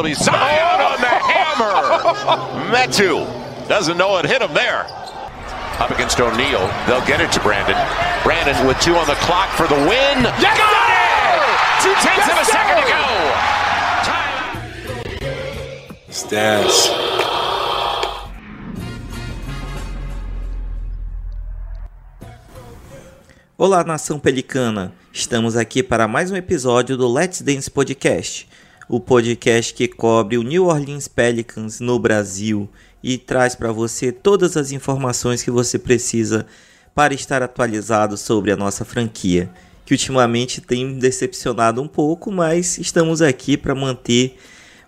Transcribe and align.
ability. 0.00 0.14
Zion 0.14 0.80
on 0.80 1.00
the 1.00 1.06
hammer. 1.06 2.72
Metu 2.72 3.26
doesn't 3.68 3.96
know 3.96 4.16
it 4.18 4.26
hit 4.26 4.42
him 4.42 4.52
there. 4.54 4.86
Up 5.78 5.90
against 5.90 6.20
O'Neal. 6.20 6.66
They'll 6.86 7.04
get 7.06 7.20
it 7.20 7.32
to 7.32 7.40
Brandon. 7.40 7.76
Brandon 8.22 8.66
with 8.66 8.78
two 8.80 8.96
on 8.96 9.06
the 9.06 9.14
clock 9.16 9.48
for 9.50 9.66
the 9.66 9.74
win. 9.74 10.24
Yes, 10.40 10.58
Got 10.58 10.72
sir! 10.72 10.84
it! 10.84 11.82
Two 11.82 11.94
tenths 12.04 12.26
Yes, 12.26 12.32
of 12.32 12.38
a 12.38 12.44
sir! 12.44 12.52
second 12.52 12.76
to 12.82 12.88
go. 12.88 13.04
Time. 14.04 14.40
Stats. 16.10 16.90
Olá, 23.56 23.84
nação 23.84 24.18
pelicana! 24.18 24.92
Estamos 25.12 25.56
aqui 25.56 25.82
para 25.82 26.08
mais 26.08 26.30
um 26.30 26.36
episódio 26.36 26.96
do 26.96 27.06
Let's 27.12 27.42
Dance 27.42 27.70
Podcast, 27.70 28.48
o 28.90 28.98
podcast 28.98 29.72
que 29.72 29.86
cobre 29.86 30.36
o 30.36 30.42
New 30.42 30.64
Orleans 30.64 31.06
Pelicans 31.06 31.78
no 31.78 31.96
Brasil 31.96 32.68
e 33.00 33.16
traz 33.16 33.54
para 33.54 33.70
você 33.70 34.10
todas 34.10 34.56
as 34.56 34.72
informações 34.72 35.44
que 35.44 35.50
você 35.50 35.78
precisa 35.78 36.44
para 36.92 37.14
estar 37.14 37.40
atualizado 37.40 38.16
sobre 38.16 38.50
a 38.50 38.56
nossa 38.56 38.84
franquia, 38.84 39.48
que 39.86 39.94
ultimamente 39.94 40.60
tem 40.60 40.98
decepcionado 40.98 41.80
um 41.80 41.86
pouco, 41.86 42.32
mas 42.32 42.78
estamos 42.78 43.22
aqui 43.22 43.56
para 43.56 43.76
manter 43.76 44.36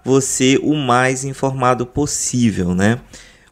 você 0.05 0.59
o 0.61 0.75
mais 0.75 1.25
informado 1.25 1.87
possível, 1.87 2.75
né? 2.75 2.99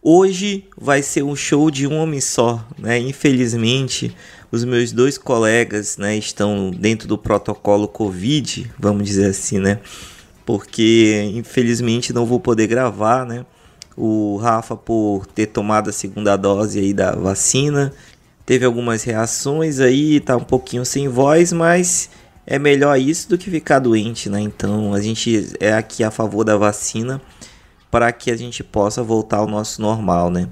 Hoje 0.02 0.64
vai 0.76 1.00
ser 1.00 1.22
um 1.22 1.36
show 1.36 1.70
de 1.70 1.86
um 1.86 1.94
homem 1.94 2.20
só, 2.20 2.66
né? 2.76 2.98
Infelizmente, 2.98 4.12
os 4.50 4.64
meus 4.64 4.90
dois 4.90 5.16
colegas, 5.16 5.96
né, 5.96 6.16
estão 6.16 6.72
dentro 6.72 7.06
do 7.06 7.16
protocolo 7.16 7.86
Covid, 7.86 8.68
vamos 8.76 9.04
dizer 9.04 9.26
assim, 9.26 9.60
né? 9.60 9.78
Porque 10.44 11.30
infelizmente 11.34 12.12
não 12.12 12.26
vou 12.26 12.40
poder 12.40 12.66
gravar, 12.66 13.24
né? 13.24 13.44
O 13.96 14.36
Rafa 14.36 14.76
por 14.76 15.26
ter 15.26 15.46
tomado 15.46 15.90
a 15.90 15.92
segunda 15.92 16.36
dose 16.36 16.78
aí 16.78 16.94
da 16.94 17.12
vacina, 17.12 17.92
teve 18.46 18.64
algumas 18.64 19.02
reações 19.02 19.78
aí, 19.80 20.20
tá 20.20 20.36
um 20.36 20.44
pouquinho 20.44 20.84
sem 20.84 21.08
voz, 21.08 21.52
mas 21.52 22.10
é 22.46 22.58
melhor 22.58 22.98
isso 22.98 23.28
do 23.28 23.38
que 23.38 23.50
ficar 23.50 23.78
doente, 23.78 24.28
né? 24.28 24.40
Então 24.40 24.94
a 24.94 25.00
gente 25.00 25.52
é 25.60 25.72
aqui 25.72 26.02
a 26.02 26.10
favor 26.10 26.44
da 26.44 26.56
vacina 26.56 27.20
para 27.90 28.10
que 28.12 28.30
a 28.30 28.36
gente 28.36 28.62
possa 28.64 29.02
voltar 29.02 29.38
ao 29.38 29.46
nosso 29.46 29.82
normal, 29.82 30.30
né? 30.30 30.48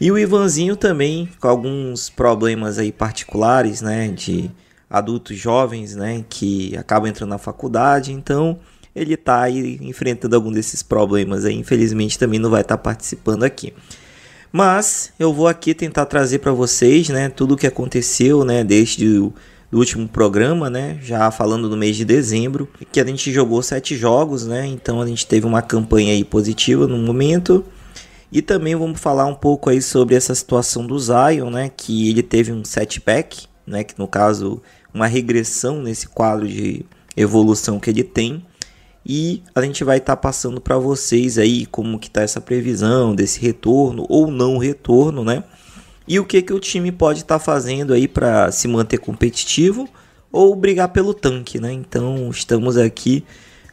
E 0.00 0.10
o 0.10 0.18
Ivanzinho 0.18 0.76
também 0.76 1.28
com 1.40 1.48
alguns 1.48 2.10
problemas 2.10 2.78
aí 2.78 2.92
particulares, 2.92 3.80
né, 3.80 4.08
de 4.08 4.50
adultos 4.90 5.36
jovens, 5.38 5.94
né, 5.94 6.24
que 6.28 6.76
acabam 6.76 7.08
entrando 7.08 7.30
na 7.30 7.38
faculdade, 7.38 8.12
então 8.12 8.58
ele 8.94 9.16
tá 9.16 9.42
aí 9.42 9.78
enfrentando 9.82 10.36
algum 10.36 10.52
desses 10.52 10.82
problemas 10.82 11.44
aí, 11.44 11.54
infelizmente 11.54 12.18
também 12.18 12.38
não 12.38 12.50
vai 12.50 12.62
estar 12.62 12.78
participando 12.78 13.42
aqui. 13.42 13.72
Mas 14.52 15.12
eu 15.18 15.32
vou 15.32 15.48
aqui 15.48 15.74
tentar 15.74 16.06
trazer 16.06 16.38
para 16.38 16.52
vocês, 16.52 17.08
né, 17.08 17.28
tudo 17.28 17.54
o 17.54 17.56
que 17.56 17.66
aconteceu, 17.66 18.44
né, 18.44 18.62
desde 18.62 19.18
o 19.18 19.34
do 19.74 19.80
último 19.80 20.06
programa, 20.06 20.70
né? 20.70 21.00
Já 21.02 21.28
falando 21.32 21.68
no 21.68 21.76
mês 21.76 21.96
de 21.96 22.04
dezembro, 22.04 22.68
que 22.92 23.00
a 23.00 23.04
gente 23.04 23.32
jogou 23.32 23.60
sete 23.60 23.96
jogos, 23.96 24.46
né? 24.46 24.64
Então 24.68 25.00
a 25.00 25.06
gente 25.06 25.26
teve 25.26 25.44
uma 25.44 25.60
campanha 25.60 26.12
aí 26.12 26.22
positiva 26.22 26.86
no 26.86 26.96
momento. 26.96 27.64
E 28.30 28.40
também 28.40 28.76
vamos 28.76 29.00
falar 29.00 29.26
um 29.26 29.34
pouco 29.34 29.68
aí 29.68 29.82
sobre 29.82 30.14
essa 30.14 30.32
situação 30.32 30.86
do 30.86 30.96
Zion, 30.96 31.50
né? 31.50 31.72
Que 31.76 32.08
ele 32.08 32.22
teve 32.22 32.52
um 32.52 32.64
setback, 32.64 33.48
né? 33.66 33.82
Que 33.82 33.98
no 33.98 34.06
caso 34.06 34.62
uma 34.94 35.08
regressão 35.08 35.82
nesse 35.82 36.06
quadro 36.06 36.46
de 36.46 36.86
evolução 37.16 37.80
que 37.80 37.90
ele 37.90 38.04
tem. 38.04 38.46
E 39.06 39.42
a 39.54 39.60
gente 39.62 39.84
vai 39.84 39.98
estar 39.98 40.16
tá 40.16 40.20
passando 40.20 40.60
para 40.60 40.78
vocês 40.78 41.38
aí 41.38 41.66
como 41.66 41.98
que 41.98 42.10
tá 42.10 42.22
essa 42.22 42.40
previsão 42.40 43.14
desse 43.14 43.40
retorno 43.40 44.06
ou 44.08 44.30
não 44.30 44.56
retorno, 44.58 45.24
né? 45.24 45.44
e 46.06 46.18
o 46.18 46.24
que, 46.24 46.42
que 46.42 46.52
o 46.52 46.60
time 46.60 46.92
pode 46.92 47.20
estar 47.20 47.38
tá 47.38 47.44
fazendo 47.44 47.94
aí 47.94 48.06
para 48.06 48.52
se 48.52 48.68
manter 48.68 48.98
competitivo 48.98 49.88
ou 50.30 50.54
brigar 50.54 50.88
pelo 50.88 51.14
tanque, 51.14 51.58
né? 51.58 51.72
Então 51.72 52.28
estamos 52.30 52.76
aqui 52.76 53.24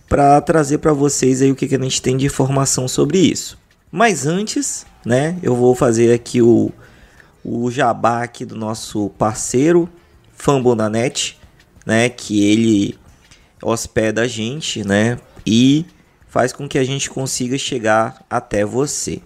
para 0.08 0.40
trazer 0.42 0.78
para 0.78 0.94
vocês 0.94 1.42
aí 1.42 1.52
o 1.52 1.56
que, 1.56 1.68
que 1.68 1.76
a 1.76 1.80
gente 1.80 2.02
tem 2.02 2.16
de 2.16 2.26
informação 2.26 2.88
sobre 2.88 3.18
isso. 3.18 3.58
Mas 3.92 4.26
antes, 4.26 4.86
né, 5.06 5.38
eu 5.44 5.56
vou 5.56 5.76
fazer 5.76 6.14
aqui 6.14 6.42
o, 6.42 6.72
o 7.44 7.70
jabá 7.70 8.24
aqui 8.24 8.46
do 8.46 8.56
nosso 8.56 9.10
parceiro 9.18 9.90
Fambonanet, 10.34 11.38
né, 11.86 12.08
que 12.10 12.46
ele 12.46 12.98
hospeda 13.62 14.22
a 14.22 14.28
gente, 14.28 14.86
né, 14.86 15.18
e 15.46 15.86
faz 16.28 16.54
com 16.54 16.68
que 16.68 16.78
a 16.78 16.84
gente 16.84 17.10
consiga 17.10 17.58
chegar 17.58 18.26
até 18.30 18.66
você. 18.66 19.22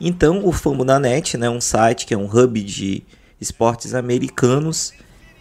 Então, 0.00 0.46
o 0.46 0.52
Fambonanet, 0.52 1.36
né, 1.36 1.50
um 1.50 1.60
site 1.60 2.06
que 2.06 2.14
é 2.14 2.16
um 2.16 2.26
hub 2.26 2.62
de 2.62 3.02
esportes 3.40 3.94
americanos, 3.94 4.92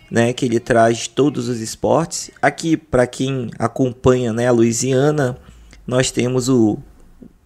né, 0.09 0.33
que 0.33 0.45
ele 0.45 0.59
traz 0.59 1.07
todos 1.07 1.47
os 1.47 1.59
esportes. 1.59 2.31
Aqui, 2.41 2.75
para 2.75 3.05
quem 3.05 3.51
acompanha, 3.59 4.33
né, 4.33 4.47
a 4.47 4.51
Louisiana, 4.51 5.37
nós 5.85 6.11
temos 6.11 6.49
o 6.49 6.77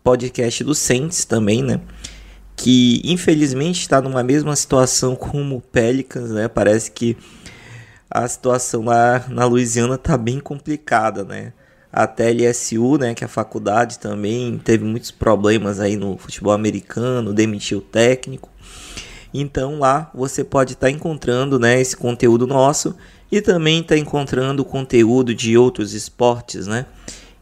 podcast 0.03 0.63
do 0.63 0.73
Saints 0.73 1.25
também, 1.25 1.61
né, 1.61 1.81
que 2.55 3.01
infelizmente 3.03 3.81
está 3.81 4.01
numa 4.01 4.23
mesma 4.23 4.55
situação 4.55 5.15
como 5.15 5.57
o 5.57 5.61
Pelicans, 5.61 6.29
né? 6.29 6.47
Parece 6.47 6.91
que 6.91 7.17
a 8.11 8.27
situação 8.27 8.85
lá 8.85 9.25
na 9.29 9.45
Louisiana 9.45 9.97
tá 9.97 10.17
bem 10.17 10.39
complicada, 10.39 11.23
né? 11.23 11.53
a 11.91 12.07
TLSU, 12.07 12.97
né, 12.97 13.13
que 13.13 13.23
é 13.23 13.25
a 13.25 13.29
faculdade 13.29 13.99
também 13.99 14.57
teve 14.57 14.85
muitos 14.85 15.11
problemas 15.11 15.79
aí 15.79 15.97
no 15.97 16.17
futebol 16.17 16.53
americano, 16.53 17.33
demitiu 17.33 17.79
o 17.79 17.81
técnico. 17.81 18.49
Então 19.33 19.79
lá 19.79 20.09
você 20.13 20.43
pode 20.43 20.73
estar 20.73 20.87
tá 20.87 20.91
encontrando, 20.91 21.59
né, 21.59 21.79
esse 21.81 21.95
conteúdo 21.97 22.47
nosso 22.47 22.95
e 23.31 23.41
também 23.41 23.81
está 23.81 23.97
encontrando 23.97 24.63
conteúdo 24.63 25.35
de 25.35 25.57
outros 25.57 25.93
esportes, 25.93 26.67
né? 26.67 26.85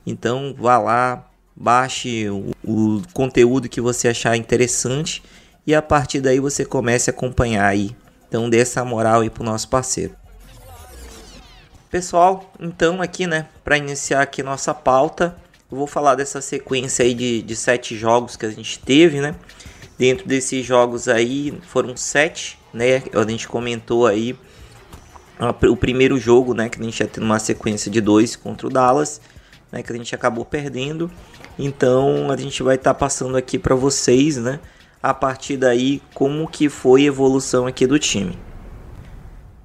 Então 0.06 0.56
vá 0.58 0.78
lá, 0.78 1.28
baixe 1.56 2.30
o, 2.30 2.52
o 2.64 3.02
conteúdo 3.14 3.70
que 3.70 3.82
você 3.82 4.08
achar 4.08 4.36
interessante 4.36 5.22
e 5.66 5.76
a 5.76 5.82
partir 5.82 6.22
daí 6.22 6.40
você 6.40 6.66
comece 6.66 7.10
a 7.10 7.14
acompanhar 7.14 7.66
aí. 7.66 7.96
Então 8.28 8.50
dê 8.50 8.60
essa 8.60 8.84
moral 8.86 9.22
aí 9.22 9.30
pro 9.30 9.44
nosso 9.44 9.68
parceiro. 9.70 10.19
Pessoal, 11.90 12.54
então 12.60 13.02
aqui, 13.02 13.26
né, 13.26 13.48
para 13.64 13.76
iniciar 13.76 14.22
aqui 14.22 14.44
nossa 14.44 14.76
pauta, 14.76 15.36
eu 15.72 15.76
vou 15.76 15.88
falar 15.88 16.14
dessa 16.14 16.40
sequência 16.40 17.04
aí 17.04 17.16
de, 17.16 17.42
de 17.42 17.56
sete 17.56 17.98
jogos 17.98 18.36
que 18.36 18.46
a 18.46 18.52
gente 18.52 18.78
teve, 18.78 19.20
né? 19.20 19.34
Dentro 19.98 20.28
desses 20.28 20.64
jogos 20.64 21.08
aí 21.08 21.52
foram 21.64 21.98
sete, 21.98 22.60
né? 22.72 23.02
A 23.12 23.28
gente 23.28 23.48
comentou 23.48 24.06
aí 24.06 24.38
o 25.68 25.76
primeiro 25.76 26.20
jogo, 26.20 26.54
né, 26.54 26.70
que 26.70 26.80
a 26.80 26.84
gente 26.84 27.00
ia 27.00 27.08
ter 27.08 27.22
uma 27.22 27.40
sequência 27.40 27.90
de 27.90 28.00
dois 28.00 28.36
contra 28.36 28.68
o 28.68 28.70
Dallas, 28.70 29.20
né, 29.72 29.82
que 29.82 29.92
a 29.92 29.96
gente 29.96 30.14
acabou 30.14 30.46
perdendo. 30.46 31.10
Então 31.58 32.30
a 32.30 32.38
gente 32.38 32.62
vai 32.62 32.76
estar 32.76 32.94
tá 32.94 33.00
passando 33.00 33.36
aqui 33.36 33.58
para 33.58 33.74
vocês, 33.74 34.38
né, 34.38 34.60
a 35.02 35.12
partir 35.12 35.58
daí 35.58 36.04
como 36.14 36.48
que 36.48 36.70
foi 36.70 37.02
a 37.02 37.06
evolução 37.06 37.66
aqui 37.66 37.88
do 37.88 37.98
time. 37.98 38.38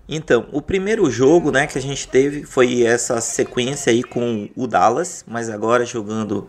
Então, 0.08 0.46
o 0.52 0.60
primeiro 0.60 1.10
jogo, 1.10 1.50
né, 1.50 1.66
que 1.66 1.78
a 1.78 1.80
gente 1.80 2.06
teve 2.06 2.44
foi 2.44 2.82
essa 2.82 3.20
sequência 3.20 3.90
aí 3.90 4.02
com 4.02 4.48
o 4.54 4.66
Dallas, 4.66 5.24
mas 5.26 5.48
agora 5.48 5.86
jogando 5.86 6.46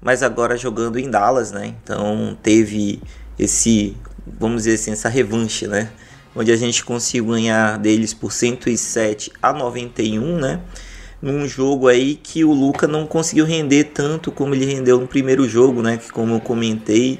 mas 0.00 0.22
agora 0.22 0.56
jogando 0.56 1.00
em 1.00 1.10
Dallas, 1.10 1.50
né? 1.50 1.74
Então, 1.82 2.38
teve 2.40 3.02
esse, 3.36 3.96
vamos 4.24 4.62
dizer 4.62 4.74
assim, 4.74 4.92
essa 4.92 5.08
revanche, 5.08 5.66
né? 5.66 5.90
Onde 6.32 6.52
a 6.52 6.56
gente 6.56 6.84
conseguiu 6.84 7.26
ganhar 7.26 7.76
deles 7.76 8.14
por 8.14 8.30
107 8.30 9.32
a 9.42 9.52
91, 9.52 10.38
né? 10.38 10.60
Num 11.20 11.48
jogo 11.48 11.88
aí 11.88 12.14
que 12.14 12.44
o 12.44 12.52
Luca 12.52 12.86
não 12.86 13.04
conseguiu 13.04 13.44
render 13.44 13.84
tanto 13.84 14.30
como 14.30 14.54
ele 14.54 14.64
rendeu 14.64 15.00
no 15.00 15.08
primeiro 15.08 15.48
jogo, 15.48 15.82
né? 15.82 15.96
Que 15.96 16.08
como 16.12 16.34
eu 16.34 16.40
comentei, 16.40 17.18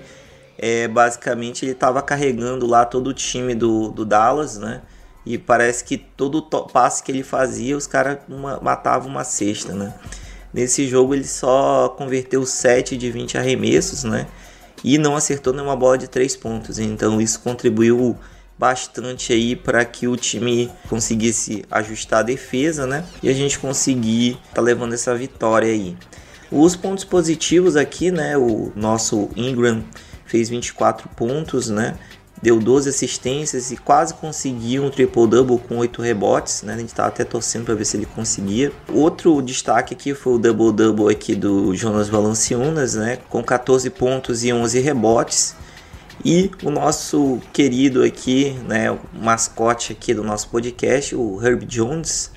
é, 0.58 0.88
basicamente 0.88 1.64
ele 1.64 1.72
estava 1.72 2.02
carregando 2.02 2.66
lá 2.66 2.84
todo 2.84 3.08
o 3.08 3.14
time 3.14 3.54
do, 3.54 3.90
do 3.90 4.04
Dallas, 4.04 4.56
né? 4.58 4.82
E 5.24 5.36
parece 5.36 5.82
que 5.82 5.98
todo 5.98 6.40
passe 6.42 7.02
que 7.02 7.10
ele 7.10 7.22
fazia, 7.22 7.76
os 7.76 7.86
caras 7.86 8.18
matavam 8.62 9.08
uma 9.08 9.24
cesta, 9.24 9.72
né? 9.72 9.92
Nesse 10.54 10.86
jogo 10.86 11.14
ele 11.14 11.26
só 11.26 11.88
converteu 11.98 12.46
7 12.46 12.96
de 12.96 13.10
20 13.10 13.36
arremessos, 13.36 14.04
né? 14.04 14.26
E 14.84 14.98
não 14.98 15.16
acertou 15.16 15.52
nenhuma 15.52 15.74
bola 15.74 15.98
de 15.98 16.08
3 16.08 16.36
pontos. 16.36 16.78
Então 16.78 17.20
isso 17.20 17.40
contribuiu 17.40 18.16
bastante 18.58 19.32
aí 19.32 19.54
para 19.54 19.84
que 19.84 20.08
o 20.08 20.16
time 20.16 20.70
conseguisse 20.88 21.64
ajustar 21.70 22.20
a 22.20 22.22
defesa, 22.22 22.86
né? 22.86 23.04
E 23.22 23.28
a 23.28 23.32
gente 23.32 23.58
conseguir 23.58 24.38
tá 24.54 24.62
levando 24.62 24.94
essa 24.94 25.14
vitória 25.14 25.68
aí. 25.70 25.96
Os 26.50 26.76
pontos 26.76 27.04
positivos 27.04 27.76
aqui, 27.76 28.10
né? 28.10 28.38
O 28.38 28.72
nosso 28.76 29.28
Ingram 29.34 29.82
fez 30.26 30.48
24 30.48 31.08
pontos, 31.10 31.70
né? 31.70 31.96
deu 32.42 32.58
12 32.58 32.88
assistências 32.88 33.70
e 33.70 33.76
quase 33.76 34.14
conseguiu 34.14 34.84
um 34.84 34.90
triple-double 34.90 35.58
com 35.58 35.78
8 35.78 36.02
rebotes, 36.02 36.62
né? 36.62 36.74
A 36.74 36.78
gente 36.78 36.88
estava 36.88 37.08
até 37.08 37.24
torcendo 37.24 37.64
para 37.64 37.74
ver 37.74 37.84
se 37.84 37.96
ele 37.96 38.06
conseguia. 38.06 38.72
Outro 38.92 39.40
destaque 39.40 39.94
aqui 39.94 40.14
foi 40.14 40.34
o 40.34 40.38
double-double 40.38 41.10
aqui 41.10 41.34
do 41.34 41.74
Jonas 41.74 42.08
Valanciunas, 42.08 42.94
né? 42.94 43.18
Com 43.28 43.42
14 43.42 43.88
pontos 43.90 44.44
e 44.44 44.52
11 44.52 44.80
rebotes. 44.80 45.56
E 46.24 46.50
o 46.62 46.70
nosso 46.70 47.40
querido 47.52 48.02
aqui, 48.02 48.58
né, 48.66 48.90
o 48.90 48.98
mascote 49.12 49.92
aqui 49.92 50.14
do 50.14 50.24
nosso 50.24 50.48
podcast, 50.48 51.14
o 51.14 51.38
Herb 51.44 51.64
Jones, 51.66 52.32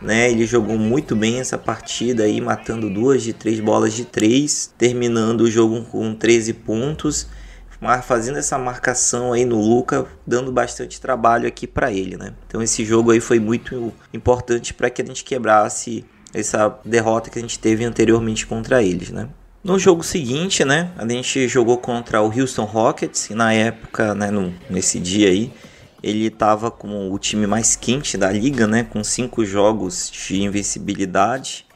né, 0.00 0.30
ele 0.30 0.46
jogou 0.46 0.78
muito 0.78 1.16
bem 1.16 1.40
essa 1.40 1.56
partida 1.56 2.24
aí, 2.24 2.40
matando 2.40 2.90
duas 2.90 3.22
de 3.22 3.32
três 3.32 3.60
bolas 3.60 3.94
de 3.94 4.04
três, 4.04 4.72
terminando 4.76 5.42
o 5.42 5.50
jogo 5.50 5.82
com 5.84 6.14
13 6.14 6.52
pontos 6.52 7.28
fazendo 8.02 8.38
essa 8.38 8.58
marcação 8.58 9.32
aí 9.32 9.44
no 9.44 9.60
Luca, 9.60 10.06
dando 10.26 10.50
bastante 10.50 11.00
trabalho 11.00 11.46
aqui 11.46 11.66
para 11.66 11.92
ele, 11.92 12.16
né? 12.16 12.32
Então 12.46 12.62
esse 12.62 12.84
jogo 12.84 13.10
aí 13.10 13.20
foi 13.20 13.38
muito 13.38 13.92
importante 14.12 14.72
para 14.72 14.90
que 14.90 15.02
a 15.02 15.04
gente 15.04 15.24
quebrasse 15.24 16.04
essa 16.32 16.78
derrota 16.84 17.30
que 17.30 17.38
a 17.38 17.42
gente 17.42 17.58
teve 17.58 17.84
anteriormente 17.84 18.46
contra 18.46 18.82
eles, 18.82 19.10
né? 19.10 19.28
No 19.62 19.78
jogo 19.78 20.04
seguinte, 20.04 20.64
né, 20.64 20.92
a 20.96 21.06
gente 21.08 21.48
jogou 21.48 21.78
contra 21.78 22.22
o 22.22 22.26
Houston 22.26 22.64
Rockets 22.64 23.30
e 23.30 23.34
na 23.34 23.52
época, 23.52 24.14
né, 24.14 24.30
no, 24.30 24.54
nesse 24.70 25.00
dia 25.00 25.28
aí, 25.28 25.52
ele 26.06 26.26
estava 26.26 26.70
como 26.70 27.12
o 27.12 27.18
time 27.18 27.46
mais 27.46 27.74
quente 27.74 28.16
da 28.16 28.30
liga, 28.30 28.66
né, 28.66 28.84
com 28.84 29.02
cinco 29.02 29.44
jogos 29.44 30.10
de 30.10 30.40
invencibilidade, 30.40 31.66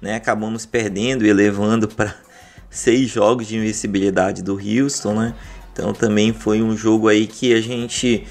né, 0.00 0.14
acabamos 0.14 0.64
perdendo 0.64 1.26
e 1.26 1.32
levando 1.32 1.88
para 1.88 2.14
seis 2.70 3.10
jogos 3.10 3.48
de 3.48 3.56
invencibilidade 3.56 4.42
do 4.42 4.54
Houston, 4.54 5.14
né? 5.14 5.34
Então 5.72 5.92
também 5.92 6.32
foi 6.32 6.62
um 6.62 6.76
jogo 6.76 7.08
aí 7.08 7.26
que 7.26 7.52
a 7.54 7.60
gente 7.60 8.26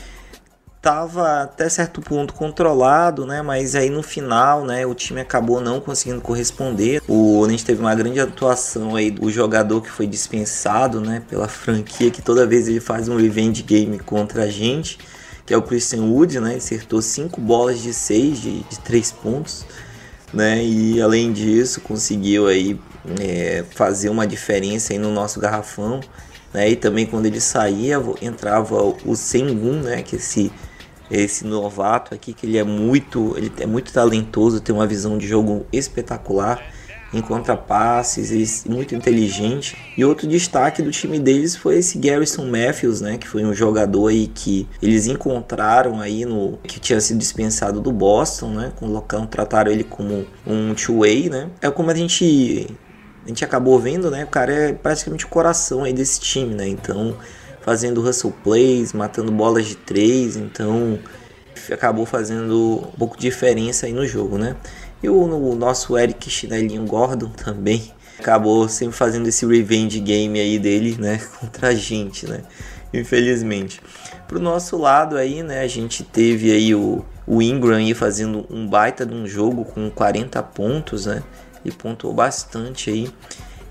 tava 0.81 1.41
até 1.43 1.67
certo 1.67 2.01
ponto 2.01 2.33
controlado, 2.33 3.25
né? 3.25 3.41
Mas 3.41 3.75
aí 3.75 3.89
no 3.89 4.01
final, 4.01 4.63
né, 4.63 4.85
o 4.85 4.93
time 4.93 5.19
acabou 5.19 5.59
não 5.59 5.81
conseguindo 5.81 6.21
corresponder. 6.21 7.01
O 7.07 7.45
gente 7.49 7.65
teve 7.65 7.81
uma 7.81 7.93
grande 7.93 8.19
atuação 8.19 8.95
aí 8.95 9.11
do 9.11 9.29
jogador 9.29 9.81
que 9.81 9.89
foi 9.89 10.07
dispensado, 10.07 11.01
né, 11.01 11.21
pela 11.27 11.47
franquia 11.47 12.09
que 12.11 12.21
toda 12.21 12.45
vez 12.47 12.67
ele 12.67 12.79
faz 12.79 13.09
um 13.09 13.17
revenge 13.17 13.61
game 13.63 13.99
contra 13.99 14.43
a 14.43 14.47
gente, 14.47 14.97
que 15.49 15.53
é 15.55 15.57
o 15.57 15.63
Christian 15.63 16.03
Wood, 16.03 16.39
né? 16.39 16.57
Acertou 16.57 17.01
cinco 17.01 17.41
bolas 17.41 17.81
de 17.81 17.91
seis 17.91 18.39
de, 18.39 18.59
de 18.59 18.79
três 18.81 19.11
pontos, 19.11 19.65
né? 20.31 20.63
E 20.63 21.01
além 21.01 21.33
disso 21.33 21.81
conseguiu 21.81 22.45
aí 22.45 22.79
é, 23.19 23.65
fazer 23.71 24.09
uma 24.09 24.27
diferença 24.27 24.93
aí 24.93 24.99
no 24.99 25.11
nosso 25.11 25.39
garrafão. 25.39 26.01
Né? 26.53 26.69
E 26.69 26.75
também 26.75 27.07
quando 27.07 27.25
ele 27.25 27.41
saía, 27.41 27.99
entrava 28.21 28.75
o 29.03 29.15
Sengun, 29.15 29.81
né? 29.81 30.03
que 30.03 30.17
esse, 30.17 30.51
esse 31.09 31.43
novato 31.47 32.13
aqui, 32.13 32.31
que 32.31 32.45
ele 32.45 32.59
é 32.59 32.63
muito, 32.63 33.33
ele 33.35 33.51
é 33.57 33.65
muito 33.65 33.91
talentoso, 33.91 34.61
tem 34.61 34.75
uma 34.75 34.85
visão 34.85 35.17
de 35.17 35.27
jogo 35.27 35.65
espetacular 35.73 36.63
encontra 37.13 37.57
passes, 37.57 38.65
muito 38.65 38.93
inteligente. 38.95 39.77
E 39.97 40.05
outro 40.05 40.27
destaque 40.27 40.81
do 40.81 40.91
time 40.91 41.19
deles 41.19 41.55
foi 41.55 41.77
esse 41.77 41.97
Garrison 41.97 42.45
Matthews, 42.45 43.01
né, 43.01 43.17
que 43.17 43.27
foi 43.27 43.43
um 43.43 43.53
jogador 43.53 44.07
aí 44.07 44.27
que 44.27 44.67
eles 44.81 45.07
encontraram 45.07 45.99
aí 45.99 46.25
no 46.25 46.57
que 46.63 46.79
tinha 46.79 46.99
sido 47.01 47.17
dispensado 47.17 47.81
do 47.81 47.91
Boston, 47.91 48.51
né, 48.51 48.71
colocando 48.75 49.27
trataram 49.27 49.71
ele 49.71 49.83
como 49.83 50.25
um 50.45 50.73
two-way, 50.73 51.29
né? 51.29 51.49
É 51.61 51.69
como 51.69 51.89
a 51.89 51.95
gente 51.95 52.67
a 53.25 53.27
gente 53.27 53.43
acabou 53.43 53.77
vendo, 53.79 54.09
né, 54.09 54.23
o 54.23 54.27
cara 54.27 54.51
é 54.51 54.73
praticamente 54.73 55.25
o 55.25 55.27
coração 55.27 55.83
aí 55.83 55.93
desse 55.93 56.19
time, 56.19 56.55
né? 56.55 56.67
Então, 56.67 57.15
fazendo 57.61 58.01
hustle 58.01 58.33
plays, 58.43 58.93
matando 58.93 59.31
bolas 59.31 59.67
de 59.67 59.75
três, 59.75 60.35
então 60.35 60.97
acabou 61.71 62.05
fazendo 62.05 62.89
um 62.93 62.97
pouco 62.97 63.15
de 63.15 63.21
diferença 63.21 63.85
aí 63.85 63.93
no 63.93 64.05
jogo, 64.07 64.37
né? 64.37 64.55
E 65.01 65.09
o, 65.09 65.15
o 65.15 65.55
nosso 65.55 65.97
Eric 65.97 66.29
Chinelinho 66.29 66.85
Gordon 66.85 67.29
também 67.29 67.91
acabou 68.19 68.67
sempre 68.67 68.95
fazendo 68.95 69.27
esse 69.27 69.45
revenge 69.45 69.99
game 69.99 70.39
aí 70.39 70.59
dele, 70.59 70.97
né, 70.99 71.21
contra 71.39 71.69
a 71.69 71.75
gente, 71.75 72.27
né? 72.27 72.41
Infelizmente. 72.93 73.81
Pro 74.27 74.39
nosso 74.39 74.77
lado 74.77 75.17
aí, 75.17 75.41
né, 75.41 75.61
a 75.61 75.67
gente 75.67 76.03
teve 76.03 76.51
aí 76.51 76.75
o, 76.75 77.05
o 77.25 77.41
Ingram 77.41 77.77
aí 77.77 77.93
fazendo 77.93 78.45
um 78.49 78.67
baita 78.67 79.05
de 79.05 79.13
um 79.13 79.25
jogo 79.25 79.63
com 79.63 79.89
40 79.89 80.41
pontos, 80.43 81.05
né? 81.05 81.23
Ele 81.63 81.73
pontuou 81.75 82.13
bastante 82.13 82.89
aí. 82.89 83.09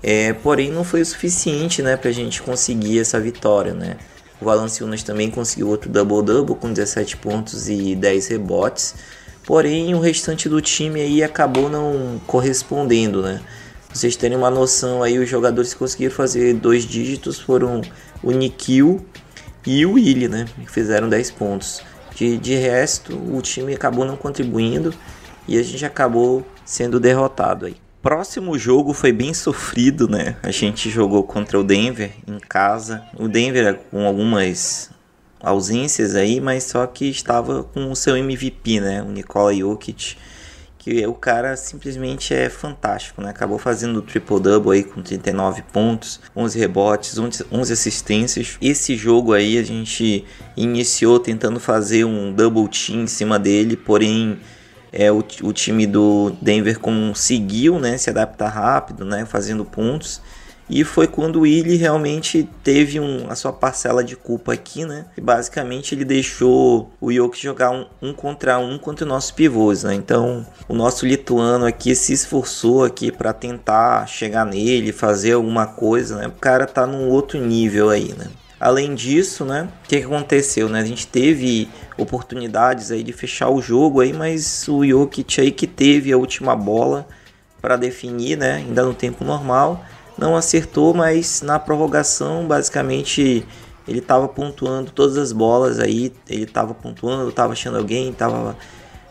É, 0.01 0.33
porém 0.33 0.71
não 0.71 0.83
foi 0.83 1.01
o 1.01 1.05
suficiente, 1.05 1.81
né, 1.81 1.97
pra 1.97 2.11
gente 2.11 2.41
conseguir 2.41 2.99
essa 2.99 3.19
vitória, 3.19 3.73
né? 3.73 3.97
O 4.41 4.45
Valanciunas 4.45 5.03
também 5.03 5.29
conseguiu 5.29 5.67
outro 5.67 5.89
double-double 5.89 6.55
com 6.55 6.71
17 6.71 7.17
pontos 7.17 7.67
e 7.67 7.93
10 7.95 8.27
rebotes. 8.27 8.95
Porém, 9.49 9.95
o 9.95 9.99
restante 9.99 10.47
do 10.47 10.61
time 10.61 11.01
aí 11.01 11.23
acabou 11.23 11.67
não 11.67 12.21
correspondendo, 12.27 13.23
né? 13.23 13.41
Vocês 13.91 14.15
terem 14.15 14.37
uma 14.37 14.51
noção 14.51 15.01
aí, 15.01 15.17
os 15.17 15.27
jogadores 15.27 15.73
que 15.73 15.79
conseguiram 15.79 16.13
fazer 16.13 16.53
dois 16.53 16.83
dígitos 16.83 17.39
foram 17.39 17.81
o 18.21 18.29
Nikhil 18.29 19.03
e 19.65 19.83
o 19.87 19.93
Willi, 19.93 20.27
né? 20.27 20.45
Que 20.55 20.71
fizeram 20.71 21.09
10 21.09 21.31
pontos. 21.31 21.81
De, 22.15 22.37
de 22.37 22.53
resto, 22.53 23.15
o 23.15 23.41
time 23.41 23.73
acabou 23.73 24.05
não 24.05 24.15
contribuindo 24.15 24.93
e 25.47 25.57
a 25.57 25.63
gente 25.63 25.83
acabou 25.83 26.45
sendo 26.63 26.99
derrotado 26.99 27.65
aí. 27.65 27.75
Próximo 28.03 28.55
jogo 28.55 28.93
foi 28.93 29.11
bem 29.11 29.33
sofrido, 29.33 30.07
né? 30.07 30.35
A 30.43 30.51
gente 30.51 30.91
jogou 30.91 31.23
contra 31.23 31.59
o 31.59 31.63
Denver 31.63 32.11
em 32.27 32.37
casa. 32.37 33.01
O 33.17 33.27
Denver 33.27 33.79
com 33.89 34.05
algumas 34.05 34.91
ausências 35.41 36.15
aí, 36.15 36.41
mas 36.41 36.65
só 36.65 36.85
que 36.85 37.05
estava 37.05 37.63
com 37.63 37.91
o 37.91 37.95
seu 37.95 38.15
MVP, 38.17 38.79
né? 38.79 39.01
O 39.01 39.11
Nikola 39.11 39.53
Jokic, 39.53 40.17
que 40.77 41.05
o 41.05 41.13
cara 41.13 41.55
simplesmente 41.55 42.33
é 42.33 42.49
fantástico, 42.49 43.21
né? 43.21 43.29
Acabou 43.29 43.57
fazendo 43.57 43.97
o 43.97 44.01
triple-double 44.01 44.71
aí 44.71 44.83
com 44.83 45.01
39 45.01 45.61
pontos, 45.73 46.19
11 46.35 46.59
rebotes, 46.59 47.17
11 47.17 47.73
assistências. 47.73 48.57
Esse 48.61 48.95
jogo 48.95 49.33
aí 49.33 49.57
a 49.57 49.63
gente 49.63 50.25
iniciou 50.55 51.19
tentando 51.19 51.59
fazer 51.59 52.05
um 52.05 52.33
double 52.33 52.67
team 52.67 53.03
em 53.03 53.07
cima 53.07 53.37
dele, 53.39 53.77
porém 53.77 54.39
é, 54.91 55.11
o, 55.11 55.23
o 55.43 55.53
time 55.53 55.85
do 55.85 56.31
Denver 56.41 56.79
conseguiu 56.79 57.79
né, 57.79 57.97
se 57.97 58.09
adaptar 58.09 58.49
rápido, 58.49 59.05
né, 59.05 59.25
fazendo 59.25 59.63
pontos 59.63 60.21
e 60.69 60.83
foi 60.83 61.07
quando 61.07 61.45
ele 61.45 61.75
realmente 61.75 62.47
teve 62.63 62.99
um, 62.99 63.25
a 63.29 63.35
sua 63.35 63.51
parcela 63.51 64.03
de 64.03 64.15
culpa 64.15 64.53
aqui, 64.53 64.85
né? 64.85 65.05
E 65.17 65.21
basicamente 65.21 65.95
ele 65.95 66.05
deixou 66.05 66.91
o 67.01 67.11
Jokic 67.11 67.41
jogar 67.41 67.71
um, 67.71 67.85
um 68.01 68.13
contra 68.13 68.59
um 68.59 68.77
contra 68.77 69.03
o 69.03 69.09
nosso 69.09 69.33
pivôs, 69.33 69.83
né? 69.83 69.95
Então 69.95 70.45
o 70.67 70.75
nosso 70.75 71.05
lituano 71.07 71.65
aqui 71.65 71.95
se 71.95 72.13
esforçou 72.13 72.83
aqui 72.83 73.11
para 73.11 73.33
tentar 73.33 74.07
chegar 74.07 74.45
nele, 74.45 74.91
fazer 74.91 75.33
alguma 75.33 75.65
coisa, 75.65 76.17
né? 76.17 76.27
O 76.27 76.31
cara 76.33 76.67
tá 76.67 76.85
num 76.85 77.09
outro 77.09 77.39
nível 77.39 77.89
aí, 77.89 78.13
né? 78.15 78.27
Além 78.59 78.93
disso, 78.93 79.45
né, 79.45 79.69
o 79.85 79.87
que, 79.87 79.95
aconteceu, 79.95 80.67
né? 80.67 80.81
A 80.81 80.85
gente 80.85 81.07
teve 81.07 81.69
oportunidades 81.97 82.91
aí 82.91 83.03
de 83.03 83.13
fechar 83.13 83.49
o 83.49 83.61
jogo 83.61 84.01
aí, 84.01 84.11
mas 84.11 84.67
o 84.67 84.85
Jokic 84.85 85.39
aí 85.39 85.51
que 85.51 85.65
teve 85.65 86.11
a 86.11 86.17
última 86.17 86.57
bola 86.57 87.07
para 87.61 87.77
definir, 87.77 88.37
né, 88.37 88.55
ainda 88.55 88.83
no 88.83 88.93
tempo 88.93 89.23
normal 89.23 89.85
não 90.19 90.35
acertou, 90.35 90.93
mas 90.93 91.41
na 91.41 91.57
prorrogação, 91.57 92.47
basicamente, 92.47 93.45
ele 93.87 93.99
estava 93.99 94.27
pontuando 94.27 94.91
todas 94.91 95.17
as 95.17 95.31
bolas 95.31 95.79
aí, 95.79 96.13
ele 96.29 96.43
estava 96.43 96.73
pontuando, 96.73 97.29
estava 97.29 97.53
achando 97.53 97.77
alguém, 97.77 98.09
estava 98.09 98.55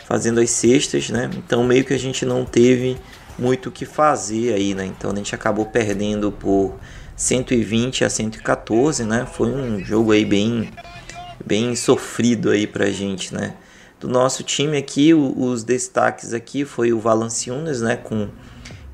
fazendo 0.07 0.41
as 0.41 0.51
cestas, 0.51 1.11
né? 1.11 1.31
Então 1.37 1.65
meio 1.65 1.85
que 1.85 1.95
a 1.95 1.99
gente 1.99 2.25
não 2.25 2.45
teve 2.45 2.97
muito 3.39 3.69
o 3.69 3.73
que 3.73 3.85
fazer 3.85 4.55
aí, 4.55 4.75
né? 4.75 4.87
Então 4.87 5.11
a 5.11 5.15
gente 5.15 5.35
acabou 5.35 5.67
perdendo 5.67 6.31
por 6.31 6.75
120 7.17 8.05
a 8.05 8.11
114, 8.11 9.05
né? 9.05 9.27
Foi 9.31 9.49
um 9.49 9.83
jogo 9.85 10.13
aí 10.13 10.25
bem 10.25 10.71
bem 11.45 11.75
sofrido 11.77 12.51
aí 12.51 12.67
pra 12.67 12.91
gente, 12.91 13.35
né? 13.35 13.55
Do 14.01 14.09
nosso 14.09 14.43
time 14.45 14.77
aqui, 14.77 15.13
os 15.13 15.65
destaques 15.65 16.33
aqui 16.33 16.65
foi 16.65 16.93
o 16.93 17.01
Valanciunas, 17.01 17.81
né, 17.81 17.97
com 17.97 18.29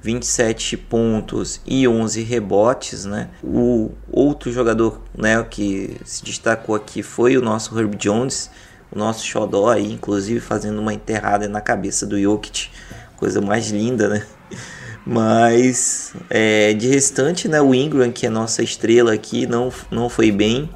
27 0.05 0.77
pontos 0.77 1.63
e 1.67 1.89
11 1.89 2.23
rebotes, 2.25 3.07
né? 3.07 3.31
O 3.43 3.91
outro 4.13 4.53
jogador, 4.53 5.01
né, 5.17 5.43
que 5.45 5.97
se 6.05 6.23
destacou 6.23 6.75
aqui 6.75 7.03
foi 7.03 7.39
o 7.39 7.41
nosso 7.41 7.77
Herb 7.79 7.97
Jones, 7.97 8.51
o 8.93 8.99
nosso 8.99 9.25
xodó 9.25 9.71
aí, 9.71 9.91
inclusive 9.91 10.41
fazendo 10.41 10.79
uma 10.79 10.93
enterrada 10.93 11.49
na 11.49 11.63
cabeça 11.63 12.07
do 12.07 12.21
Jokic, 12.21 12.69
coisa 13.17 13.41
mais 13.41 13.71
linda, 13.71 14.11
né? 14.11 14.27
Mas 15.07 16.13
é, 16.29 16.75
de 16.75 16.87
restante, 16.89 17.49
né, 17.49 17.63
o 17.63 17.75
Ingram, 17.75 18.13
que 18.13 18.27
é 18.27 18.31
nossa 18.31 18.63
estrela 18.63 19.15
aqui, 19.15 19.47
não, 19.47 19.73
não 19.91 20.11
foi 20.11 20.31
bem, 20.31 20.69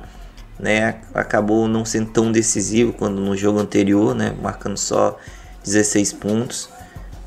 né? 0.59 1.03
Acabou 1.13 1.69
não 1.69 1.85
sendo 1.85 2.11
tão 2.13 2.33
decisivo 2.33 2.95
quando 2.95 3.21
no 3.21 3.37
jogo 3.37 3.59
anterior, 3.59 4.15
né, 4.15 4.35
marcando 4.41 4.79
só 4.79 5.19
16 5.65 6.15
pontos. 6.15 6.78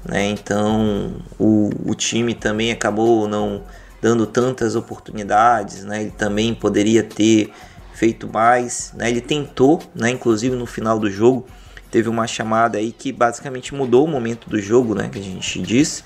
Né? 0.04 0.30
Então 0.30 1.14
o, 1.40 1.70
o 1.86 1.96
time 1.96 2.34
também 2.34 2.72
acabou 2.72 3.28
não 3.28 3.64
dando 4.02 4.26
tantas 4.26 4.76
oportunidades, 4.76 5.84
né? 5.84 6.02
ele 6.02 6.12
também 6.12 6.56
poderia 6.56 7.04
ter 7.04 7.54
feito 7.94 8.28
mais, 8.28 8.92
né? 8.96 9.12
Ele 9.12 9.22
tentou, 9.22 9.80
né? 9.94 10.10
Inclusive 10.10 10.56
no 10.56 10.66
final 10.66 10.98
do 10.98 11.08
jogo 11.08 11.46
teve 11.92 12.10
uma 12.10 12.26
chamada 12.26 12.80
aí 12.80 12.92
que 12.92 13.12
basicamente 13.12 13.76
mudou 13.76 14.06
o 14.06 14.08
momento 14.08 14.50
do 14.50 14.60
jogo, 14.60 14.96
né? 14.96 15.08
Que 15.08 15.20
a 15.20 15.22
gente 15.22 15.62
disse, 15.62 16.04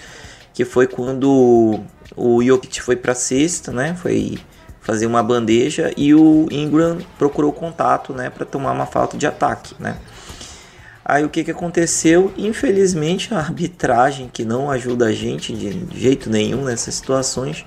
que 0.54 0.66
foi 0.66 0.88
quando 0.88 1.80
o 2.14 2.44
Jokic 2.44 2.82
foi 2.82 2.98
para 2.98 3.16
sexta, 3.16 3.72
né? 3.72 3.96
Foi 3.96 4.38
fazer 4.82 5.06
uma 5.06 5.24
bandeja 5.24 5.94
e 5.96 6.14
o 6.14 6.48
Ingram 6.52 6.98
procurou 7.18 7.54
contato, 7.54 8.12
né? 8.12 8.30
Para 8.30 8.46
tomar 8.46 8.74
uma 8.74 8.86
falta 8.86 9.16
de 9.16 9.26
ataque, 9.26 9.74
né? 9.80 9.98
Aí 11.08 11.24
o 11.24 11.30
que, 11.30 11.44
que 11.44 11.52
aconteceu? 11.52 12.34
Infelizmente 12.36 13.32
a 13.32 13.38
arbitragem 13.38 14.28
que 14.28 14.44
não 14.44 14.72
ajuda 14.72 15.06
a 15.06 15.12
gente 15.14 15.54
de 15.54 15.88
jeito 15.96 16.32
nenhum 16.32 16.64
nessas 16.64 16.96
situações 16.96 17.64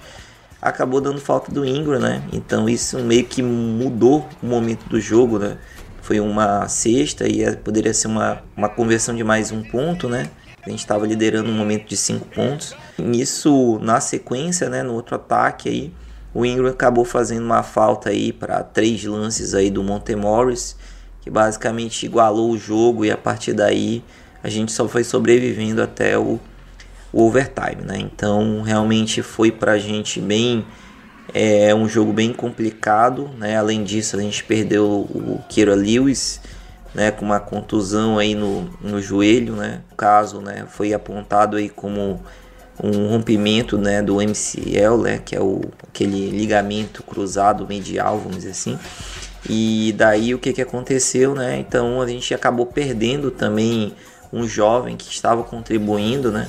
acabou 0.61 1.01
dando 1.01 1.21
falta 1.21 1.53
do 1.53 1.65
Ingram, 1.65 2.01
né? 2.01 2.23
Então 2.33 2.69
isso 2.69 2.99
meio 2.99 3.25
que 3.25 3.41
mudou 3.41 4.29
o 4.43 4.47
momento 4.47 4.89
do 4.89 5.01
jogo, 5.01 5.39
né? 5.39 5.57
Foi 6.03 6.19
uma 6.19 6.67
sexta 6.67 7.29
e 7.29 7.55
poderia 7.57 7.95
ser 7.95 8.09
uma, 8.09 8.43
uma 8.57 8.69
conversão 8.69 9.15
de 9.15 9.23
mais 9.23 9.53
um 9.53 9.63
ponto, 9.63 10.09
né? 10.09 10.31
A 10.67 10.71
gente 10.71 10.81
estava 10.81 11.07
liderando 11.07 11.49
um 11.49 11.55
momento 11.55 11.87
de 11.87 11.97
cinco 11.97 12.27
pontos. 12.27 12.75
Nisso, 12.99 13.79
na 13.81 14.01
sequência, 14.01 14.69
né, 14.69 14.83
no 14.83 14.95
outro 14.95 15.15
ataque 15.15 15.69
aí, 15.69 15.93
o 16.35 16.45
Ingram 16.45 16.69
acabou 16.69 17.05
fazendo 17.05 17.45
uma 17.45 17.63
falta 17.63 18.11
aí 18.11 18.33
para 18.33 18.63
três 18.63 19.05
lances 19.05 19.55
aí 19.55 19.71
do 19.71 19.83
Montemorris, 19.83 20.77
que 21.29 21.31
basicamente 21.31 22.07
igualou 22.07 22.51
o 22.51 22.59
jogo 22.59 23.05
e 23.05 23.11
a 23.11 23.17
partir 23.17 23.53
daí 23.53 24.03
a 24.43 24.49
gente 24.49 24.73
só 24.73 24.89
foi 24.89 25.05
sobrevivendo 25.05 25.83
até 25.83 26.19
o 26.19 26.41
o 27.11 27.27
overtime, 27.27 27.83
né? 27.87 27.99
Então 27.99 28.61
realmente 28.63 29.23
foi 29.23 29.51
para 29.51 29.73
a 29.73 29.79
gente 29.79 30.21
bem 30.21 30.65
é 31.33 31.75
um 31.75 31.89
jogo 31.89 32.13
bem 32.13 32.33
complicado, 32.33 33.31
né? 33.39 33.57
Além 33.57 33.85
disso 33.85 34.17
a 34.17 34.21
gente 34.21 34.43
perdeu 34.45 34.87
o 34.87 35.43
Kira 35.49 35.75
Lewis, 35.75 36.41
né? 36.95 37.11
Com 37.11 37.27
uma 37.27 37.41
contusão 37.41 38.19
aí 38.19 38.35
no, 38.35 38.71
no 38.81 39.01
joelho, 39.01 39.55
né? 39.55 39.81
O 39.93 39.97
caso, 39.97 40.41
né? 40.41 40.67
Foi 40.69 40.93
apontado 40.95 41.57
aí 41.57 41.69
como 41.69 42.21
um 42.83 43.09
rompimento, 43.09 43.77
né? 43.79 44.03
Do 44.03 44.17
MCL, 44.17 45.03
né? 45.03 45.21
Que 45.25 45.35
é 45.37 45.41
o 45.41 45.63
aquele 45.89 46.31
ligamento 46.31 47.03
cruzado 47.03 47.67
medial, 47.67 48.19
vamos 48.19 48.37
dizer 48.39 48.51
assim. 48.51 48.79
E 49.49 49.95
daí 49.97 50.35
o 50.35 50.39
que 50.39 50.53
que 50.53 50.63
aconteceu, 50.63 51.35
né? 51.35 51.59
Então 51.59 52.01
a 52.01 52.07
gente 52.07 52.33
acabou 52.35 52.67
perdendo 52.67 53.31
também 53.31 53.95
um 54.33 54.47
jovem 54.47 54.97
que 54.97 55.11
estava 55.11 55.43
contribuindo, 55.43 56.31
né? 56.31 56.49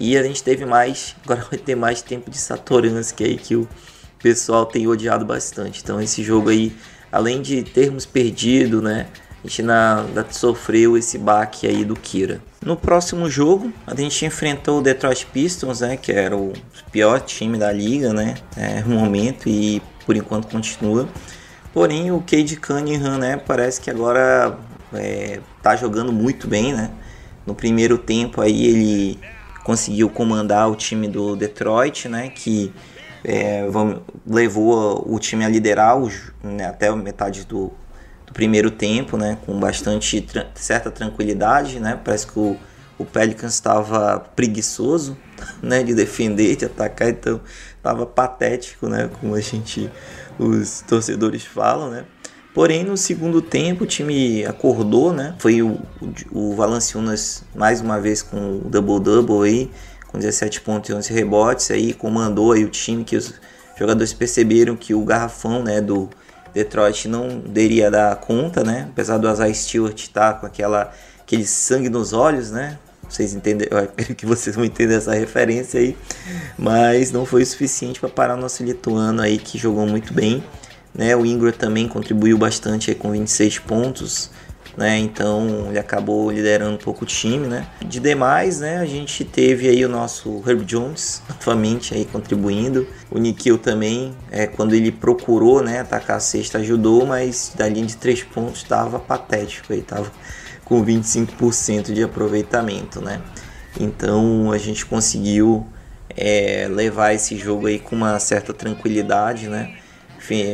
E 0.00 0.16
a 0.16 0.22
gente 0.22 0.42
teve 0.42 0.64
mais, 0.64 1.16
agora 1.24 1.44
vai 1.50 1.58
ter 1.58 1.74
mais 1.74 2.02
tempo 2.02 2.30
de 2.30 2.38
Satoransky 2.38 3.24
aí 3.24 3.36
que 3.36 3.56
o 3.56 3.68
pessoal 4.22 4.66
tem 4.66 4.86
odiado 4.86 5.24
bastante. 5.24 5.80
Então 5.82 6.00
esse 6.00 6.22
jogo 6.22 6.50
aí, 6.50 6.72
além 7.10 7.42
de 7.42 7.62
termos 7.62 8.06
perdido, 8.06 8.80
né? 8.80 9.06
A 9.44 9.46
gente 9.46 9.62
na, 9.62 10.04
sofreu 10.30 10.96
esse 10.96 11.16
baque 11.16 11.66
aí 11.66 11.84
do 11.84 11.94
Kira. 11.94 12.40
No 12.60 12.76
próximo 12.76 13.30
jogo, 13.30 13.72
a 13.86 13.94
gente 13.94 14.26
enfrentou 14.26 14.80
o 14.80 14.82
Detroit 14.82 15.26
Pistons, 15.26 15.80
né? 15.80 15.96
Que 15.96 16.10
era 16.10 16.36
o 16.36 16.52
pior 16.90 17.20
time 17.20 17.56
da 17.56 17.70
liga, 17.70 18.12
né? 18.12 18.34
É, 18.56 18.82
momento 18.82 19.48
e 19.48 19.80
por 20.04 20.16
enquanto 20.16 20.48
continua. 20.48 21.08
Porém, 21.78 22.10
o 22.10 22.20
Cade 22.20 22.56
Cunningham, 22.56 23.18
né? 23.18 23.36
Parece 23.36 23.80
que 23.80 23.88
agora 23.88 24.58
é, 24.92 25.38
tá 25.62 25.76
jogando 25.76 26.12
muito 26.12 26.48
bem, 26.48 26.72
né? 26.72 26.90
No 27.46 27.54
primeiro 27.54 27.96
tempo 27.96 28.40
aí 28.40 28.66
ele 28.66 29.20
conseguiu 29.62 30.10
comandar 30.10 30.68
o 30.68 30.74
time 30.74 31.06
do 31.06 31.36
Detroit, 31.36 32.08
né, 32.08 32.30
que 32.30 32.72
é, 33.24 33.64
levou 34.26 35.04
o 35.08 35.20
time 35.20 35.44
a 35.44 35.48
liderar 35.48 35.96
o, 35.96 36.10
né, 36.42 36.66
até 36.66 36.92
metade 36.96 37.44
do, 37.44 37.72
do, 38.26 38.32
primeiro 38.32 38.72
tempo, 38.72 39.16
né, 39.16 39.38
com 39.46 39.60
bastante 39.60 40.20
tra 40.20 40.48
certa 40.56 40.90
tranquilidade, 40.90 41.78
né, 41.78 42.00
parece 42.04 42.26
que 42.26 42.40
o, 42.40 42.56
o 42.98 43.04
Pelicans 43.04 43.54
estava 43.54 44.18
preguiçoso, 44.34 45.16
né, 45.62 45.82
de 45.82 45.94
defender, 45.94 46.56
de 46.56 46.64
atacar, 46.64 47.08
então 47.10 47.40
estava 47.76 48.04
patético, 48.04 48.88
né, 48.88 49.08
como 49.20 49.34
a 49.34 49.40
gente, 49.40 49.90
os 50.38 50.82
torcedores 50.86 51.44
falam, 51.44 51.90
né. 51.90 52.04
Porém, 52.54 52.82
no 52.82 52.96
segundo 52.96 53.40
tempo, 53.40 53.84
o 53.84 53.86
time 53.86 54.44
acordou, 54.44 55.12
né? 55.12 55.36
Foi 55.38 55.62
o, 55.62 55.78
o, 56.32 56.50
o 56.50 56.56
Valanciunas 56.56 57.44
mais 57.54 57.80
uma 57.80 58.00
vez 58.00 58.20
com 58.20 58.56
o 58.56 58.68
double-double 58.68 59.46
aí, 59.48 59.70
com 60.08 60.18
17 60.18 60.62
pontos 60.62 60.90
e 60.90 60.92
11 60.92 61.12
rebotes, 61.12 61.70
aí 61.70 61.92
comandou 61.92 62.52
aí 62.52 62.64
o 62.64 62.68
time 62.68 63.04
que 63.04 63.16
os 63.16 63.34
jogadores 63.78 64.12
perceberam 64.12 64.74
que 64.74 64.92
o 64.92 65.04
garrafão, 65.04 65.62
né, 65.62 65.80
do 65.80 66.08
Detroit 66.52 67.06
não 67.06 67.38
deria 67.38 67.90
dar 67.90 68.16
conta, 68.16 68.64
né? 68.64 68.88
Apesar 68.90 69.18
do 69.18 69.30
Isaiah 69.30 69.54
Stewart 69.54 70.00
estar 70.00 70.32
tá 70.32 70.40
com 70.40 70.46
aquela 70.46 70.92
aquele 71.20 71.44
sangue 71.44 71.90
nos 71.90 72.12
olhos, 72.12 72.50
né? 72.50 72.78
Vocês 73.08 73.34
entendem, 73.34 73.66
eu 73.70 73.78
acredito 73.78 74.16
que 74.16 74.26
vocês 74.26 74.54
vão 74.54 74.64
entender 74.64 74.94
essa 74.94 75.14
referência 75.14 75.80
aí, 75.80 75.96
mas 76.58 77.10
não 77.10 77.24
foi 77.24 77.42
o 77.42 77.46
suficiente 77.46 77.98
para 77.98 78.08
parar 78.08 78.34
o 78.34 78.40
nosso 78.40 78.62
lituano 78.62 79.22
aí 79.22 79.38
que 79.38 79.56
jogou 79.56 79.86
muito 79.86 80.12
bem. 80.12 80.42
Né? 80.94 81.16
O 81.16 81.24
Ingram 81.24 81.52
também 81.52 81.88
contribuiu 81.88 82.36
bastante 82.36 82.94
com 82.94 83.12
26 83.12 83.60
pontos. 83.60 84.30
Né? 84.76 84.96
Então 84.98 85.66
ele 85.70 85.78
acabou 85.78 86.30
liderando 86.30 86.74
um 86.74 86.78
pouco 86.78 87.02
o 87.02 87.06
time, 87.06 87.48
né? 87.48 87.66
De 87.84 87.98
demais, 87.98 88.60
né? 88.60 88.78
A 88.78 88.86
gente 88.86 89.24
teve 89.24 89.68
aí 89.68 89.84
o 89.84 89.88
nosso 89.88 90.40
Herb 90.46 90.64
Jones 90.64 91.20
novamente 91.44 91.94
aí 91.94 92.04
contribuindo. 92.04 92.86
O 93.10 93.18
Nikhil 93.18 93.58
também, 93.58 94.14
é, 94.30 94.46
quando 94.46 94.74
ele 94.74 94.92
procurou, 94.92 95.64
né, 95.64 95.80
atacar 95.80 96.18
a 96.18 96.20
cesta 96.20 96.58
ajudou, 96.58 97.04
mas 97.04 97.52
da 97.56 97.68
linha 97.68 97.86
de 97.86 97.96
três 97.96 98.22
pontos 98.22 98.62
estava 98.62 99.00
patético, 99.00 99.72
aí 99.72 99.82
tava 99.82 100.12
com 100.68 100.84
25% 100.84 101.92
de 101.92 102.02
aproveitamento, 102.02 103.00
né? 103.00 103.20
Então 103.80 104.52
a 104.52 104.58
gente 104.58 104.84
conseguiu 104.84 105.66
é, 106.16 106.68
levar 106.70 107.14
esse 107.14 107.36
jogo 107.36 107.66
aí 107.66 107.78
com 107.78 107.96
uma 107.96 108.18
certa 108.18 108.52
tranquilidade, 108.52 109.48
né? 109.48 109.74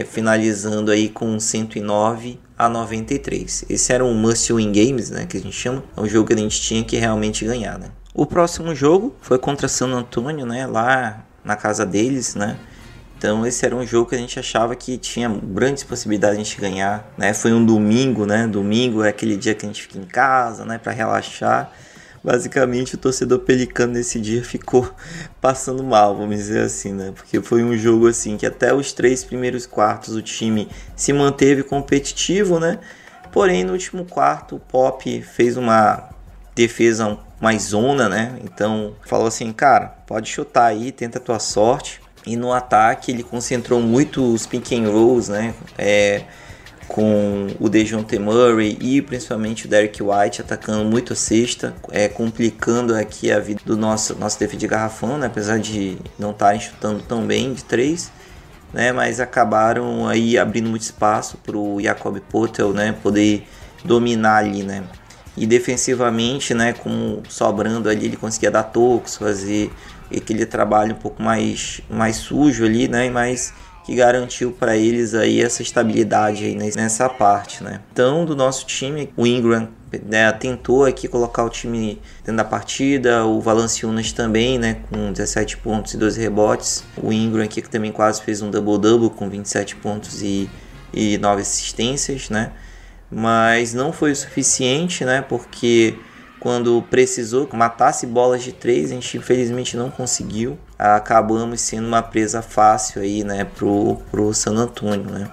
finalizando 0.07 0.93
aí 0.93 1.09
com 1.09 1.41
109 1.41 2.39
a 2.57 2.69
93. 2.69 3.65
Esse 3.69 3.93
era 3.93 4.05
um 4.05 4.15
must 4.15 4.53
win 4.53 4.71
games, 4.71 5.11
né, 5.11 5.27
que 5.27 5.37
a 5.37 5.41
gente 5.41 5.57
chama, 5.57 5.83
é 5.97 6.01
um 6.01 6.07
jogo 6.07 6.29
que 6.29 6.35
a 6.35 6.37
gente 6.37 6.61
tinha 6.61 6.85
que 6.85 6.97
realmente 6.97 7.45
ganhar, 7.45 7.79
né? 7.79 7.89
O 8.15 8.25
próximo 8.25 8.75
jogo 8.75 9.17
foi 9.21 9.39
contra 9.39 9.67
San 9.67 9.89
Antonio, 9.89 10.47
né, 10.47 10.67
lá 10.67 11.25
na 11.45 11.57
casa 11.57 11.85
deles, 11.85 12.37
né? 12.37 12.57
Então 13.17 13.47
esse 13.47 13.65
era 13.65 13.75
um 13.75 13.87
jogo 13.87 14.11
que 14.11 14.15
a 14.15 14.19
gente 14.19 14.39
achava 14.39 14.75
que 14.75 14.99
tinha 14.99 15.29
grandes 15.29 15.83
possibilidades 15.83 16.37
de 16.37 16.43
a 16.43 16.45
gente 16.45 16.61
ganhar, 16.61 17.13
né? 17.17 17.33
Foi 17.33 17.53
um 17.53 17.65
domingo, 17.65 18.27
né? 18.27 18.47
Domingo 18.47 19.03
é 19.03 19.09
aquele 19.09 19.37
dia 19.37 19.55
que 19.55 19.65
a 19.65 19.69
gente 19.69 19.83
fica 19.83 19.99
em 19.99 20.05
casa, 20.05 20.65
né, 20.65 20.79
para 20.79 20.93
relaxar 20.93 21.73
basicamente 22.25 22.95
o 22.95 22.99
torcedor 22.99 23.41
pelicano 23.41 23.93
nesse 23.93 24.19
dia 24.19 24.43
ficou 24.45 24.91
passando 25.43 25.85
mal, 25.85 26.17
vamos 26.17 26.37
dizer 26.37 26.63
assim, 26.63 26.93
né? 26.93 27.13
Porque 27.15 27.41
foi 27.43 27.63
um 27.63 27.77
jogo 27.77 28.09
assim 28.09 28.39
que 28.39 28.47
até 28.47 28.73
os 28.73 28.93
três 28.95 29.23
primeiros 29.23 29.67
quartos 29.67 30.17
o 30.17 30.23
time 30.23 30.69
se 30.97 31.13
manteve 31.13 31.63
competitivo, 31.63 32.59
né? 32.59 32.79
Porém, 33.31 33.65
no 33.65 33.73
último 33.73 34.05
quarto, 34.05 34.57
o 34.57 34.61
Pop 34.61 35.23
fez 35.23 35.57
uma 35.57 36.09
defesa 36.55 37.19
mais 37.41 37.63
zona, 37.65 38.09
né? 38.09 38.39
Então, 38.45 38.95
falou 39.05 39.27
assim, 39.27 39.53
cara, 39.53 39.89
pode 40.07 40.31
chutar 40.31 40.67
aí, 40.67 40.93
tenta 40.93 41.19
a 41.19 41.21
tua 41.21 41.41
sorte. 41.41 42.01
E 42.27 42.37
no 42.37 42.53
ataque 42.53 43.13
ele 43.13 43.23
concentrou 43.23 43.81
muito 43.81 44.33
os 44.33 44.47
pick 44.47 44.73
and 44.73 44.89
rolls, 44.91 45.31
né? 45.31 45.55
É, 45.77 46.25
com 46.89 47.49
o 47.59 47.69
Dejounte 47.69 48.19
Murray 48.19 48.77
e 48.81 49.01
principalmente 49.01 49.67
o 49.67 49.69
Derek 49.69 50.03
White 50.03 50.41
atacando 50.41 50.85
muito 50.85 51.13
a 51.13 51.17
cesta, 51.17 51.75
é, 51.91 52.09
complicando 52.09 52.95
aqui 52.95 53.33
a 53.33 53.39
vida 53.39 53.63
do 53.65 53.77
nosso, 53.77 54.15
nosso 54.19 54.39
defesa 54.39 54.59
de 54.59 54.67
garrafão, 54.67 55.19
né? 55.19 55.27
apesar 55.27 55.59
de 55.59 55.99
não 56.19 56.31
estarem 56.31 56.61
chutando 56.61 57.03
tão 57.03 57.27
bem 57.27 57.55
de 57.55 57.65
três, 57.65 58.13
né? 58.73 58.93
mas 58.93 59.19
acabaram 59.19 60.07
aí 60.07 60.37
abrindo 60.39 60.69
muito 60.69 60.83
espaço 60.83 61.39
para 61.39 61.57
o 61.57 61.81
Jacob 61.81 62.19
Potel 62.29 62.73
né? 62.73 62.95
poder 63.03 63.47
dominar 63.85 64.39
ali, 64.39 64.63
né? 64.63 64.85
E 65.37 65.47
defensivamente, 65.47 66.55
né, 66.55 66.73
com 66.73 67.21
sobrando 67.29 67.89
ali, 67.89 68.07
ele 68.07 68.17
conseguia 68.17 68.53
dar 68.53 68.63
tocos, 68.63 69.17
fazer 69.17 69.69
aquele 70.15 70.47
trabalho 70.47 70.93
um 70.95 70.99
pouco 70.99 71.23
mais, 71.23 71.81
mais 71.89 72.17
sujo 72.17 72.65
ali, 72.65 72.89
né, 72.89 73.11
mais 73.11 73.53
que 73.85 73.95
garantiu 73.95 74.51
para 74.51 74.77
eles 74.77 75.15
aí 75.15 75.43
essa 75.43 75.61
estabilidade 75.63 76.45
aí 76.45 76.55
nessa 76.55 77.07
parte, 77.07 77.63
né? 77.63 77.81
Então, 77.93 78.25
do 78.25 78.35
nosso 78.35 78.65
time, 78.65 79.13
o 79.15 79.27
Ingram 79.27 79.69
né, 80.07 80.33
tentou 80.33 80.87
aqui 80.87 81.07
colocar 81.07 81.45
o 81.45 81.51
time 81.51 82.01
dentro 82.25 82.37
da 82.37 82.45
partida, 82.45 83.27
o 83.27 83.41
Valanciunas 83.43 84.11
também, 84.11 84.59
né, 84.59 84.79
com 84.91 85.13
17 85.13 85.59
pontos 85.59 85.93
e 85.93 85.99
12 85.99 86.19
rebotes. 86.19 86.83
O 86.97 87.13
Ingram 87.13 87.45
aqui 87.45 87.61
que 87.61 87.69
também 87.69 87.93
quase 87.93 88.23
fez 88.23 88.41
um 88.41 88.51
double-double 88.51 89.11
com 89.11 89.29
27 89.29 89.77
pontos 89.77 90.23
e, 90.23 90.49
e 90.93 91.19
9 91.19 91.43
assistências, 91.43 92.31
né? 92.31 92.53
Mas 93.11 93.75
não 93.75 93.93
foi 93.93 94.13
o 94.13 94.17
suficiente, 94.17 95.05
né? 95.05 95.21
Porque 95.21 95.95
quando 96.45 96.83
precisou 96.91 97.49
matasse 97.55 98.07
bolas 98.07 98.43
de 98.43 98.53
três, 98.53 98.91
a 98.91 98.95
gente 98.95 99.17
infelizmente 99.17 99.79
não 99.79 99.91
conseguiu. 99.91 100.59
Acabamos 100.79 101.63
sendo 101.63 101.89
uma 101.89 102.03
presa 102.03 102.43
fácil 102.43 103.01
aí, 103.01 103.25
né, 103.25 103.45
pro, 103.45 103.97
pro 104.11 104.35
San 104.35 104.55
Antonio, 104.55 105.11
né? 105.11 105.27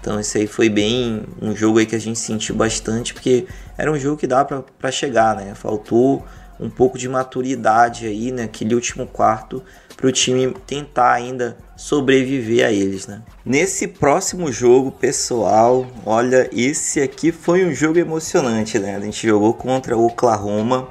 Então 0.00 0.18
isso 0.18 0.38
aí 0.38 0.46
foi 0.46 0.70
bem 0.70 1.22
um 1.42 1.54
jogo 1.54 1.80
aí 1.80 1.84
que 1.84 1.94
a 1.94 2.00
gente 2.00 2.18
sentiu 2.18 2.54
bastante, 2.54 3.12
porque 3.12 3.46
era 3.76 3.92
um 3.92 3.98
jogo 3.98 4.16
que 4.16 4.26
dá 4.26 4.42
para 4.42 4.90
chegar, 4.90 5.36
né? 5.36 5.54
Faltou 5.54 6.24
um 6.58 6.70
pouco 6.70 6.98
de 6.98 7.08
maturidade 7.08 8.06
aí 8.06 8.30
naquele 8.30 8.74
último 8.74 9.06
quarto 9.06 9.62
para 9.96 10.06
o 10.06 10.12
time 10.12 10.54
tentar 10.66 11.12
ainda 11.12 11.56
sobreviver 11.76 12.66
a 12.66 12.72
eles, 12.72 13.06
né? 13.06 13.22
Nesse 13.44 13.88
próximo 13.88 14.50
jogo, 14.52 14.90
pessoal, 14.92 15.86
olha, 16.04 16.48
esse 16.52 17.00
aqui 17.00 17.32
foi 17.32 17.64
um 17.64 17.74
jogo 17.74 17.98
emocionante, 17.98 18.78
né? 18.78 18.96
A 18.96 19.00
gente 19.00 19.26
jogou 19.26 19.54
contra 19.54 19.96
o 19.96 20.06
Oklahoma, 20.06 20.88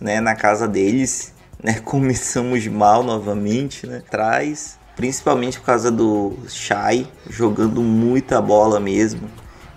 né, 0.00 0.20
na 0.20 0.34
casa 0.34 0.66
deles, 0.68 1.32
né? 1.62 1.80
Começamos 1.80 2.66
mal 2.66 3.02
novamente, 3.02 3.86
né? 3.86 4.02
Traz, 4.10 4.78
principalmente 4.96 5.58
por 5.58 5.66
causa 5.66 5.90
do 5.90 6.36
Shai 6.48 7.06
jogando 7.28 7.80
muita 7.82 8.40
bola 8.40 8.78
mesmo. 8.78 9.30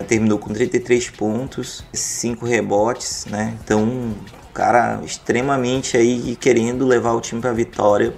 Terminou 0.08 0.38
com 0.38 0.54
33 0.54 1.10
pontos, 1.12 1.84
5 1.94 2.46
rebotes, 2.46 3.26
né? 3.26 3.58
Então, 3.64 4.14
cara 4.56 5.02
extremamente 5.04 5.98
aí 5.98 6.36
querendo 6.38 6.88
levar 6.88 7.12
o 7.12 7.22
time 7.22 7.42
para 7.42 7.52
vitória. 7.52 8.14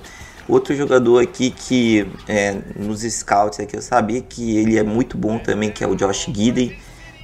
Outro 0.48 0.74
jogador 0.76 1.22
aqui 1.22 1.50
que 1.50 2.10
é, 2.28 2.56
nos 2.76 3.02
scouts 3.02 3.60
aqui 3.60 3.76
eu 3.76 3.82
sabia 3.82 4.22
que 4.22 4.58
ele 4.58 4.78
é 4.78 4.84
muito 4.84 5.18
bom 5.18 5.40
também, 5.40 5.72
que 5.72 5.84
é 5.84 5.88
o 5.88 5.96
Josh 5.96 6.30
Gidey. 6.32 6.78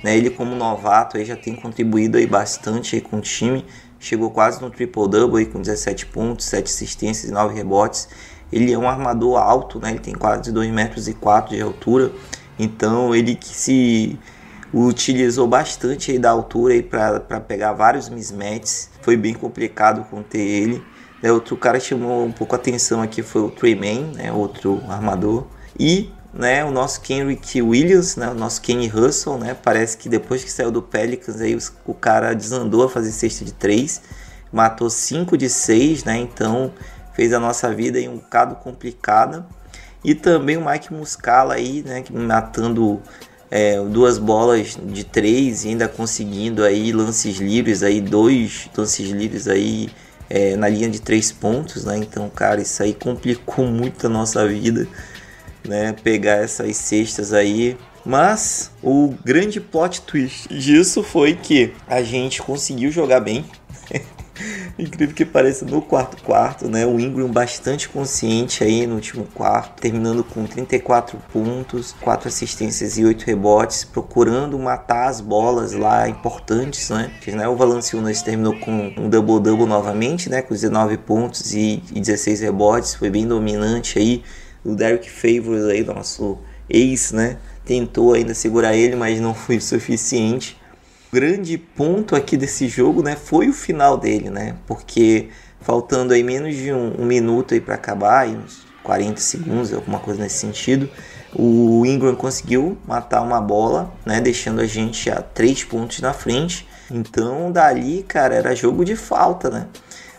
Né? 0.03 0.17
Ele 0.17 0.29
como 0.29 0.55
novato 0.55 1.15
aí 1.15 1.23
já 1.23 1.35
tem 1.35 1.55
contribuído 1.55 2.17
aí 2.17 2.25
bastante 2.25 2.95
aí 2.95 3.01
com 3.01 3.17
o 3.17 3.21
time. 3.21 3.63
Chegou 3.99 4.31
quase 4.31 4.61
no 4.61 4.69
triple-double 4.69 5.45
com 5.45 5.61
17 5.61 6.07
pontos, 6.07 6.45
7 6.47 6.65
assistências 6.65 7.29
e 7.29 7.33
9 7.33 7.55
rebotes. 7.55 8.09
Ele 8.51 8.73
é 8.73 8.77
um 8.77 8.89
armador 8.89 9.37
alto, 9.37 9.79
né? 9.79 9.91
ele 9.91 9.99
tem 9.99 10.13
quase 10.13 10.51
2 10.51 10.69
metros 10.71 11.07
e 11.07 11.13
4 11.13 11.55
de 11.55 11.61
altura. 11.61 12.11
Então 12.59 13.15
ele 13.15 13.35
que 13.35 13.47
se 13.47 14.19
utilizou 14.73 15.47
bastante 15.47 16.11
aí 16.11 16.19
da 16.19 16.31
altura 16.31 16.81
para 16.81 17.39
pegar 17.39 17.73
vários 17.73 18.09
mismatches. 18.09 18.89
Foi 19.01 19.15
bem 19.15 19.33
complicado 19.33 20.03
conter 20.09 20.39
ele. 20.39 20.83
É, 21.21 21.31
outro 21.31 21.55
cara 21.55 21.79
chamou 21.79 22.25
um 22.25 22.31
pouco 22.31 22.55
a 22.55 22.57
atenção 22.57 23.01
aqui 23.01 23.21
foi 23.21 23.43
o 23.43 23.49
Treyman, 23.49 24.11
né, 24.15 24.31
outro 24.31 24.81
armador. 24.89 25.45
E 25.79 26.11
né, 26.33 26.65
o 26.65 26.71
nosso 26.71 26.99
Kenrick 27.01 27.61
Williams, 27.61 28.15
né, 28.15 28.29
o 28.29 28.33
nosso 28.33 28.61
Kenny 28.61 28.87
Russell, 28.87 29.37
né, 29.37 29.53
parece 29.53 29.95
que 29.95 30.09
depois 30.09 30.43
que 30.43 30.51
saiu 30.51 30.71
do 30.71 30.81
Pelicans 30.81 31.39
aí 31.39 31.57
o 31.85 31.93
cara 31.93 32.33
desandou 32.33 32.83
a 32.83 32.89
fazer 32.89 33.11
cesta 33.11 33.45
de 33.45 33.53
3, 33.53 34.01
matou 34.51 34.89
5 34.89 35.37
de 35.37 35.47
6, 35.47 36.03
né, 36.03 36.17
então 36.17 36.73
fez 37.13 37.31
a 37.31 37.39
nossa 37.39 37.73
vida 37.73 37.99
aí 37.99 38.09
um 38.09 38.17
bocado 38.17 38.55
complicada. 38.55 39.45
E 40.03 40.13
também 40.13 40.57
o 40.57 40.65
Mike 40.65 40.91
Muscala 40.91 41.53
aí, 41.53 41.81
né, 41.83 42.03
matando 42.11 43.01
é, 43.55 43.79
duas 43.79 44.17
bolas 44.17 44.75
de 44.83 45.03
3 45.03 45.65
e 45.65 45.67
ainda 45.67 45.87
conseguindo 45.87 46.63
aí 46.63 46.91
lances 46.91 47.37
livres 47.37 47.83
aí, 47.83 48.01
dois 48.01 48.67
lances 48.75 49.11
livres 49.11 49.47
aí 49.47 49.91
é, 50.27 50.55
na 50.55 50.67
linha 50.67 50.89
de 50.89 50.99
três 50.99 51.31
pontos, 51.31 51.85
né? 51.85 51.97
Então, 51.97 52.27
cara, 52.31 52.59
isso 52.59 52.81
aí 52.81 52.95
complicou 52.95 53.63
muito 53.69 54.07
a 54.07 54.09
nossa 54.09 54.47
vida, 54.47 54.87
né? 55.67 55.93
Pegar 56.03 56.37
essas 56.37 56.75
cestas 56.77 57.31
aí. 57.31 57.77
Mas 58.03 58.71
o 58.81 59.13
grande 59.23 59.61
plot 59.61 60.01
twist 60.01 60.49
disso 60.49 61.03
foi 61.03 61.35
que 61.35 61.73
a 61.87 62.01
gente 62.01 62.41
conseguiu 62.41 62.89
jogar 62.89 63.19
bem. 63.19 63.45
Incrível 64.77 65.15
que 65.15 65.23
pareça 65.23 65.65
no 65.65 65.81
quarto 65.81 66.21
quarto, 66.23 66.67
né? 66.67 66.85
O 66.85 66.99
Ingram 66.99 67.29
bastante 67.29 67.87
consciente 67.87 68.63
aí 68.63 68.87
no 68.87 68.95
último 68.95 69.25
quarto, 69.33 69.79
terminando 69.79 70.23
com 70.23 70.45
34 70.45 71.19
pontos, 71.31 71.95
4 72.01 72.27
assistências 72.27 72.97
e 72.97 73.05
8 73.05 73.23
rebotes, 73.23 73.83
procurando 73.83 74.57
matar 74.57 75.09
as 75.09 75.21
bolas 75.21 75.73
lá 75.73 76.09
importantes, 76.09 76.89
né? 76.89 77.11
Que, 77.21 77.31
né 77.31 77.47
o 77.47 77.55
Valanciunas 77.55 78.21
terminou 78.23 78.57
com 78.59 78.93
um 78.97 79.09
double-double 79.09 79.67
novamente, 79.67 80.27
né? 80.29 80.41
Com 80.41 80.53
19 80.55 80.97
pontos 80.97 81.53
e, 81.53 81.83
e 81.93 81.99
16 81.99 82.41
rebotes, 82.41 82.95
foi 82.95 83.09
bem 83.11 83.27
dominante 83.27 83.99
aí. 83.99 84.23
O 84.65 84.73
Derek 84.73 85.09
Favors 85.09 85.65
aí, 85.65 85.83
nosso 85.83 86.39
ex, 86.67 87.11
né? 87.11 87.37
Tentou 87.63 88.13
ainda 88.13 88.33
segurar 88.33 88.75
ele, 88.75 88.95
mas 88.95 89.19
não 89.19 89.33
foi 89.35 89.59
suficiente 89.59 90.57
grande 91.13 91.59
ponto 91.59 92.15
aqui 92.15 92.35
desse 92.35 92.67
jogo, 92.67 93.03
né, 93.03 93.15
foi 93.15 93.47
o 93.47 93.53
final 93.53 93.95
dele, 93.95 94.31
né? 94.31 94.55
Porque 94.65 95.29
faltando 95.61 96.11
aí 96.11 96.23
menos 96.23 96.55
de 96.55 96.73
um, 96.73 97.03
um 97.03 97.05
minuto 97.05 97.53
aí 97.53 97.61
para 97.61 97.75
acabar, 97.75 98.21
aí 98.21 98.35
uns 98.35 98.65
40 98.81 99.21
segundos, 99.21 99.71
alguma 99.71 99.99
coisa 99.99 100.23
nesse 100.23 100.39
sentido, 100.39 100.89
o 101.35 101.85
Ingram 101.85 102.15
conseguiu 102.15 102.77
matar 102.87 103.21
uma 103.21 103.39
bola, 103.39 103.93
né, 104.03 104.19
deixando 104.19 104.59
a 104.59 104.65
gente 104.65 105.09
a 105.11 105.21
três 105.21 105.63
pontos 105.63 105.99
na 106.01 106.13
frente. 106.13 106.67
Então, 106.89 107.51
dali, 107.51 108.03
cara, 108.03 108.33
era 108.33 108.55
jogo 108.55 108.83
de 108.83 108.95
falta, 108.95 109.51
né? 109.51 109.67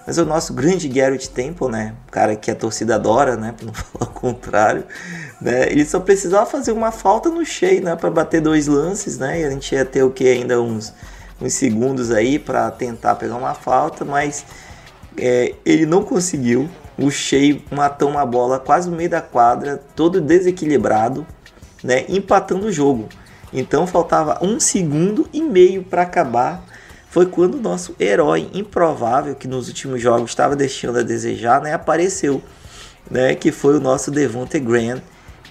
Mas 0.07 0.19
o 0.19 0.25
nosso 0.25 0.53
grande 0.53 0.89
Garrett 0.89 1.31
Temple, 1.31 1.69
né? 1.69 1.95
Cara 2.11 2.37
que 2.37 2.51
a 2.51 2.55
torcida 2.55 2.97
adora, 2.97 3.37
né? 3.37 3.55
Pra 3.57 3.67
não 3.67 3.73
falar 3.75 4.11
o 4.11 4.15
contrário. 4.15 4.85
Né? 5.41 5.71
Ele 5.71 5.85
só 5.85 5.99
precisava 5.99 6.45
fazer 6.45 6.73
uma 6.73 6.93
falta 6.93 7.31
no 7.31 7.45
cheio, 7.45 7.83
né? 7.83 7.97
Para 7.97 8.11
bater 8.11 8.41
dois 8.41 8.67
lances, 8.67 9.19
né? 9.19 9.41
E 9.41 9.45
a 9.45 9.51
gente 9.51 9.75
ia 9.75 9.85
ter 9.85 10.03
o 10.03 10.11
que? 10.11 10.29
Ainda 10.29 10.61
uns, 10.61 10.93
uns 11.41 11.55
segundos 11.55 12.11
aí 12.11 12.39
para 12.39 12.71
tentar 12.71 13.15
pegar 13.15 13.37
uma 13.37 13.55
falta, 13.55 14.05
mas 14.05 14.45
é, 15.17 15.55
ele 15.65 15.87
não 15.87 16.03
conseguiu. 16.03 16.69
O 16.99 17.11
cheio 17.11 17.63
matou 17.71 18.09
uma 18.09 18.25
bola 18.27 18.61
quase 18.61 18.89
no 18.89 18.97
meio 18.97 19.11
da 19.11 19.21
quadra, 19.21 19.83
todo 19.97 20.21
desequilibrado, 20.21 21.27
né? 21.83 22.05
Empatando 22.09 22.67
o 22.67 22.73
jogo. 22.73 23.09
Então 23.53 23.87
faltava 23.87 24.39
um 24.43 24.61
segundo 24.61 25.29
e 25.33 25.41
meio 25.41 25.83
para 25.83 26.03
acabar 26.03 26.65
foi 27.15 27.27
quando 27.27 27.55
o 27.55 27.61
nosso 27.61 27.95
herói 28.01 28.51
improvável, 28.53 29.37
que 29.37 29.47
nos 29.47 29.69
últimos 29.69 30.03
jogos 30.03 30.33
estava 30.33 30.57
deixando 30.57 30.99
a 30.99 31.03
desejar, 31.03 31.63
né, 31.63 31.73
apareceu, 31.73 32.43
né, 33.09 33.37
que 33.37 33.53
foi 33.53 33.77
o 33.77 33.81
nosso 33.81 34.11
Devonte 34.11 34.59
Graham, 34.59 35.01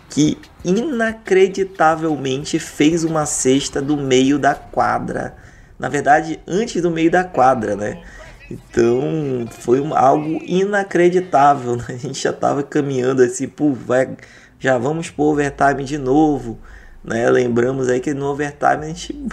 que 0.09 0.37
inacreditavelmente 0.65 2.59
fez 2.59 3.05
uma 3.05 3.25
cesta 3.25 3.81
do 3.81 3.95
meio 3.95 4.37
da 4.37 4.53
quadra. 4.53 5.37
Na 5.79 5.87
verdade, 5.87 6.37
antes 6.45 6.81
do 6.81 6.91
meio 6.91 7.09
da 7.09 7.23
quadra, 7.23 7.77
né? 7.77 8.03
Então 8.51 9.47
foi 9.49 9.79
um, 9.79 9.95
algo 9.95 10.41
inacreditável. 10.43 11.77
Né? 11.77 11.85
A 11.87 11.93
gente 11.93 12.21
já 12.21 12.31
estava 12.31 12.61
caminhando 12.61 13.23
assim, 13.23 13.47
pô, 13.47 13.71
vai, 13.71 14.17
já 14.59 14.77
vamos 14.77 15.09
pro 15.09 15.23
overtime 15.23 15.85
de 15.85 15.97
novo. 15.97 16.59
Né? 17.01 17.29
Lembramos 17.29 17.87
aí 17.87 18.01
que 18.01 18.13
no 18.13 18.25
overtime 18.25 18.83
a 18.83 18.87
gente 18.87 19.29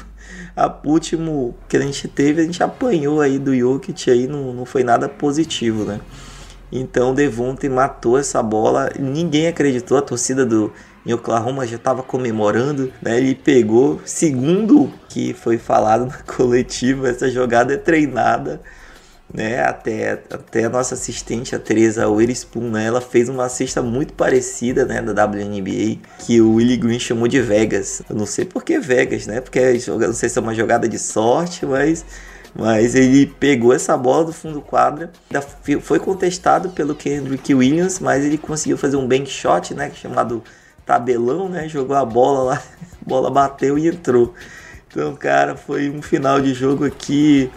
a 0.56 0.72
último 0.84 1.54
que 1.68 1.76
a 1.76 1.80
gente 1.80 2.08
teve, 2.08 2.42
a 2.42 2.44
gente 2.44 2.62
apanhou 2.62 3.20
aí 3.20 3.38
do 3.38 3.56
Jokic 3.56 4.10
aí, 4.10 4.26
não, 4.26 4.52
não 4.52 4.64
foi 4.64 4.84
nada 4.84 5.08
positivo, 5.08 5.84
né? 5.84 6.00
Então 6.72 7.10
o 7.10 7.14
Devonte 7.14 7.68
matou 7.68 8.18
essa 8.18 8.42
bola, 8.42 8.90
ninguém 8.98 9.48
acreditou, 9.48 9.98
a 9.98 10.02
torcida 10.02 10.46
do 10.46 10.72
em 11.04 11.12
Oklahoma 11.14 11.66
já 11.66 11.76
estava 11.76 12.02
comemorando, 12.02 12.92
né? 13.00 13.16
Ele 13.16 13.34
pegou, 13.34 14.00
segundo 14.04 14.92
que 15.08 15.32
foi 15.32 15.56
falado 15.56 16.06
na 16.06 16.18
coletiva, 16.36 17.08
essa 17.08 17.30
jogada 17.30 17.72
é 17.72 17.76
treinada 17.76 18.60
né? 19.32 19.62
Até, 19.62 20.12
até 20.12 20.64
a 20.64 20.68
nossa 20.68 20.94
assistente, 20.94 21.54
a 21.54 21.58
Teresa 21.58 22.08
Witherspoon, 22.08 22.70
né? 22.70 22.86
Ela 22.86 23.00
fez 23.00 23.28
uma 23.28 23.48
cesta 23.48 23.80
muito 23.80 24.12
parecida, 24.12 24.84
né? 24.84 25.00
Da 25.00 25.24
WNBA, 25.24 25.98
que 26.18 26.40
o 26.40 26.54
Willie 26.54 26.76
Green 26.76 26.98
chamou 26.98 27.28
de 27.28 27.40
Vegas. 27.40 28.02
Eu 28.08 28.16
não 28.16 28.26
sei 28.26 28.44
por 28.44 28.64
que 28.64 28.78
Vegas, 28.78 29.26
né? 29.26 29.40
Porque 29.40 29.60
não 29.88 30.12
sei 30.12 30.28
se 30.28 30.38
é 30.38 30.42
uma 30.42 30.54
jogada 30.54 30.88
de 30.88 30.98
sorte, 30.98 31.64
mas... 31.64 32.04
Mas 32.52 32.96
ele 32.96 33.26
pegou 33.26 33.72
essa 33.72 33.96
bola 33.96 34.24
do 34.24 34.32
fundo 34.32 34.54
do 34.54 34.60
quadra, 34.60 35.12
foi 35.82 36.00
contestado 36.00 36.70
pelo 36.70 36.96
Kendrick 36.96 37.54
Williams, 37.54 38.00
mas 38.00 38.24
ele 38.24 38.36
conseguiu 38.36 38.76
fazer 38.76 38.96
um 38.96 39.06
bank 39.06 39.30
shot, 39.30 39.72
né, 39.72 39.88
chamado 39.94 40.42
tabelão, 40.84 41.48
né, 41.48 41.68
jogou 41.68 41.94
a 41.94 42.04
bola 42.04 42.42
lá, 42.42 42.62
a 43.00 43.08
bola 43.08 43.30
bateu 43.30 43.78
e 43.78 43.86
entrou. 43.86 44.34
Então, 44.88 45.14
cara, 45.14 45.56
foi 45.56 45.88
um 45.88 46.02
final 46.02 46.40
de 46.40 46.52
jogo 46.52 46.84
aqui 46.84 47.48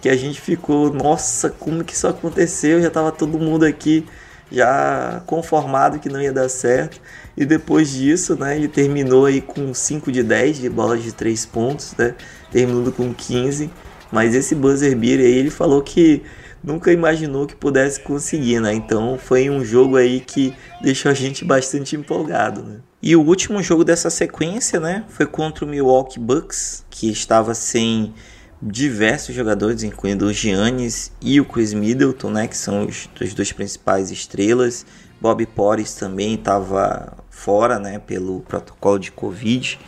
que 0.00 0.08
a 0.08 0.16
gente 0.16 0.40
ficou, 0.40 0.92
nossa, 0.92 1.50
como 1.50 1.84
que 1.84 1.92
isso 1.92 2.06
aconteceu? 2.06 2.80
Já 2.80 2.90
tava 2.90 3.12
todo 3.12 3.38
mundo 3.38 3.64
aqui 3.64 4.06
já 4.50 5.22
conformado 5.26 5.98
que 5.98 6.08
não 6.08 6.20
ia 6.20 6.32
dar 6.32 6.48
certo. 6.48 7.00
E 7.36 7.44
depois 7.44 7.90
disso, 7.90 8.36
né, 8.36 8.56
ele 8.56 8.68
terminou 8.68 9.26
aí 9.26 9.40
com 9.40 9.72
5 9.72 10.10
de 10.10 10.22
10 10.22 10.58
de 10.58 10.68
bolas 10.68 11.02
de 11.02 11.12
3 11.12 11.46
pontos, 11.46 11.94
né? 11.96 12.14
Terminando 12.50 12.92
com 12.92 13.12
15. 13.12 13.70
Mas 14.10 14.34
esse 14.34 14.54
buzzer 14.54 14.96
beater 14.96 15.26
aí, 15.26 15.34
ele 15.34 15.50
falou 15.50 15.82
que 15.82 16.22
nunca 16.64 16.90
imaginou 16.92 17.46
que 17.46 17.54
pudesse 17.54 18.00
conseguir, 18.00 18.60
né? 18.60 18.72
Então 18.72 19.18
foi 19.18 19.50
um 19.50 19.64
jogo 19.64 19.96
aí 19.96 20.20
que 20.20 20.54
deixou 20.80 21.10
a 21.10 21.14
gente 21.14 21.44
bastante 21.44 21.94
empolgado, 21.94 22.62
né? 22.62 22.76
E 23.00 23.14
o 23.14 23.22
último 23.22 23.62
jogo 23.62 23.84
dessa 23.84 24.10
sequência, 24.10 24.80
né, 24.80 25.04
foi 25.08 25.24
contra 25.24 25.64
o 25.64 25.68
Milwaukee 25.68 26.18
Bucks, 26.18 26.84
que 26.90 27.08
estava 27.08 27.54
sem 27.54 28.12
diversos 28.60 29.34
jogadores, 29.34 29.82
incluindo 29.82 30.26
o 30.26 30.32
Giannis 30.32 31.12
e 31.20 31.40
o 31.40 31.44
Chris 31.44 31.72
Middleton, 31.72 32.30
né, 32.30 32.48
que 32.48 32.56
são 32.56 32.86
os, 32.86 33.08
os 33.20 33.34
dois 33.34 33.52
principais 33.52 34.10
estrelas. 34.10 34.84
Bob 35.20 35.44
Porres 35.46 35.94
também 35.94 36.34
estava 36.34 37.16
fora, 37.30 37.78
né, 37.78 37.98
pelo 37.98 38.40
protocolo 38.40 38.98
de 38.98 39.12
Covid. 39.12 39.78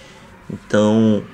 Então, 0.52 1.24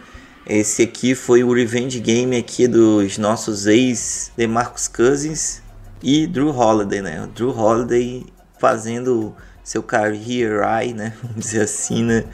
esse 0.46 0.82
aqui 0.82 1.14
foi 1.14 1.42
o 1.42 1.52
revenge 1.52 1.98
game 2.00 2.36
aqui 2.36 2.68
dos 2.68 3.18
nossos 3.18 3.66
ex 3.66 4.30
DeMarcus 4.36 4.88
Cousins 4.88 5.62
e 6.02 6.26
Drew 6.26 6.50
Holiday, 6.50 7.02
né? 7.02 7.24
O 7.24 7.26
Drew 7.26 7.50
Holiday 7.50 8.26
fazendo 8.58 9.34
seu 9.64 9.82
career 9.82 10.62
high, 10.62 10.92
né? 10.92 11.14
Vamos 11.22 11.44
dizer 11.44 11.62
assim, 11.62 12.04
né? 12.04 12.24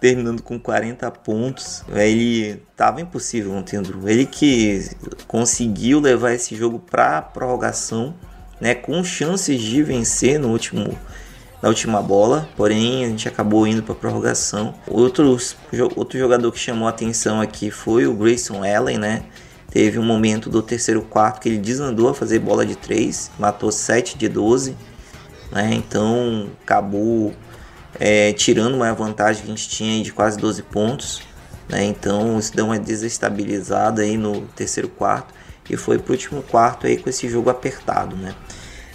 Terminando 0.00 0.42
com 0.42 0.58
40 0.58 1.10
pontos. 1.10 1.84
Ele 1.92 2.62
tava 2.76 3.00
impossível 3.00 3.52
ontem, 3.52 3.80
Drew. 3.80 4.08
Ele 4.08 4.26
que 4.26 4.88
conseguiu 5.26 6.00
levar 6.00 6.32
esse 6.32 6.56
jogo 6.56 6.78
para 6.78 7.20
prorrogação, 7.20 8.14
né? 8.60 8.74
Com 8.74 9.04
chances 9.04 9.60
de 9.60 9.82
vencer 9.82 10.38
no 10.38 10.48
último 10.48 10.98
na 11.62 11.68
última 11.68 12.00
bola, 12.00 12.48
porém 12.56 13.04
a 13.04 13.08
gente 13.08 13.28
acabou 13.28 13.66
indo 13.66 13.82
para 13.82 13.94
prorrogação. 13.94 14.72
Outro, 14.86 15.36
outro 15.94 16.18
jogador 16.18 16.50
que 16.50 16.58
chamou 16.58 16.86
a 16.86 16.90
atenção 16.90 17.38
aqui 17.38 17.70
foi 17.70 18.06
o 18.06 18.14
Grayson 18.14 18.64
Allen, 18.64 18.96
né? 18.96 19.24
Teve 19.70 19.98
um 19.98 20.02
momento 20.02 20.48
do 20.48 20.62
terceiro 20.62 21.02
quarto 21.02 21.38
que 21.38 21.50
ele 21.50 21.58
desandou 21.58 22.08
a 22.08 22.14
fazer 22.14 22.38
bola 22.38 22.64
de 22.64 22.76
3, 22.76 23.30
matou 23.38 23.70
7 23.70 24.16
de 24.16 24.26
12 24.26 24.74
né? 25.50 25.74
Então 25.74 26.48
acabou 26.62 27.32
é, 28.00 28.32
tirando 28.32 28.74
uma 28.74 28.92
vantagem 28.94 29.42
que 29.42 29.48
a 29.48 29.54
gente 29.54 29.68
tinha 29.68 30.02
de 30.02 30.10
quase 30.10 30.38
12 30.38 30.62
pontos, 30.62 31.20
né? 31.68 31.84
Então 31.84 32.38
isso 32.38 32.56
deu 32.56 32.64
uma 32.64 32.78
desestabilizada 32.78 34.00
aí 34.00 34.16
no 34.16 34.40
terceiro 34.56 34.88
quarto 34.88 35.34
e 35.68 35.76
foi 35.76 35.98
para 35.98 36.10
o 36.10 36.12
último 36.12 36.42
quarto 36.42 36.86
aí 36.86 36.96
com 36.96 37.10
esse 37.10 37.28
jogo 37.28 37.50
apertado, 37.50 38.16
né? 38.16 38.34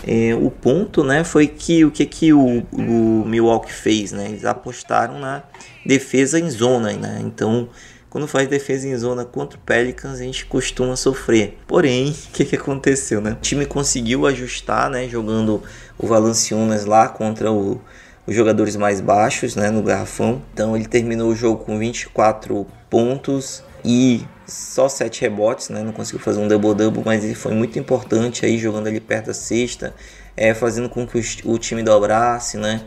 É, 0.06 0.36
o 0.36 0.52
ponto, 0.52 1.04
né, 1.04 1.24
foi 1.24 1.48
que 1.48 1.86
o 1.86 1.90
que 1.90 2.06
que 2.06 2.34
o, 2.34 2.64
o 2.72 3.24
Milwaukee 3.26 3.72
fez, 3.72 4.12
né? 4.12 4.26
Eles 4.28 4.44
apostaram 4.44 5.20
na 5.20 5.44
defesa 5.86 6.40
em 6.40 6.50
zona, 6.50 6.92
né? 6.94 7.20
Então 7.22 7.70
quando 8.10 8.28
faz 8.28 8.48
defesa 8.48 8.88
em 8.88 8.98
zona 8.98 9.26
contra 9.26 9.58
o 9.58 9.62
Pelicans, 9.62 10.22
a 10.22 10.24
gente 10.24 10.46
costuma 10.46 10.96
sofrer. 10.96 11.58
Porém, 11.68 12.12
o 12.30 12.32
que, 12.32 12.46
que 12.46 12.56
aconteceu, 12.56 13.22
né? 13.22 13.32
O 13.34 13.36
time 13.36 13.66
conseguiu 13.66 14.26
ajustar, 14.26 14.90
né? 14.90 15.08
Jogando 15.08 15.62
o 15.98 16.08
Valanciunas 16.08 16.86
lá 16.86 17.10
contra 17.10 17.52
o, 17.52 17.82
os 18.28 18.36
jogadores 18.36 18.76
mais 18.76 19.02
baixos, 19.02 19.56
né? 19.56 19.70
No 19.70 19.82
garrafão. 19.82 20.42
Então 20.54 20.76
ele 20.76 20.86
terminou 20.86 21.30
o 21.32 21.36
jogo 21.36 21.64
com 21.64 21.78
24 21.78 22.66
pontos 22.90 23.64
e 23.84 24.26
só 24.48 24.88
7 24.88 25.22
rebotes, 25.22 25.70
né? 25.70 25.82
Não 25.82 25.92
conseguiu 25.92 26.20
fazer 26.20 26.40
um 26.40 26.48
double-double, 26.48 27.04
mas 27.06 27.24
ele 27.24 27.36
foi 27.36 27.54
muito 27.54 27.78
importante 27.80 28.46
aí 28.46 28.58
jogando 28.58 28.88
ali 28.88 29.00
perto 29.00 29.28
da 29.28 29.34
cesta, 29.34 29.94
é, 30.36 30.54
fazendo 30.54 30.90
com 30.90 31.06
que 31.06 31.18
o, 31.18 31.54
o 31.54 31.58
time 31.58 31.84
dobrasse, 31.84 32.58
né? 32.58 32.82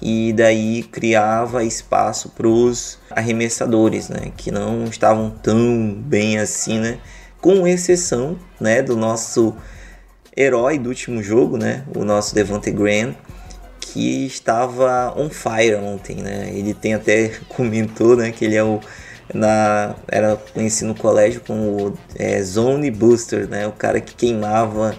e 0.00 0.32
daí 0.34 0.82
criava 0.82 1.64
espaço 1.64 2.28
para 2.30 2.46
os 2.46 2.98
arremessadores, 3.10 4.08
né, 4.08 4.32
que 4.36 4.50
não 4.50 4.84
estavam 4.84 5.30
tão 5.30 5.94
bem 5.96 6.38
assim, 6.38 6.78
né, 6.78 6.98
com 7.40 7.66
exceção, 7.66 8.38
né, 8.60 8.82
do 8.82 8.96
nosso 8.96 9.54
herói 10.36 10.78
do 10.78 10.88
último 10.88 11.22
jogo, 11.22 11.56
né, 11.56 11.84
o 11.94 12.04
nosso 12.04 12.34
Devante 12.34 12.70
Graham, 12.70 13.14
que 13.92 14.26
estava 14.26 15.12
on 15.16 15.28
fire 15.30 15.76
ontem, 15.76 16.16
né, 16.16 16.50
ele 16.52 16.74
tem 16.74 16.94
até 16.94 17.32
comentou, 17.48 18.16
né, 18.16 18.30
que 18.32 18.44
ele 18.44 18.56
é 18.56 18.64
o 18.64 18.80
na 19.32 19.94
era 20.06 20.36
conhecido 20.52 20.88
no 20.88 20.94
colégio 20.94 21.40
como 21.46 21.96
é, 22.14 22.42
Zone 22.42 22.90
Booster, 22.90 23.48
né, 23.48 23.66
o 23.66 23.72
cara 23.72 24.00
que 24.00 24.14
queimava 24.14 24.94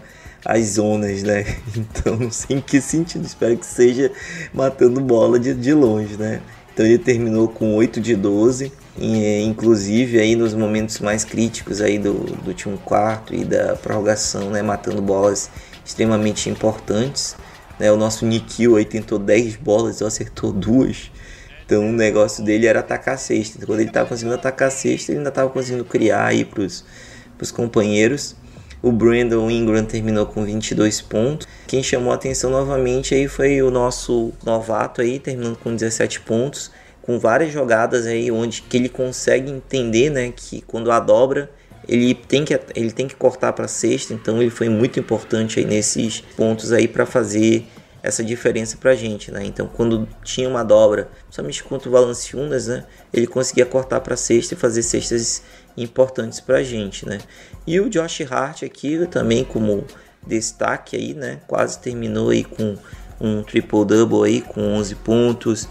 as 0.45 0.73
zonas, 0.73 1.23
né? 1.23 1.43
Então 1.75 2.29
sei 2.29 2.57
em 2.57 2.61
que 2.61 2.79
sentido, 2.79 3.25
espero 3.25 3.57
que 3.57 3.65
seja 3.65 4.11
matando 4.53 5.01
bola 5.01 5.39
de, 5.39 5.53
de 5.55 5.73
longe, 5.73 6.15
né? 6.15 6.41
Então 6.71 6.85
ele 6.85 6.99
terminou 6.99 7.47
com 7.47 7.73
8 7.75 7.99
de 7.99 8.15
12, 8.15 8.71
e, 8.97 9.41
inclusive 9.41 10.19
aí 10.19 10.35
nos 10.35 10.53
momentos 10.53 10.99
mais 10.99 11.23
críticos 11.23 11.81
aí 11.81 11.97
do, 11.97 12.13
do 12.13 12.49
último 12.49 12.77
quarto 12.77 13.33
e 13.33 13.43
da 13.43 13.75
prorrogação, 13.75 14.51
né? 14.51 14.61
Matando 14.61 15.01
bolas 15.01 15.49
extremamente 15.83 16.49
importantes. 16.49 17.35
Né? 17.79 17.91
O 17.91 17.97
nosso 17.97 18.25
Nikil 18.25 18.75
aí 18.75 18.85
tentou 18.85 19.19
10 19.19 19.57
bolas, 19.57 19.97
só 19.97 20.07
acertou 20.07 20.51
duas. 20.51 21.11
Então 21.65 21.89
o 21.89 21.91
negócio 21.91 22.43
dele 22.43 22.67
era 22.67 22.79
atacar 22.79 23.15
a 23.15 23.17
cesta. 23.17 23.65
Quando 23.65 23.79
ele 23.79 23.89
estava 23.89 24.07
conseguindo 24.07 24.35
atacar 24.35 24.67
a 24.67 24.71
cesta, 24.71 25.11
ele 25.11 25.19
ainda 25.19 25.29
estava 25.29 25.49
conseguindo 25.49 25.83
criar 25.83 26.25
aí 26.25 26.45
para 26.45 26.61
os 26.61 27.51
companheiros. 27.51 28.35
O 28.81 28.91
Brandon 28.91 29.49
Ingram 29.49 29.83
terminou 29.83 30.27
com 30.27 30.45
22 30.45 31.01
pontos. 31.01 31.47
Quem 31.65 31.81
chamou 31.81 32.11
a 32.11 32.15
atenção 32.15 32.51
novamente 32.51 33.15
aí 33.15 33.27
foi 33.27 33.63
o 33.63 33.71
nosso 33.71 34.31
novato 34.45 35.01
aí, 35.01 35.17
terminando 35.17 35.57
com 35.57 35.73
17 35.73 36.21
pontos, 36.21 36.71
com 37.01 37.17
várias 37.17 37.51
jogadas 37.51 38.05
aí 38.05 38.29
onde 38.29 38.61
que 38.61 38.77
ele 38.77 38.89
consegue 38.89 39.51
entender, 39.51 40.11
né, 40.11 40.31
que 40.35 40.61
quando 40.61 40.91
a 40.91 40.99
dobra 40.99 41.49
ele 41.87 42.13
tem 42.13 42.43
que 42.45 42.59
ele 42.75 42.91
tem 42.91 43.07
que 43.07 43.15
cortar 43.15 43.53
para 43.53 43.67
sexta, 43.67 44.13
então 44.13 44.41
ele 44.41 44.49
foi 44.49 44.69
muito 44.69 44.99
importante 44.99 45.59
aí 45.59 45.65
nesses 45.65 46.21
pontos 46.35 46.71
aí 46.71 46.87
para 46.87 47.05
fazer 47.05 47.65
essa 48.05 48.23
diferença 48.23 48.77
para 48.77 48.91
a 48.91 48.95
gente, 48.95 49.31
né? 49.31 49.43
Então, 49.43 49.67
quando 49.67 50.07
tinha 50.23 50.47
uma 50.47 50.63
dobra, 50.63 51.09
somente 51.27 51.63
contra 51.63 51.89
o 51.89 51.91
Valanciunas, 51.91 52.67
né? 52.67 52.85
Ele 53.11 53.25
conseguia 53.25 53.65
cortar 53.65 53.99
para 54.01 54.15
sexta 54.15 54.53
e 54.53 54.57
fazer 54.57 54.83
cestas 54.83 55.41
importantes 55.75 56.39
para 56.39 56.57
a 56.57 56.63
gente, 56.63 57.03
né? 57.03 57.17
E 57.65 57.79
o 57.79 57.89
Josh 57.89 58.21
Hart 58.29 58.61
aqui 58.61 59.07
também 59.07 59.43
como 59.43 59.85
destaque 60.25 60.95
aí, 60.95 61.15
né? 61.15 61.39
Quase 61.47 61.79
terminou 61.79 62.29
aí 62.29 62.43
com 62.43 62.77
um 63.19 63.41
triple-double 63.41 64.23
aí 64.23 64.41
com 64.41 64.61
11 64.61 64.95
pontos, 64.95 65.67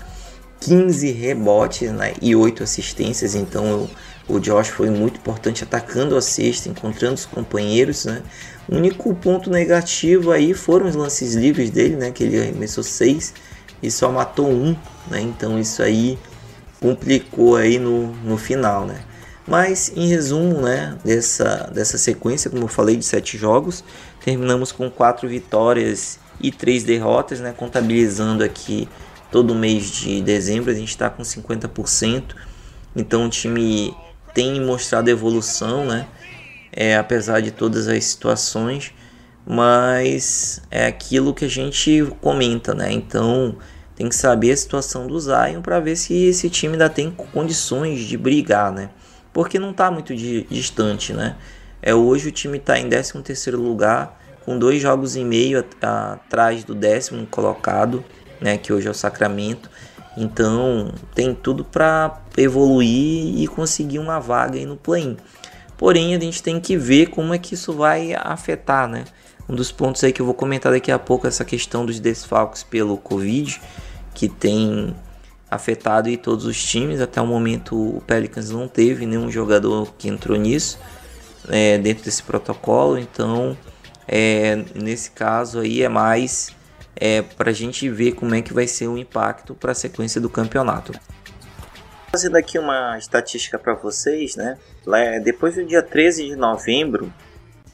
15 0.61 1.13
rebotes 1.13 1.93
né? 1.93 2.15
e 2.21 2.35
8 2.35 2.63
assistências. 2.63 3.35
Então 3.35 3.89
o 4.29 4.39
Josh 4.39 4.69
foi 4.69 4.91
muito 4.91 5.19
importante 5.19 5.65
atacando 5.65 6.17
a 6.17 6.21
cesta, 6.21 6.69
encontrando 6.69 7.15
os 7.15 7.27
companheiros, 7.27 8.07
né? 8.07 8.23
O 8.69 8.77
único 8.77 9.15
ponto 9.15 9.51
negativo 9.51 10.31
aí 10.33 10.55
foram 10.55 10.87
os 10.87 10.95
lances 10.95 11.35
livres 11.35 11.71
dele, 11.71 11.97
né? 11.97 12.11
Que 12.11 12.25
ele 12.25 12.41
arremessou 12.41 12.83
6 12.83 13.35
e 13.83 13.91
só 13.91 14.11
matou 14.11 14.49
um, 14.49 14.75
né? 15.11 15.21
Então 15.21 15.59
isso 15.59 15.83
aí 15.83 16.19
complicou 16.81 17.57
aí 17.57 17.79
no, 17.79 18.15
no 18.17 18.39
final, 18.39 18.87
né? 18.87 19.01
Mas 19.47 19.93
em 19.95 20.09
resumo, 20.09 20.63
né, 20.63 20.97
dessa, 21.05 21.71
dessa 21.73 21.99
sequência, 21.99 22.51
como 22.51 22.63
eu 22.63 22.69
falei, 22.69 22.97
de 22.97 23.05
sete 23.05 23.37
jogos, 23.37 23.85
terminamos 24.25 24.73
com 24.73 24.91
quatro 24.91 25.29
vitórias 25.29 26.19
e 26.41 26.51
três 26.51 26.83
derrotas, 26.83 27.41
né, 27.41 27.53
contabilizando 27.55 28.43
aqui 28.43 28.89
todo 29.31 29.55
mês 29.55 29.91
de 29.91 30.23
dezembro, 30.23 30.71
a 30.71 30.75
gente 30.75 30.89
está 30.89 31.11
com 31.11 31.23
50%. 31.23 32.35
Então 32.97 33.27
o 33.27 33.29
time 33.29 33.95
tem 34.35 34.61
mostrado 34.61 35.09
evolução, 35.09 35.87
né, 35.87 36.07
é, 36.73 36.97
apesar 36.97 37.41
de 37.41 37.51
todas 37.51 37.89
as 37.89 38.05
situações, 38.05 38.93
mas 39.47 40.61
é 40.71 40.87
aquilo 40.87 41.33
que 41.33 41.45
a 41.45 41.49
gente 41.49 42.05
comenta, 42.21 42.75
né? 42.75 42.91
Então 42.91 43.57
tem 43.95 44.09
que 44.09 44.17
saber 44.17 44.51
a 44.53 44.57
situação 44.57 45.07
do 45.07 45.21
Zion 45.21 45.63
para 45.63 45.79
ver 45.79 45.97
se 45.97 46.15
esse 46.15 46.51
time 46.51 46.73
ainda 46.73 46.89
tem 46.89 47.11
condições 47.11 48.01
de 48.01 48.17
brigar, 48.17 48.73
né? 48.73 48.91
porque 49.35 49.59
não 49.59 49.73
está 49.73 49.91
muito 49.91 50.15
distante, 50.15 51.13
né? 51.13 51.37
É, 51.83 51.93
hoje 51.93 52.29
o 52.29 52.33
time 52.33 52.57
está 52.57 52.79
em 52.79 52.89
13 52.89 53.51
lugar, 53.51 54.19
com 54.45 54.57
dois 54.57 54.81
jogos 54.81 55.17
e 55.17 55.25
meio 55.25 55.63
atrás 55.83 56.63
do 56.65 56.75
décimo 56.75 57.27
colocado, 57.27 58.03
né? 58.41 58.57
Que 58.57 58.73
hoje 58.73 58.87
é 58.87 58.91
o 58.91 58.95
Sacramento. 58.95 59.69
Então 60.17 60.95
tem 61.15 61.35
tudo 61.35 61.65
para 61.65 62.21
evoluir 62.37 63.39
e 63.39 63.47
conseguir 63.47 63.99
uma 63.99 64.19
vaga 64.19 64.59
aí 64.59 64.67
no 64.67 64.77
play-in. 64.77 65.17
Porém, 65.77 66.15
a 66.15 66.21
gente 66.21 66.43
tem 66.43 66.61
que 66.61 66.77
ver 66.77 67.07
como 67.07 67.35
é 67.35 67.39
que 67.39 67.55
isso 67.55 67.73
vai 67.73 68.15
afetar, 68.15 68.89
né? 68.89 69.05
Um 69.49 69.55
dos 69.55 69.71
pontos 69.71 70.03
aí 70.03 70.13
que 70.13 70.23
eu 70.23 70.27
vou 70.27 70.35
comentar 70.35 70.73
daqui 70.73 70.91
a 70.91 70.99
pouco 70.99 71.27
é 71.27 71.29
essa 71.29 71.45
questão 71.45 71.85
dos 71.85 72.01
desfalques 72.01 72.63
pelo 72.63 72.97
Covid, 72.97 73.61
que 74.15 74.29
tem 74.29 74.95
afetado 75.51 76.09
e 76.09 76.17
todos 76.17 76.47
os 76.47 76.63
times. 76.63 77.01
Até 77.01 77.21
o 77.21 77.27
momento 77.27 77.77
o 77.77 78.01
Pelicans 78.01 78.51
não 78.51 78.67
teve 78.67 79.05
nenhum 79.05 79.31
jogador 79.31 79.93
que 79.99 80.09
entrou 80.09 80.39
nisso 80.39 80.79
é, 81.49 81.77
dentro 81.79 82.05
desse 82.05 82.23
protocolo. 82.23 82.99
Então, 82.99 83.57
é, 84.09 84.65
nesse 84.75 85.11
caso 85.11 85.61
aí 85.61 85.83
é 85.83 85.89
mais 85.89 86.55
é, 86.97 87.23
para 87.23 87.51
a 87.51 87.55
gente 87.55 87.89
ver 87.89 88.13
como 88.13 88.35
é 88.35 88.43
que 88.43 88.55
vai 88.55 88.67
ser 88.67 88.89
o 88.89 88.97
impacto 88.97 89.55
para 89.55 89.73
a 89.73 89.75
sequência 89.75 90.21
do 90.21 90.31
campeonato. 90.31 90.93
Fazendo 92.15 92.37
aqui 92.37 92.61
uma 92.61 92.97
estatística 92.97 93.59
para 93.59 93.75
vocês, 93.75 94.37
né? 94.37 94.57
Depois 95.25 95.57
do 95.57 95.67
dia 95.67 95.83
13 95.83 96.27
de 96.27 96.37
novembro, 96.37 97.13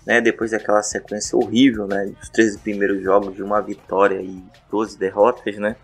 né, 0.06 0.18
depois 0.18 0.52
daquela 0.52 0.82
sequência 0.82 1.36
horrível, 1.36 1.86
né, 1.86 2.06
dos 2.18 2.30
13 2.30 2.56
primeiros 2.60 3.02
jogos 3.02 3.36
de 3.36 3.42
uma 3.42 3.60
vitória 3.60 4.18
e 4.18 4.42
12 4.70 4.98
derrotas, 4.98 5.58
né, 5.58 5.76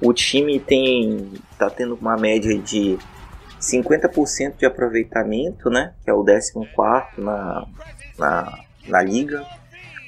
o 0.00 0.14
time 0.14 0.58
tem 0.58 1.34
tá 1.58 1.68
tendo 1.68 1.96
uma 1.96 2.16
média 2.16 2.58
de 2.58 2.96
50% 3.60 4.56
de 4.56 4.64
aproveitamento, 4.64 5.68
né? 5.68 5.92
Que 6.02 6.08
é 6.08 6.14
o 6.14 6.24
14 6.24 6.54
na, 7.18 7.66
na, 8.18 8.58
na 8.86 9.02
liga. 9.02 9.44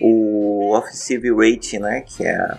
O 0.01 0.75
offensive 0.75 1.29
rate, 1.35 1.79
né? 1.79 2.01
Que 2.01 2.25
é 2.25 2.35
a, 2.35 2.59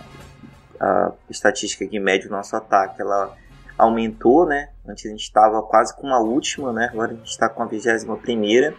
a 0.78 1.12
estatística 1.28 1.84
que 1.84 1.98
mede 1.98 2.28
o 2.28 2.30
nosso 2.30 2.54
ataque, 2.54 3.02
ela 3.02 3.36
aumentou, 3.82 4.46
né? 4.46 4.68
Antes 4.86 5.06
a 5.06 5.10
gente 5.10 5.22
estava 5.22 5.62
quase 5.62 5.94
com 5.96 6.06
uma 6.06 6.20
última, 6.20 6.72
né? 6.72 6.88
Agora 6.92 7.12
a 7.12 7.14
gente 7.14 7.28
está 7.28 7.48
com 7.48 7.62
a 7.62 7.66
vigésima 7.66 8.16
primeira. 8.16 8.74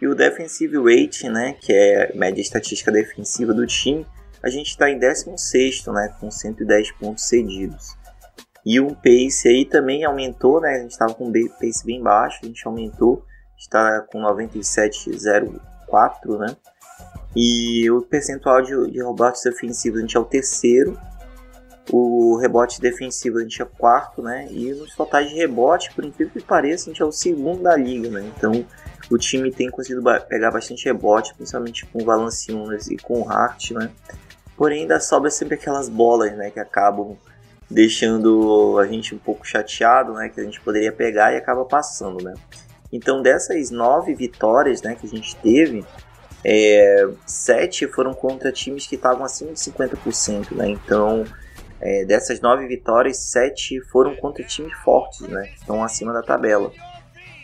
E 0.00 0.06
o 0.06 0.14
defensive 0.14 0.76
rating, 0.78 1.28
né? 1.28 1.54
Que 1.60 1.72
é 1.72 2.12
a 2.12 2.16
média 2.16 2.40
estatística 2.40 2.90
defensiva 2.90 3.52
do 3.54 3.66
time, 3.66 4.06
a 4.42 4.50
gente 4.50 4.68
está 4.68 4.90
em 4.90 4.98
16, 4.98 5.86
né? 5.86 6.14
Com 6.18 6.30
110 6.30 6.92
pontos 6.92 7.28
cedidos. 7.28 7.96
E 8.64 8.80
o 8.80 8.94
pace 8.94 9.48
aí 9.48 9.64
também 9.64 10.04
aumentou, 10.04 10.60
né? 10.60 10.76
A 10.76 10.80
gente 10.80 10.92
estava 10.92 11.12
com 11.14 11.26
um 11.28 11.32
pace 11.32 11.84
bem 11.84 12.00
baixo, 12.02 12.40
a 12.42 12.46
gente 12.46 12.66
aumentou, 12.66 13.24
está 13.58 14.00
com 14.02 14.20
97,04, 14.20 16.38
né? 16.38 16.56
E 17.34 17.90
o 17.90 18.02
percentual 18.02 18.60
de, 18.60 18.90
de 18.90 19.02
rebotes 19.02 19.42
defensivos 19.42 19.98
a 19.98 20.02
gente 20.02 20.16
é 20.16 20.20
o 20.20 20.24
terceiro. 20.24 20.98
O 21.90 22.36
rebote 22.36 22.80
defensivo 22.80 23.38
a 23.38 23.42
gente 23.42 23.60
é 23.60 23.64
quarto, 23.64 24.22
né? 24.22 24.46
E 24.50 24.72
nos 24.72 24.94
totais 24.94 25.28
de 25.28 25.34
rebote, 25.34 25.92
por 25.94 26.04
incrível 26.04 26.32
que 26.32 26.46
pareça, 26.46 26.88
a 26.88 26.92
gente 26.92 27.02
é 27.02 27.04
o 27.04 27.12
segundo 27.12 27.62
da 27.62 27.76
liga, 27.76 28.08
né? 28.08 28.30
Então 28.36 28.64
o 29.10 29.18
time 29.18 29.50
tem 29.50 29.68
conseguido 29.68 30.02
pegar 30.28 30.50
bastante 30.50 30.84
rebote, 30.84 31.34
principalmente 31.34 31.84
com 31.86 32.02
o 32.02 32.04
Valanciunas 32.04 32.88
e 32.88 32.96
com 32.96 33.20
o 33.22 33.28
Hart, 33.28 33.72
né? 33.72 33.90
Porém 34.56 34.82
ainda 34.82 35.00
sobra 35.00 35.30
sempre 35.30 35.56
aquelas 35.56 35.88
bolas, 35.88 36.32
né? 36.36 36.50
Que 36.50 36.60
acabam 36.60 37.16
deixando 37.68 38.78
a 38.78 38.86
gente 38.86 39.14
um 39.14 39.18
pouco 39.18 39.46
chateado, 39.46 40.12
né? 40.12 40.28
Que 40.28 40.40
a 40.40 40.44
gente 40.44 40.60
poderia 40.60 40.92
pegar 40.92 41.32
e 41.32 41.36
acaba 41.36 41.64
passando, 41.64 42.22
né? 42.22 42.34
Então 42.92 43.22
dessas 43.22 43.70
nove 43.70 44.14
vitórias, 44.14 44.82
né? 44.82 44.94
Que 44.94 45.06
a 45.06 45.10
gente 45.10 45.34
teve, 45.36 45.84
é, 46.44 47.08
sete 47.26 47.86
foram 47.86 48.14
contra 48.14 48.52
times 48.52 48.86
que 48.86 48.94
estavam 48.94 49.24
acima 49.24 49.52
de 49.52 49.58
50%, 49.58 50.52
né? 50.52 50.68
Então, 50.68 51.24
é, 51.82 52.04
dessas 52.04 52.40
nove 52.40 52.68
vitórias, 52.68 53.16
sete 53.16 53.80
foram 53.90 54.14
contra 54.14 54.44
times 54.44 54.72
fortes, 54.84 55.20
né? 55.28 55.50
Estão 55.52 55.82
acima 55.82 56.12
da 56.12 56.22
tabela. 56.22 56.70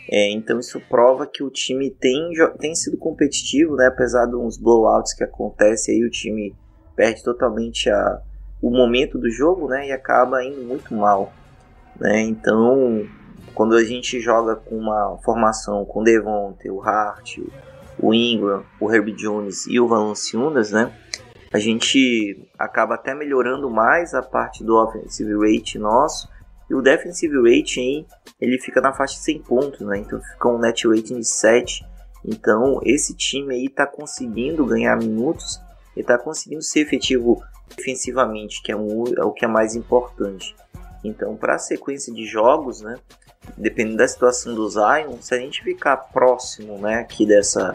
É, 0.08 0.30
então 0.30 0.60
isso 0.60 0.80
prova 0.88 1.26
que 1.26 1.42
o 1.42 1.50
time 1.50 1.90
tem, 1.90 2.30
tem 2.58 2.74
sido 2.74 2.96
competitivo, 2.96 3.74
né? 3.74 3.88
Apesar 3.88 4.26
de 4.26 4.36
uns 4.36 4.56
blowouts 4.56 5.12
que 5.12 5.24
acontecem 5.24 5.96
aí, 5.96 6.04
o 6.04 6.10
time 6.10 6.54
perde 6.94 7.22
totalmente 7.24 7.90
a, 7.90 8.22
o 8.62 8.70
momento 8.70 9.18
do 9.18 9.28
jogo, 9.28 9.66
né? 9.68 9.88
E 9.88 9.92
acaba 9.92 10.44
indo 10.44 10.62
muito 10.62 10.94
mal, 10.94 11.32
né? 11.98 12.20
Então, 12.20 13.04
quando 13.54 13.74
a 13.74 13.82
gente 13.82 14.20
joga 14.20 14.54
com 14.54 14.76
uma 14.76 15.18
formação 15.24 15.84
com 15.84 16.04
Devonte, 16.04 16.70
o 16.70 16.80
Hart, 16.80 17.38
o 17.98 18.14
Ingram, 18.14 18.64
o 18.80 18.92
Herbie 18.92 19.16
Jones 19.16 19.66
e 19.66 19.80
o 19.80 19.88
Valanciunas, 19.88 20.70
né? 20.70 20.92
A 21.52 21.58
gente 21.58 22.48
acaba 22.58 22.94
até 22.94 23.14
melhorando 23.14 23.70
mais 23.70 24.14
a 24.14 24.22
parte 24.22 24.62
do 24.62 24.76
offensive 24.76 25.32
rate 25.34 25.78
nosso 25.78 26.28
e 26.68 26.74
o 26.74 26.82
defensive 26.82 27.34
rating 27.36 28.06
ele 28.40 28.58
fica 28.58 28.80
na 28.80 28.92
faixa 28.92 29.14
de 29.14 29.20
100 29.20 29.42
pontos, 29.42 29.80
né? 29.80 29.98
Então 29.98 30.20
fica 30.20 30.48
um 30.48 30.58
net 30.58 30.86
rating 30.86 31.20
de 31.20 31.26
7. 31.26 31.84
Então 32.24 32.80
esse 32.84 33.16
time 33.16 33.54
aí 33.54 33.66
está 33.66 33.86
conseguindo 33.86 34.66
ganhar 34.66 34.96
minutos 34.96 35.60
e 35.96 36.00
está 36.00 36.18
conseguindo 36.18 36.62
ser 36.62 36.80
efetivo 36.80 37.42
defensivamente, 37.74 38.62
que 38.62 38.70
é, 38.70 38.76
um, 38.76 39.04
é 39.16 39.24
o 39.24 39.32
que 39.32 39.44
é 39.44 39.48
mais 39.48 39.74
importante. 39.74 40.54
Então 41.02 41.36
para 41.36 41.54
a 41.54 41.58
sequência 41.58 42.12
de 42.12 42.26
jogos, 42.26 42.82
né? 42.82 42.98
dependendo 43.56 43.96
da 43.96 44.08
situação 44.08 44.54
do 44.54 44.68
Zion, 44.68 45.20
se 45.20 45.34
a 45.34 45.38
gente 45.38 45.62
ficar 45.62 45.96
próximo, 45.96 46.78
né, 46.78 46.96
aqui 46.96 47.24
dessa 47.24 47.72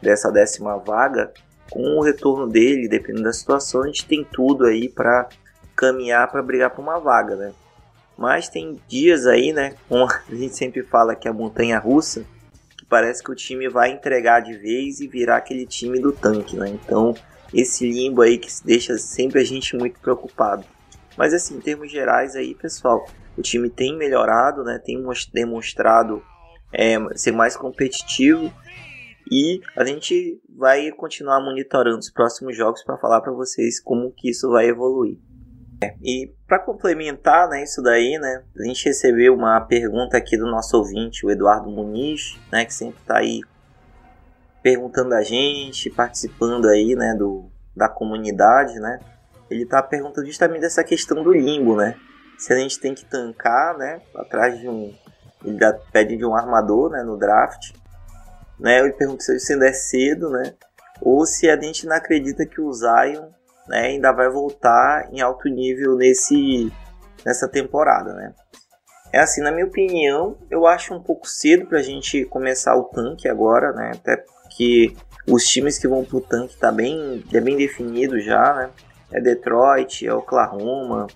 dessa 0.00 0.30
décima 0.30 0.78
vaga, 0.78 1.30
com 1.70 1.96
o 1.96 2.02
retorno 2.02 2.48
dele, 2.48 2.88
dependendo 2.88 3.24
da 3.24 3.32
situação, 3.32 3.82
a 3.82 3.86
gente 3.86 4.04
tem 4.04 4.24
tudo 4.24 4.66
aí 4.66 4.88
para 4.88 5.28
caminhar 5.76 6.30
para 6.30 6.42
brigar 6.42 6.70
por 6.70 6.82
uma 6.82 6.98
vaga, 6.98 7.36
né? 7.36 7.52
Mas 8.18 8.48
tem 8.48 8.78
dias 8.86 9.26
aí, 9.26 9.52
né, 9.52 9.74
como 9.88 10.04
a 10.10 10.34
gente 10.34 10.54
sempre 10.56 10.82
fala 10.82 11.14
que 11.14 11.26
é 11.26 11.30
a 11.30 11.34
montanha 11.34 11.78
russa, 11.78 12.26
que 12.76 12.84
parece 12.84 13.22
que 13.22 13.30
o 13.30 13.34
time 13.34 13.68
vai 13.68 13.90
entregar 13.90 14.40
de 14.40 14.54
vez 14.54 15.00
e 15.00 15.06
virar 15.06 15.36
aquele 15.36 15.64
time 15.64 15.98
do 15.98 16.12
tanque, 16.12 16.56
né? 16.56 16.68
Então, 16.68 17.14
esse 17.54 17.90
limbo 17.90 18.20
aí 18.20 18.36
que 18.36 18.48
deixa 18.64 18.98
sempre 18.98 19.40
a 19.40 19.44
gente 19.44 19.76
muito 19.76 19.98
preocupado. 20.00 20.64
Mas 21.16 21.32
assim, 21.32 21.56
em 21.56 21.60
termos 21.60 21.90
gerais 21.90 22.36
aí, 22.36 22.54
pessoal, 22.54 23.06
o 23.36 23.42
time 23.42 23.70
tem 23.70 23.96
melhorado, 23.96 24.62
né? 24.64 24.78
Tem 24.84 25.02
demonstrado 25.32 26.22
é, 26.72 26.98
ser 27.16 27.32
mais 27.32 27.56
competitivo 27.56 28.52
e 29.30 29.60
a 29.76 29.84
gente 29.84 30.40
vai 30.56 30.90
continuar 30.90 31.40
monitorando 31.40 31.98
os 31.98 32.10
próximos 32.10 32.56
jogos 32.56 32.82
para 32.82 32.98
falar 32.98 33.20
para 33.20 33.32
vocês 33.32 33.80
como 33.80 34.12
que 34.12 34.30
isso 34.30 34.50
vai 34.50 34.66
evoluir. 34.66 35.18
É, 35.82 35.94
e 36.02 36.34
para 36.46 36.58
complementar 36.58 37.48
né, 37.48 37.62
isso 37.62 37.80
daí, 37.80 38.18
né, 38.18 38.42
a 38.58 38.64
gente 38.64 38.84
recebeu 38.84 39.34
uma 39.34 39.60
pergunta 39.62 40.16
aqui 40.16 40.36
do 40.36 40.46
nosso 40.46 40.76
ouvinte, 40.76 41.24
o 41.24 41.30
Eduardo 41.30 41.70
Muniz, 41.70 42.38
né, 42.52 42.64
que 42.64 42.74
sempre 42.74 43.00
está 43.00 43.18
aí 43.18 43.40
perguntando 44.62 45.14
a 45.14 45.22
gente, 45.22 45.88
participando 45.88 46.66
aí, 46.66 46.94
né, 46.94 47.14
do, 47.14 47.50
da 47.74 47.88
comunidade, 47.88 48.78
né. 48.78 48.98
Ele 49.48 49.62
está 49.62 49.82
perguntando 49.82 50.26
justamente 50.26 50.60
dessa 50.60 50.84
questão 50.84 51.22
do 51.22 51.32
limbo, 51.32 51.76
né 51.76 51.96
se 52.40 52.54
a 52.54 52.56
gente 52.56 52.80
tem 52.80 52.94
que 52.94 53.04
tancar, 53.04 53.76
né, 53.76 54.00
atrás 54.14 54.58
de 54.58 54.66
um 54.66 54.92
ele 55.44 55.58
pede 55.90 56.16
de 56.16 56.24
um 56.24 56.34
armador, 56.34 56.90
né, 56.90 57.02
no 57.02 57.16
draft, 57.16 57.72
né, 58.60 58.80
eu 58.80 58.92
pergunto 58.92 59.22
se 59.22 59.52
ainda 59.52 59.66
é 59.66 59.72
cedo, 59.72 60.30
né, 60.30 60.54
ou 61.00 61.24
se 61.26 61.48
a 61.48 61.60
gente 61.60 61.86
não 61.86 61.96
acredita 61.96 62.46
que 62.46 62.60
o 62.60 62.72
Zion, 62.72 63.28
né, 63.68 63.86
ainda 63.86 64.12
vai 64.12 64.28
voltar 64.28 65.08
em 65.12 65.20
alto 65.20 65.48
nível 65.48 65.96
nesse 65.96 66.72
nessa 67.24 67.48
temporada, 67.48 68.12
né. 68.14 68.34
É 69.12 69.18
assim, 69.18 69.42
na 69.42 69.50
minha 69.50 69.66
opinião, 69.66 70.38
eu 70.50 70.66
acho 70.66 70.94
um 70.94 71.02
pouco 71.02 71.26
cedo 71.26 71.66
para 71.66 71.78
a 71.78 71.82
gente 71.82 72.24
começar 72.26 72.76
o 72.76 72.84
tanque 72.84 73.28
agora, 73.28 73.72
né, 73.72 73.92
até 73.94 74.16
porque 74.16 74.94
os 75.26 75.44
times 75.44 75.78
que 75.78 75.88
vão 75.88 76.04
pro 76.04 76.20
tanque 76.20 76.56
tá 76.56 76.70
bem, 76.70 77.24
é 77.32 77.40
bem 77.40 77.56
definido 77.56 78.20
já, 78.20 78.54
né, 78.54 78.70
é 79.12 79.20
Detroit, 79.20 80.06
é 80.06 80.14
Oklahoma, 80.14 81.06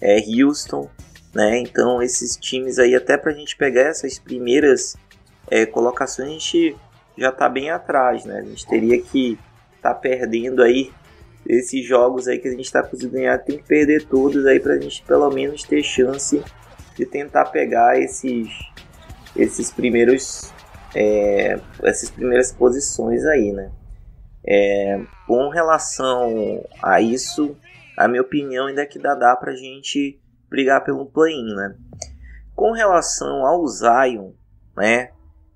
é, 0.00 0.16
Houston, 0.18 0.88
né? 1.34 1.58
Então 1.58 2.02
esses 2.02 2.36
times 2.36 2.78
aí, 2.78 2.94
até 2.94 3.16
para 3.16 3.32
a 3.32 3.34
gente 3.34 3.56
pegar 3.56 3.82
essas 3.82 4.18
primeiras 4.18 4.96
é, 5.50 5.64
colocações, 5.66 6.28
a 6.28 6.32
gente 6.32 6.76
já 7.16 7.28
está 7.30 7.48
bem 7.48 7.70
atrás, 7.70 8.24
né? 8.24 8.38
A 8.38 8.42
gente 8.42 8.66
teria 8.66 9.00
que 9.00 9.38
estar 9.76 9.94
tá 9.94 9.94
perdendo 9.94 10.62
aí 10.62 10.90
esses 11.46 11.84
jogos 11.84 12.28
aí 12.28 12.38
que 12.38 12.48
a 12.48 12.50
gente 12.50 12.64
está 12.64 12.82
conseguindo 12.82 13.14
ganhar, 13.14 13.38
tem 13.38 13.58
que 13.58 13.64
perder 13.64 14.06
todos 14.06 14.46
aí 14.46 14.60
para 14.60 14.74
a 14.74 14.80
gente 14.80 15.02
pelo 15.02 15.28
menos 15.30 15.64
ter 15.64 15.82
chance 15.82 16.42
de 16.96 17.06
tentar 17.06 17.46
pegar 17.46 17.98
esses 17.98 18.48
esses 19.34 19.70
primeiros 19.70 20.52
é, 20.94 21.58
essas 21.82 22.10
primeiras 22.10 22.52
posições 22.52 23.24
aí, 23.24 23.52
né? 23.52 23.70
É, 24.44 25.00
com 25.26 25.48
relação 25.48 26.64
a 26.82 27.00
isso, 27.00 27.56
a 27.96 28.08
minha 28.08 28.22
opinião 28.22 28.66
ainda 28.66 28.82
é 28.82 28.86
que 28.86 28.98
dá, 28.98 29.14
dá 29.14 29.36
pra 29.36 29.54
gente 29.54 30.20
brigar 30.50 30.84
pelo 30.84 31.06
play-in, 31.06 31.54
né? 31.54 31.74
Com 32.54 32.72
relação 32.72 33.46
ao 33.46 33.66
Zion, 33.66 34.32
né? 34.76 35.10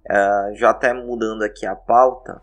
Uh, 0.09 0.55
já 0.55 0.71
até 0.71 0.93
mudando 0.93 1.43
aqui 1.43 1.67
a 1.67 1.75
pauta, 1.75 2.41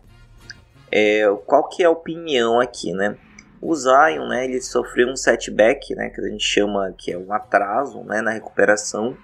é, 0.92 1.24
qual 1.46 1.68
que 1.68 1.82
é 1.82 1.86
a 1.86 1.90
opinião 1.90 2.60
aqui, 2.60 2.92
né? 2.92 3.16
O 3.60 3.74
Zion, 3.74 4.28
né, 4.28 4.44
ele 4.44 4.60
sofreu 4.60 5.08
um 5.08 5.16
setback, 5.16 5.94
né, 5.94 6.10
que 6.10 6.20
a 6.20 6.28
gente 6.28 6.44
chama 6.44 6.94
que 6.96 7.10
é 7.10 7.18
um 7.18 7.32
atraso, 7.32 8.04
né, 8.04 8.20
na 8.20 8.30
recuperação. 8.30 9.16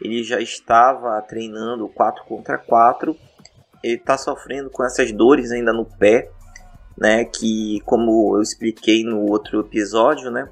Ele 0.00 0.22
já 0.22 0.38
estava 0.40 1.20
treinando 1.22 1.88
4 1.88 2.22
contra 2.24 2.58
4. 2.58 3.16
Ele 3.82 3.94
está 3.94 4.18
sofrendo 4.18 4.68
com 4.68 4.84
essas 4.84 5.10
dores 5.10 5.50
ainda 5.50 5.72
no 5.72 5.86
pé, 5.86 6.30
né, 6.96 7.24
que 7.24 7.80
como 7.86 8.36
eu 8.36 8.42
expliquei 8.42 9.02
no 9.02 9.22
outro 9.22 9.60
episódio, 9.60 10.30
né, 10.30 10.48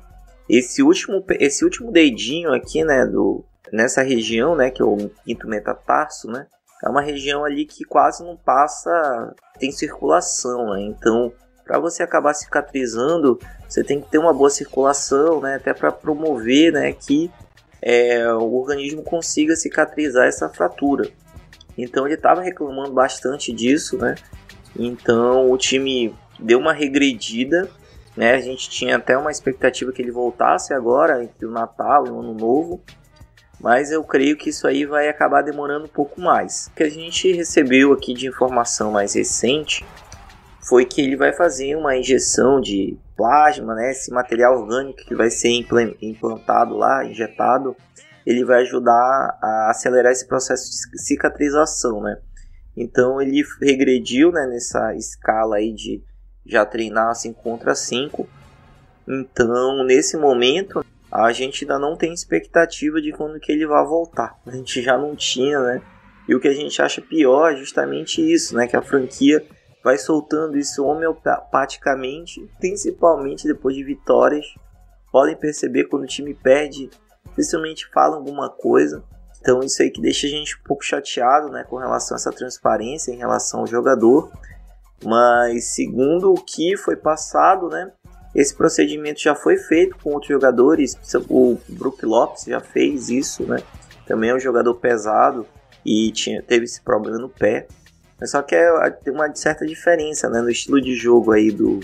esse 0.48 0.82
último 0.82 1.22
esse 1.38 1.64
último 1.64 1.92
dedinho 1.92 2.52
aqui, 2.52 2.82
né, 2.82 3.04
do 3.04 3.44
nessa 3.72 4.02
região, 4.02 4.56
né, 4.56 4.70
que 4.70 4.80
é 4.80 4.84
o 4.84 4.96
quinto 5.24 5.46
metatarso, 5.46 6.28
né, 6.28 6.46
é 6.84 6.88
uma 6.88 7.00
região 7.00 7.44
ali 7.44 7.64
que 7.64 7.84
quase 7.84 8.22
não 8.22 8.36
passa 8.36 9.34
tem 9.58 9.72
circulação, 9.72 10.74
né? 10.74 10.82
Então, 10.82 11.32
para 11.64 11.78
você 11.78 12.02
acabar 12.02 12.34
cicatrizando, 12.34 13.38
você 13.68 13.82
tem 13.82 14.00
que 14.00 14.08
ter 14.08 14.18
uma 14.18 14.32
boa 14.32 14.50
circulação, 14.50 15.40
né, 15.40 15.56
até 15.56 15.74
para 15.74 15.90
promover, 15.90 16.72
né, 16.72 16.92
que 16.92 17.28
é, 17.82 18.32
o 18.32 18.54
organismo 18.54 19.02
consiga 19.02 19.56
cicatrizar 19.56 20.26
essa 20.26 20.48
fratura. 20.48 21.08
Então 21.76 22.06
ele 22.06 22.14
estava 22.14 22.40
reclamando 22.40 22.92
bastante 22.92 23.52
disso, 23.52 23.98
né? 23.98 24.14
Então 24.78 25.50
o 25.50 25.58
time 25.58 26.14
deu 26.38 26.58
uma 26.58 26.72
regredida, 26.72 27.68
né? 28.16 28.34
A 28.34 28.40
gente 28.40 28.70
tinha 28.70 28.96
até 28.96 29.16
uma 29.16 29.30
expectativa 29.30 29.92
que 29.92 30.00
ele 30.00 30.10
voltasse 30.10 30.72
agora 30.72 31.22
entre 31.22 31.46
o 31.46 31.50
Natal 31.50 32.06
e 32.06 32.10
o 32.10 32.20
Ano 32.20 32.34
Novo, 32.34 32.80
mas 33.60 33.90
eu 33.90 34.02
creio 34.04 34.36
que 34.36 34.50
isso 34.50 34.66
aí 34.66 34.84
vai 34.84 35.08
acabar 35.08 35.42
demorando 35.42 35.86
um 35.86 35.88
pouco 35.88 36.20
mais. 36.20 36.66
O 36.66 36.76
que 36.76 36.82
a 36.82 36.90
gente 36.90 37.32
recebeu 37.32 37.92
aqui 37.92 38.14
de 38.14 38.26
informação 38.26 38.92
mais 38.92 39.14
recente 39.14 39.84
foi 40.60 40.84
que 40.84 41.00
ele 41.00 41.16
vai 41.16 41.32
fazer 41.32 41.76
uma 41.76 41.96
injeção 41.96 42.60
de 42.60 42.98
plasma, 43.16 43.74
né? 43.74 43.90
Esse 43.92 44.10
material 44.10 44.60
orgânico 44.60 44.98
que 45.06 45.14
vai 45.14 45.30
ser 45.30 45.50
implantado 46.00 46.76
lá, 46.76 47.04
injetado 47.04 47.76
ele 48.26 48.44
vai 48.44 48.62
ajudar 48.62 49.38
a 49.40 49.70
acelerar 49.70 50.10
esse 50.10 50.26
processo 50.26 50.68
de 50.90 51.00
cicatrização, 51.00 52.02
né? 52.02 52.18
Então 52.76 53.22
ele 53.22 53.42
regrediu, 53.62 54.32
né, 54.32 54.46
nessa 54.46 54.94
escala 54.96 55.56
aí 55.56 55.72
de 55.72 56.02
já 56.44 56.66
treinar 56.66 57.14
5 57.14 57.40
contra 57.40 57.74
5. 57.74 58.28
Então, 59.08 59.84
nesse 59.84 60.16
momento, 60.16 60.84
a 61.10 61.32
gente 61.32 61.64
ainda 61.64 61.78
não 61.78 61.96
tem 61.96 62.12
expectativa 62.12 63.00
de 63.00 63.12
quando 63.12 63.40
que 63.40 63.52
ele 63.52 63.66
vai 63.66 63.84
voltar. 63.84 64.38
A 64.46 64.50
gente 64.50 64.82
já 64.82 64.98
não 64.98 65.14
tinha, 65.14 65.60
né? 65.60 65.82
E 66.28 66.34
o 66.34 66.40
que 66.40 66.48
a 66.48 66.54
gente 66.54 66.80
acha 66.82 67.00
pior 67.00 67.52
é 67.52 67.56
justamente 67.56 68.20
isso, 68.20 68.56
né? 68.56 68.66
Que 68.66 68.76
a 68.76 68.82
franquia 68.82 69.46
vai 69.82 69.96
soltando 69.96 70.58
isso 70.58 70.84
homeopaticamente, 70.84 72.44
principalmente 72.58 73.46
depois 73.46 73.76
de 73.76 73.84
vitórias. 73.84 74.44
Podem 75.12 75.36
perceber 75.36 75.84
quando 75.84 76.02
o 76.02 76.08
time 76.08 76.34
perde, 76.34 76.90
principalmente 77.34 77.88
fala 77.92 78.16
alguma 78.16 78.50
coisa. 78.50 79.04
Então 79.40 79.60
isso 79.60 79.80
aí 79.80 79.90
que 79.90 80.00
deixa 80.00 80.26
a 80.26 80.30
gente 80.30 80.56
um 80.56 80.64
pouco 80.64 80.84
chateado, 80.84 81.50
né, 81.50 81.64
com 81.70 81.76
relação 81.76 82.16
a 82.16 82.18
essa 82.18 82.32
transparência 82.32 83.12
em 83.12 83.18
relação 83.18 83.60
ao 83.60 83.66
jogador. 83.66 84.32
Mas 85.04 85.74
segundo 85.74 86.32
o 86.32 86.42
que 86.42 86.76
foi 86.76 86.96
passado, 86.96 87.68
né, 87.68 87.92
esse 88.36 88.54
procedimento 88.54 89.18
já 89.18 89.34
foi 89.34 89.56
feito 89.56 89.96
com 89.96 90.10
outros 90.10 90.28
jogadores. 90.28 90.94
O 91.30 91.56
Brook 91.66 92.04
Lopes 92.04 92.44
já 92.44 92.60
fez 92.60 93.08
isso, 93.08 93.44
né? 93.44 93.62
Também 94.06 94.28
é 94.28 94.34
um 94.34 94.38
jogador 94.38 94.74
pesado 94.74 95.46
e 95.82 96.12
tinha, 96.12 96.42
teve 96.42 96.66
esse 96.66 96.82
problema 96.82 97.16
no 97.18 97.30
pé. 97.30 97.66
Mas 98.20 98.32
só 98.32 98.42
que 98.42 98.54
é, 98.54 98.90
tem 98.90 99.14
uma 99.14 99.34
certa 99.34 99.64
diferença 99.64 100.28
né, 100.28 100.42
no 100.42 100.50
estilo 100.50 100.82
de 100.82 100.94
jogo 100.94 101.32
aí 101.32 101.50
do, 101.50 101.80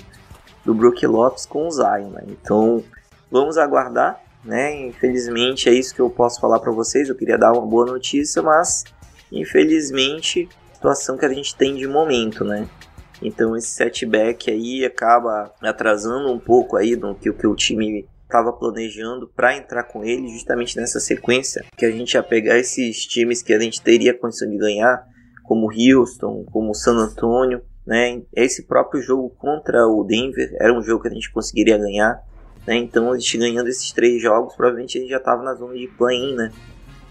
do 0.62 0.75
Brook 0.75 1.07
Lopes 1.07 1.47
com 1.47 1.67
o 1.67 1.71
Zion. 1.71 2.11
Né? 2.11 2.25
Então 2.29 2.85
vamos 3.31 3.57
aguardar. 3.57 4.21
Né? 4.45 4.88
Infelizmente 4.88 5.71
é 5.71 5.73
isso 5.73 5.95
que 5.95 6.01
eu 6.03 6.11
posso 6.11 6.38
falar 6.38 6.61
para 6.61 6.71
vocês. 6.71 7.09
Eu 7.09 7.15
queria 7.15 7.38
dar 7.38 7.53
uma 7.53 7.67
boa 7.67 7.87
notícia, 7.87 8.43
mas 8.43 8.85
infelizmente 9.33 10.51
situação 10.75 11.17
que 11.17 11.25
a 11.25 11.33
gente 11.33 11.57
tem 11.57 11.77
de 11.77 11.87
momento, 11.87 12.45
né? 12.45 12.69
Então 13.23 13.57
esse 13.57 13.69
setback 13.69 14.51
aí 14.51 14.85
acaba 14.85 15.53
atrasando 15.61 16.33
um 16.33 16.39
pouco 16.39 16.77
aí 16.77 16.97
do 16.97 17.15
que, 17.15 17.33
que 17.33 17.47
o 17.47 17.55
time 17.55 18.07
estava 18.25 18.53
planejando 18.53 19.29
para 19.29 19.57
entrar 19.57 19.85
com 19.85 20.03
ele 20.03 20.29
justamente 20.29 20.77
nessa 20.77 20.99
sequência 20.99 21.65
que 21.77 21.85
a 21.85 21.91
gente 21.91 22.15
ia 22.15 22.23
pegar 22.23 22.59
esses 22.59 23.05
times 23.07 23.43
que 23.43 23.53
a 23.53 23.61
gente 23.61 23.83
teria 23.83 24.17
condição 24.17 24.49
de 24.49 24.57
ganhar, 24.57 25.07
como 25.45 25.71
Houston, 25.71 26.45
como 26.51 26.75
San 26.75 26.97
Antonio, 26.97 27.61
né? 27.87 28.23
Esse 28.35 28.67
próprio 28.67 29.03
jogo 29.03 29.31
contra 29.31 29.87
o 29.87 30.03
Denver 30.03 30.57
era 30.59 30.73
um 30.73 30.83
jogo 30.83 31.03
que 31.03 31.09
a 31.09 31.13
gente 31.13 31.31
conseguiria 31.31 31.77
ganhar, 31.77 32.23
né? 32.67 32.77
Então 32.77 33.13
a 33.13 33.19
gente 33.19 33.39
ganhando 33.39 33.69
esses 33.69 33.93
três 33.93 34.23
jogos, 34.23 34.55
provavelmente 34.57 34.97
a 34.97 35.01
gente 35.01 35.11
já 35.11 35.19
estava 35.19 35.43
na 35.43 35.55
zona 35.55 35.75
de 35.75 35.89
play-in, 35.89 36.35
né? 36.35 36.51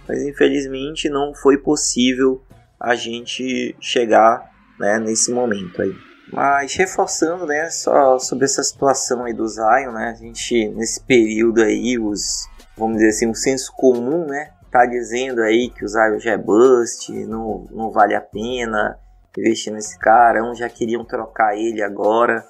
Mas 0.08 0.24
infelizmente 0.24 1.08
não 1.08 1.34
foi 1.36 1.58
possível 1.58 2.42
a 2.80 2.96
gente 2.96 3.76
chegar 3.80 4.51
né, 4.82 5.00
nesse 5.00 5.32
momento 5.32 5.82
aí. 5.82 5.96
Mas 6.34 6.74
reforçando, 6.76 7.46
né, 7.46 7.70
só 7.70 8.18
sobre 8.18 8.46
essa 8.46 8.64
situação 8.64 9.24
aí 9.24 9.34
do 9.34 9.48
Zion, 9.48 9.92
né, 9.92 10.10
a 10.10 10.14
gente 10.14 10.68
nesse 10.70 11.02
período 11.02 11.62
aí, 11.62 12.00
os, 12.00 12.48
vamos 12.76 12.98
dizer 12.98 13.10
assim, 13.10 13.30
o 13.30 13.36
senso 13.36 13.72
comum, 13.76 14.26
né, 14.26 14.52
tá 14.72 14.86
dizendo 14.86 15.42
aí 15.42 15.70
que 15.70 15.86
o 15.86 15.88
Zion 15.88 16.20
já 16.20 16.32
é 16.32 16.38
bust, 16.38 17.12
não, 17.26 17.68
não 17.70 17.92
vale 17.92 18.16
a 18.16 18.22
pena 18.22 18.98
investir 19.38 19.72
nesse 19.72 19.98
cara, 20.00 20.44
uns 20.44 20.58
já 20.58 20.68
queriam 20.68 21.06
trocar 21.06 21.56
ele 21.56 21.82
agora. 21.82 22.44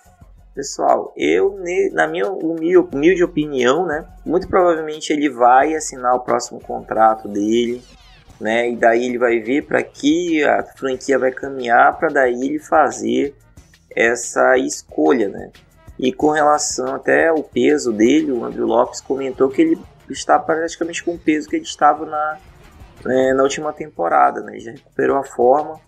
Pessoal, 0.54 1.14
eu, 1.16 1.60
na 1.94 2.08
minha 2.08 2.30
humilde 2.30 3.24
opinião, 3.24 3.86
né, 3.86 4.06
muito 4.26 4.48
provavelmente 4.48 5.12
ele 5.12 5.30
vai 5.30 5.74
assinar 5.76 6.14
o 6.14 6.20
próximo 6.20 6.60
contrato 6.60 7.28
dele, 7.28 7.84
né? 8.42 8.70
E 8.72 8.76
daí 8.76 9.06
ele 9.06 9.18
vai 9.18 9.40
ver 9.40 9.66
para 9.66 9.82
que 9.84 10.44
a 10.44 10.64
franquia 10.64 11.18
vai 11.18 11.32
caminhar 11.32 11.98
para 11.98 12.10
daí 12.10 12.34
ele 12.34 12.60
fazer 12.60 13.36
essa 13.96 14.58
escolha, 14.58 15.30
né? 15.30 15.52
E 16.00 16.12
com 16.12 16.32
relação 16.32 16.96
até 16.96 17.28
ao 17.28 17.44
peso 17.44 17.94
dele, 17.94 18.32
o 18.32 18.44
Andrew 18.44 18.66
Lopes 18.66 19.00
comentou 19.00 19.50
que 19.50 19.62
ele 19.62 19.80
está 20.10 20.40
praticamente 20.40 21.04
com 21.04 21.14
o 21.14 21.20
peso 21.20 21.48
que 21.48 21.56
ele 21.56 21.64
estava 21.64 22.06
na, 22.06 22.38
né, 23.06 23.34
na 23.34 23.44
última 23.44 23.72
temporada, 23.72 24.42
né? 24.42 24.54
Ele 24.54 24.60
já 24.60 24.72
recuperou 24.72 25.18
a 25.18 25.24
forma, 25.24 25.80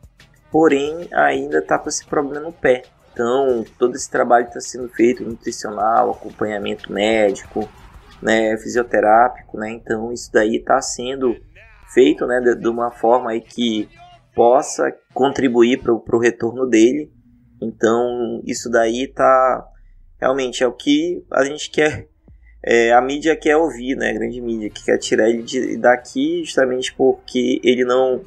porém 0.51 1.07
ainda 1.11 1.57
está 1.57 1.79
com 1.79 1.89
esse 1.89 2.05
problema 2.05 2.45
no 2.45 2.53
pé. 2.53 2.83
Então, 3.11 3.65
todo 3.79 3.95
esse 3.95 4.09
trabalho 4.09 4.47
está 4.47 4.59
sendo 4.59 4.89
feito 4.89 5.23
nutricional, 5.23 6.11
acompanhamento 6.11 6.91
médico, 6.91 7.67
né, 8.21 8.55
fisioterápico, 8.57 9.57
né? 9.57 9.71
Então, 9.71 10.11
isso 10.13 10.31
daí 10.31 10.57
está 10.57 10.79
sendo 10.81 11.35
feito, 11.93 12.25
né, 12.25 12.39
de, 12.39 12.55
de, 12.55 12.67
uma 12.67 12.91
forma 12.91 13.31
aí 13.31 13.41
que 13.41 13.87
possa 14.35 14.91
contribuir 15.13 15.81
para 15.81 15.93
o 15.93 16.19
retorno 16.19 16.67
dele. 16.67 17.11
Então, 17.61 18.41
isso 18.45 18.69
daí 18.69 19.07
tá 19.07 19.67
realmente 20.19 20.63
é 20.63 20.67
o 20.67 20.71
que 20.71 21.23
a 21.31 21.43
gente 21.43 21.69
quer, 21.69 22.07
é, 22.65 22.93
a 22.93 23.01
mídia 23.01 23.35
quer 23.35 23.57
ouvir, 23.57 23.95
né, 23.95 24.09
a 24.09 24.13
grande 24.13 24.41
mídia 24.41 24.69
que 24.69 24.85
quer 24.85 24.97
tirar 24.97 25.29
ele 25.29 25.43
de, 25.43 25.77
daqui 25.77 26.43
justamente 26.45 26.93
porque 26.93 27.59
ele 27.63 27.83
não 27.83 28.23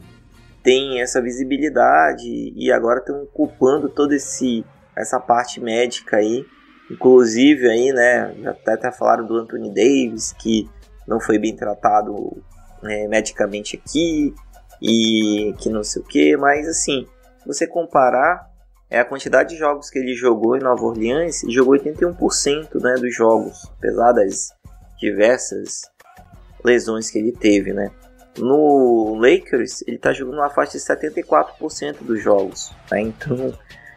tem 0.63 1.01
essa 1.01 1.23
visibilidade 1.23 2.53
e 2.55 2.71
agora 2.71 2.99
estão 2.99 3.27
culpando 3.33 3.89
toda 3.89 4.15
esse 4.15 4.65
essa 4.97 5.21
parte 5.21 5.61
médica 5.61 6.17
aí, 6.17 6.45
inclusive 6.91 7.69
aí, 7.69 7.93
né, 7.93 8.35
até, 8.47 8.73
até 8.73 8.93
falaram 8.93 9.27
do 9.27 9.37
Anthony 9.37 9.69
Davis 9.69 10.33
que 10.33 10.69
não 11.07 11.21
foi 11.21 11.39
bem 11.39 11.55
tratado 11.55 12.43
né, 12.83 13.07
medicamente 13.09 13.77
aqui 13.77 14.35
e 14.81 15.55
que 15.59 15.69
não 15.69 15.83
sei 15.83 16.03
o 16.03 16.05
que, 16.05 16.37
mas 16.37 16.69
assim, 16.69 17.07
você 17.47 17.67
comparar 17.67 18.51
é 18.89 19.01
a 19.01 19.05
quantidade 19.05 19.51
de 19.51 19.57
jogos 19.57 19.91
que 19.91 19.99
ele 19.99 20.15
jogou 20.15 20.57
em 20.57 20.61
Nova 20.61 20.85
Orleans, 20.85 21.43
ele 21.43 21.53
jogou 21.53 21.75
81% 21.75 22.81
né, 22.81 22.95
dos 22.95 23.15
jogos, 23.15 23.69
apesar 23.79 24.13
das 24.13 24.51
diversas 24.99 25.83
lesões 26.65 27.11
que 27.11 27.19
ele 27.19 27.33
teve, 27.33 27.73
né? 27.73 27.91
No 28.39 29.17
Lakers, 29.19 29.83
ele 29.87 29.97
está 29.97 30.13
jogando 30.13 30.39
uma 30.39 30.51
faixa 30.51 30.73
de 30.73 30.85
74% 30.85 32.03
dos 32.03 32.23
jogos, 32.23 32.73
né? 32.91 33.01
Então, 33.01 33.53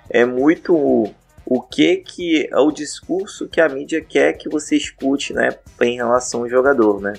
é 0.09 0.25
muito 0.25 1.13
o 1.45 1.61
que 1.61 1.97
que 1.97 2.47
é 2.51 2.57
o 2.57 2.71
discurso 2.71 3.47
que 3.47 3.59
a 3.59 3.67
mídia 3.67 4.01
quer 4.01 4.33
que 4.33 4.47
você 4.47 4.75
escute, 4.75 5.33
né, 5.33 5.49
em 5.81 5.95
relação 5.95 6.41
ao 6.41 6.49
jogador, 6.49 7.01
né? 7.01 7.13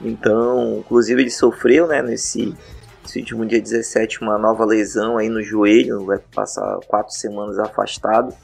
Então, 0.00 0.78
inclusive 0.78 1.22
ele 1.22 1.30
sofreu, 1.30 1.86
né, 1.86 2.02
nesse, 2.02 2.54
nesse 3.02 3.18
último 3.18 3.44
dia 3.44 3.60
17 3.60 4.22
uma 4.22 4.38
nova 4.38 4.64
lesão 4.64 5.18
aí 5.18 5.28
no 5.28 5.42
joelho, 5.42 6.06
vai 6.06 6.18
passar 6.18 6.78
quatro 6.86 7.12
semanas 7.12 7.58
afastado. 7.58 8.34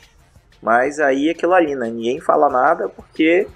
Mas 0.62 0.98
aí 0.98 1.28
é 1.28 1.30
aquilo 1.30 1.54
ali, 1.54 1.74
né? 1.74 1.88
Ninguém 1.88 2.20
fala 2.20 2.48
nada 2.48 2.88
porque 2.88 3.46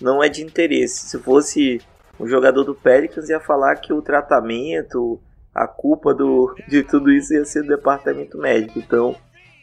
não 0.00 0.22
é 0.22 0.28
de 0.28 0.42
interesse. 0.42 1.08
Se 1.08 1.18
fosse 1.18 1.80
um 2.18 2.26
jogador 2.26 2.64
do 2.64 2.74
Pelicans 2.74 3.28
ia 3.28 3.40
falar 3.40 3.76
que 3.76 3.92
o 3.92 4.02
tratamento, 4.02 5.20
a 5.54 5.66
culpa 5.66 6.14
do, 6.14 6.54
de 6.68 6.82
tudo 6.82 7.10
isso 7.10 7.34
ia 7.34 7.44
ser 7.44 7.62
do 7.62 7.68
departamento 7.68 8.38
médico. 8.38 8.78
Então 8.78 9.14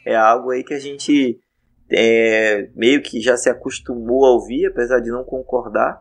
é 0.04 0.16
algo 0.16 0.50
aí 0.50 0.62
que 0.62 0.74
a 0.74 0.78
gente 0.78 1.38
é, 1.90 2.68
meio 2.74 3.02
que 3.02 3.20
já 3.20 3.36
se 3.36 3.50
acostumou 3.50 4.24
a 4.24 4.30
ouvir, 4.30 4.66
apesar 4.66 5.00
de 5.00 5.10
não 5.10 5.24
concordar 5.24 6.00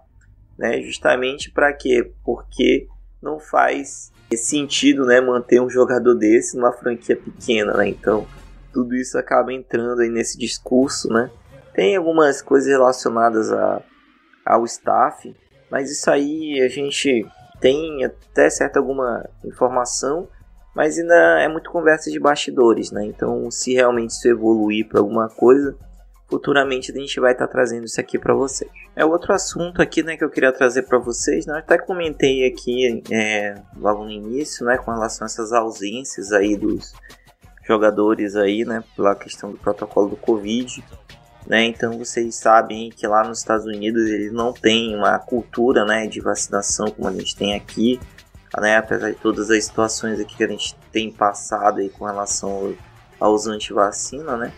né? 0.58 0.82
Justamente 0.82 1.52
para 1.52 1.72
quê? 1.74 2.12
Porque 2.24 2.88
não 3.22 3.39
faz 3.39 4.12
sentido, 4.36 5.06
né, 5.06 5.22
manter 5.22 5.62
um 5.62 5.70
jogador 5.70 6.16
desse 6.16 6.58
numa 6.58 6.74
franquia 6.74 7.16
pequena, 7.16 7.74
né? 7.74 7.88
Então, 7.88 8.26
tudo 8.74 8.96
isso 8.96 9.18
acaba 9.18 9.54
entrando 9.54 10.02
aí 10.02 10.10
nesse 10.10 10.38
discurso, 10.38 11.08
né? 11.10 11.30
Tem 11.74 11.96
algumas 11.96 12.42
coisas 12.42 12.70
relacionadas 12.70 13.52
a, 13.52 13.82
ao 14.46 14.66
staff, 14.66 15.36
mas 15.70 15.92
isso 15.92 16.10
aí 16.10 16.62
a 16.62 16.67
gente 16.67 17.25
tem 17.60 18.04
até 18.04 18.50
certa 18.50 18.80
alguma 18.80 19.27
informação, 19.46 20.27
mas 20.75 20.98
ainda 20.98 21.40
é 21.40 21.48
muito 21.48 21.69
conversa 21.71 22.12
de 22.12 22.19
bastidores, 22.19 22.92
né? 22.92 23.06
Então, 23.06 23.50
se 23.50 23.73
realmente 23.73 24.12
isso 24.12 24.27
evoluir 24.27 24.88
para 24.88 25.00
alguma 25.00 25.30
coisa, 25.30 25.75
futuramente 26.34 26.92
a 26.92 26.96
gente 26.96 27.19
vai 27.19 27.34
estar 27.34 27.46
tá 27.46 27.52
trazendo 27.52 27.86
isso 27.86 28.02
aqui 28.02 28.17
para 28.17 28.34
vocês. 28.34 28.71
É 28.96 29.06
outro 29.06 29.34
assunto 29.34 29.84
aqui, 29.84 30.02
né, 30.02 30.17
que 30.17 30.23
eu 30.23 30.31
queria 30.31 30.52
trazer 30.52 30.81
para 30.84 30.98
vocês, 30.98 31.46
né? 31.46 31.54
Eu 31.54 31.58
até 31.60 31.77
comentei 31.77 32.48
aqui 32.48 33.04
é, 33.12 33.54
logo 33.77 34.04
no 34.04 34.10
início, 34.10 34.65
né, 34.65 34.77
com 34.77 34.90
relação 34.90 35.25
a 35.25 35.27
essas 35.27 35.54
ausências 35.54 36.31
aí 36.31 36.58
dos 36.58 36.92
jogadores 37.67 38.36
aí, 38.36 38.65
né, 38.65 38.84
pela 38.96 39.13
questão 39.13 39.52
do 39.52 39.60
protocolo 39.60 40.10
do 40.10 40.17
Covid, 40.17 40.84
né? 41.46 41.65
Então 41.65 42.00
vocês 42.00 42.34
sabem 42.34 42.90
que 42.90 43.06
lá 43.06 43.23
nos 43.23 43.38
Estados 43.38 43.67
Unidos 43.67 44.10
eles 44.10 44.34
não 44.34 44.52
têm 44.52 44.96
uma 44.96 45.19
cultura, 45.19 45.86
né, 45.86 46.08
de 46.08 46.19
vacinação 46.19 46.90
como 46.90 47.08
a 47.08 47.12
gente 47.12 47.36
tem 47.36 47.54
aqui, 47.54 48.00
né? 48.60 48.77
Apesar 48.77 49.12
de 49.12 49.17
todas 49.17 49.52
as 49.52 49.65
situações 49.65 50.19
aqui 50.19 50.36
que 50.36 50.44
a 50.44 50.48
gente 50.48 50.75
tem 50.92 51.12
passado 51.12 51.79
aí 51.79 51.90
com 51.90 52.06
relação 52.06 52.73
aos 53.19 53.46
antivacina, 53.46 54.36
né? 54.36 54.52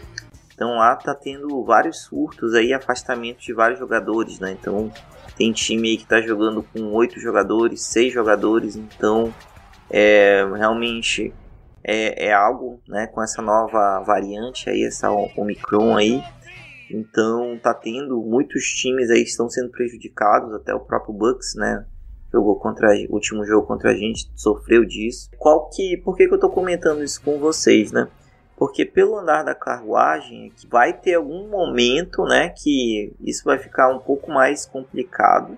Então 0.56 0.76
lá 0.76 0.96
tá 0.96 1.14
tendo 1.14 1.64
vários 1.66 2.04
surtos 2.04 2.54
aí, 2.54 2.74
afastamentos 2.74 3.44
de 3.44 3.54
vários 3.54 3.78
jogadores, 3.78 4.40
né? 4.40 4.54
Então 4.60 4.90
tem 5.38 5.52
time 5.52 5.90
aí 5.90 5.98
que 5.98 6.08
tá 6.08 6.22
jogando 6.22 6.64
com 6.64 6.94
oito 6.94 7.20
jogadores, 7.20 7.84
seis 7.84 8.14
jogadores, 8.14 8.78
então 8.78 9.34
é 9.90 10.46
realmente 10.56 11.34
é, 11.84 12.28
é 12.28 12.34
algo, 12.34 12.80
né? 12.88 13.06
Com 13.08 13.22
essa 13.22 13.42
nova 13.42 14.00
variante 14.00 14.70
aí, 14.70 14.86
essa 14.86 15.12
Omicron 15.12 15.98
aí, 15.98 16.24
então 16.90 17.60
tá 17.62 17.74
tendo 17.74 18.22
muitos 18.22 18.64
times 18.64 19.10
aí 19.10 19.24
que 19.24 19.30
estão 19.30 19.50
sendo 19.50 19.70
prejudicados, 19.70 20.54
até 20.54 20.74
o 20.74 20.80
próprio 20.80 21.14
Bucks, 21.14 21.54
né? 21.56 21.86
Jogou 22.32 22.58
contra 22.58 22.88
o 23.10 23.14
último 23.14 23.46
jogo 23.46 23.68
contra 23.68 23.92
a 23.92 23.94
gente, 23.94 24.32
sofreu 24.36 24.86
disso. 24.86 25.30
Qual 25.38 25.70
que, 25.70 25.98
por 25.98 26.16
que, 26.16 26.28
que 26.28 26.34
eu 26.34 26.40
tô 26.40 26.50
comentando 26.50 27.04
isso 27.04 27.22
com 27.22 27.40
vocês, 27.40 27.92
né? 27.92 28.08
Porque 28.58 28.86
pelo 28.86 29.18
andar 29.18 29.44
da 29.44 29.54
carruagem, 29.54 30.54
vai 30.70 30.94
ter 30.94 31.16
algum 31.16 31.50
momento, 31.50 32.24
né, 32.24 32.50
que 32.50 33.14
isso 33.20 33.44
vai 33.44 33.58
ficar 33.58 33.90
um 33.90 34.00
pouco 34.00 34.32
mais 34.32 34.66
complicado, 34.66 35.58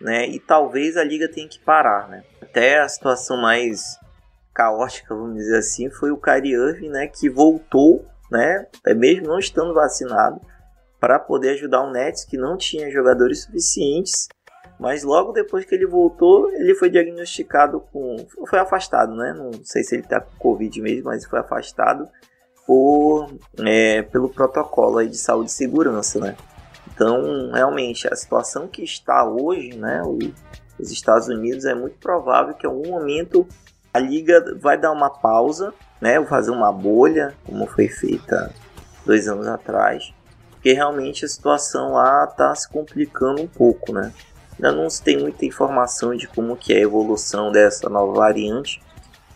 né? 0.00 0.28
E 0.28 0.38
talvez 0.38 0.96
a 0.96 1.04
liga 1.04 1.30
tenha 1.30 1.48
que 1.48 1.58
parar, 1.58 2.08
né? 2.08 2.22
Até 2.42 2.80
a 2.80 2.88
situação 2.88 3.36
mais 3.36 3.98
caótica, 4.54 5.14
vamos 5.14 5.36
dizer 5.36 5.58
assim, 5.58 5.90
foi 5.90 6.10
o 6.10 6.18
Kyrie 6.18 6.52
Irving, 6.52 6.90
né, 6.90 7.06
que 7.06 7.30
voltou 7.30 8.04
né? 8.30 8.66
É 8.84 8.94
mesmo 8.94 9.26
não 9.26 9.38
estando 9.38 9.74
vacinado, 9.74 10.40
para 11.00 11.18
poder 11.18 11.50
ajudar 11.50 11.82
o 11.82 11.92
Nets 11.92 12.24
que 12.24 12.36
não 12.36 12.56
tinha 12.56 12.90
jogadores 12.90 13.42
suficientes. 13.42 14.28
Mas 14.78 15.02
logo 15.02 15.32
depois 15.32 15.64
que 15.64 15.74
ele 15.74 15.86
voltou, 15.86 16.50
ele 16.52 16.74
foi 16.74 16.88
diagnosticado 16.88 17.80
com. 17.92 18.16
Foi 18.46 18.58
afastado, 18.58 19.14
né? 19.16 19.32
Não 19.32 19.50
sei 19.64 19.82
se 19.82 19.96
ele 19.96 20.04
está 20.04 20.20
com 20.20 20.36
Covid 20.38 20.80
mesmo, 20.80 21.06
mas 21.06 21.24
foi 21.24 21.40
afastado 21.40 22.08
por, 22.66 23.28
é, 23.58 24.02
pelo 24.02 24.28
protocolo 24.28 24.98
aí 24.98 25.08
de 25.08 25.16
saúde 25.16 25.50
e 25.50 25.54
segurança, 25.54 26.20
né? 26.20 26.36
Então, 26.94 27.50
realmente, 27.52 28.06
a 28.12 28.14
situação 28.14 28.68
que 28.68 28.82
está 28.82 29.24
hoje, 29.24 29.76
né? 29.76 30.02
os 30.78 30.92
Estados 30.92 31.28
Unidos, 31.28 31.64
é 31.64 31.74
muito 31.74 31.98
provável 31.98 32.54
que 32.54 32.66
em 32.66 32.70
algum 32.70 32.90
momento 32.90 33.46
a 33.92 33.98
liga 33.98 34.56
vai 34.60 34.78
dar 34.78 34.92
uma 34.92 35.10
pausa 35.10 35.74
né, 36.00 36.24
fazer 36.26 36.50
uma 36.50 36.72
bolha, 36.72 37.34
como 37.44 37.66
foi 37.66 37.88
feita 37.88 38.52
dois 39.04 39.28
anos 39.28 39.46
atrás, 39.46 40.12
porque 40.50 40.72
realmente 40.72 41.24
a 41.24 41.28
situação 41.28 41.92
lá 41.92 42.24
está 42.24 42.54
se 42.54 42.68
complicando 42.68 43.42
um 43.42 43.48
pouco, 43.48 43.92
né? 43.92 44.12
Ainda 44.58 44.72
não 44.72 44.90
se 44.90 45.02
tem 45.02 45.16
muita 45.16 45.46
informação 45.46 46.16
de 46.16 46.26
como 46.26 46.56
que 46.56 46.72
é 46.72 46.78
a 46.78 46.82
evolução 46.82 47.52
dessa 47.52 47.88
nova 47.88 48.12
variante, 48.12 48.82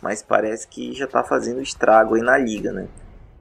mas 0.02 0.20
parece 0.20 0.66
que 0.66 0.92
já 0.92 1.04
está 1.04 1.22
fazendo 1.22 1.62
estrago 1.62 2.16
aí 2.16 2.22
na 2.22 2.36
liga, 2.36 2.72
né? 2.72 2.88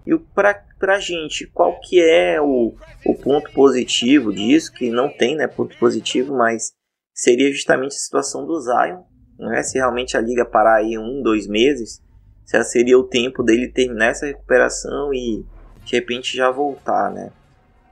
E 0.06 0.16
para 0.18 0.96
a 0.96 1.00
gente, 1.00 1.48
qual 1.48 1.80
que 1.80 2.00
é 2.00 2.40
o, 2.40 2.76
o 3.06 3.16
ponto 3.16 3.52
positivo 3.52 4.34
disso? 4.34 4.72
Que 4.72 4.90
não 4.92 5.10
tem 5.10 5.36
né, 5.36 5.48
ponto 5.48 5.78
positivo, 5.78 6.36
mas 6.36 6.74
seria 7.14 7.52
justamente 7.52 7.94
a 7.96 8.00
situação 8.00 8.46
do 8.46 8.60
Zion. 8.60 9.02
Né? 9.40 9.64
Se 9.64 9.78
realmente 9.78 10.16
a 10.16 10.22
liga 10.22 10.46
parar 10.46 10.78
aí 10.78 10.98
um, 10.98 11.22
dois 11.22 11.48
meses, 11.48 12.02
já 12.52 12.64
seria 12.64 12.98
o 12.98 13.08
tempo 13.08 13.44
dele 13.44 13.72
terminar 13.72 14.08
essa 14.08 14.26
recuperação 14.26 15.14
e 15.14 15.46
de 15.84 15.96
repente 15.96 16.36
já 16.36 16.52
voltar, 16.52 17.12
né? 17.12 17.32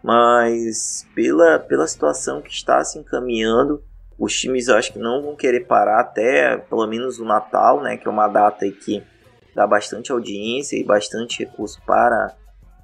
Mas 0.04 1.06
pela, 1.14 1.60
pela 1.60 1.88
situação 1.88 2.42
que 2.42 2.52
está 2.52 2.84
se 2.84 2.98
encaminhando, 2.98 3.84
os 4.18 4.34
times 4.34 4.68
eu 4.68 4.76
acho 4.76 4.94
que 4.94 5.00
não 5.00 5.22
vão 5.22 5.36
querer 5.36 5.66
parar 5.66 6.02
até 6.02 6.58
pelo 6.58 6.86
menos 6.88 7.20
o 7.20 7.26
Natal, 7.26 7.82
né? 7.82 7.98
Que 7.98 8.08
é 8.08 8.12
uma 8.12 8.28
data 8.28 8.70
que 8.70 9.04
dá 9.56 9.68
bastante 9.68 10.12
audiência 10.12 10.78
e 10.78 10.84
bastante 10.84 11.44
recurso 11.44 11.82
para 11.86 12.34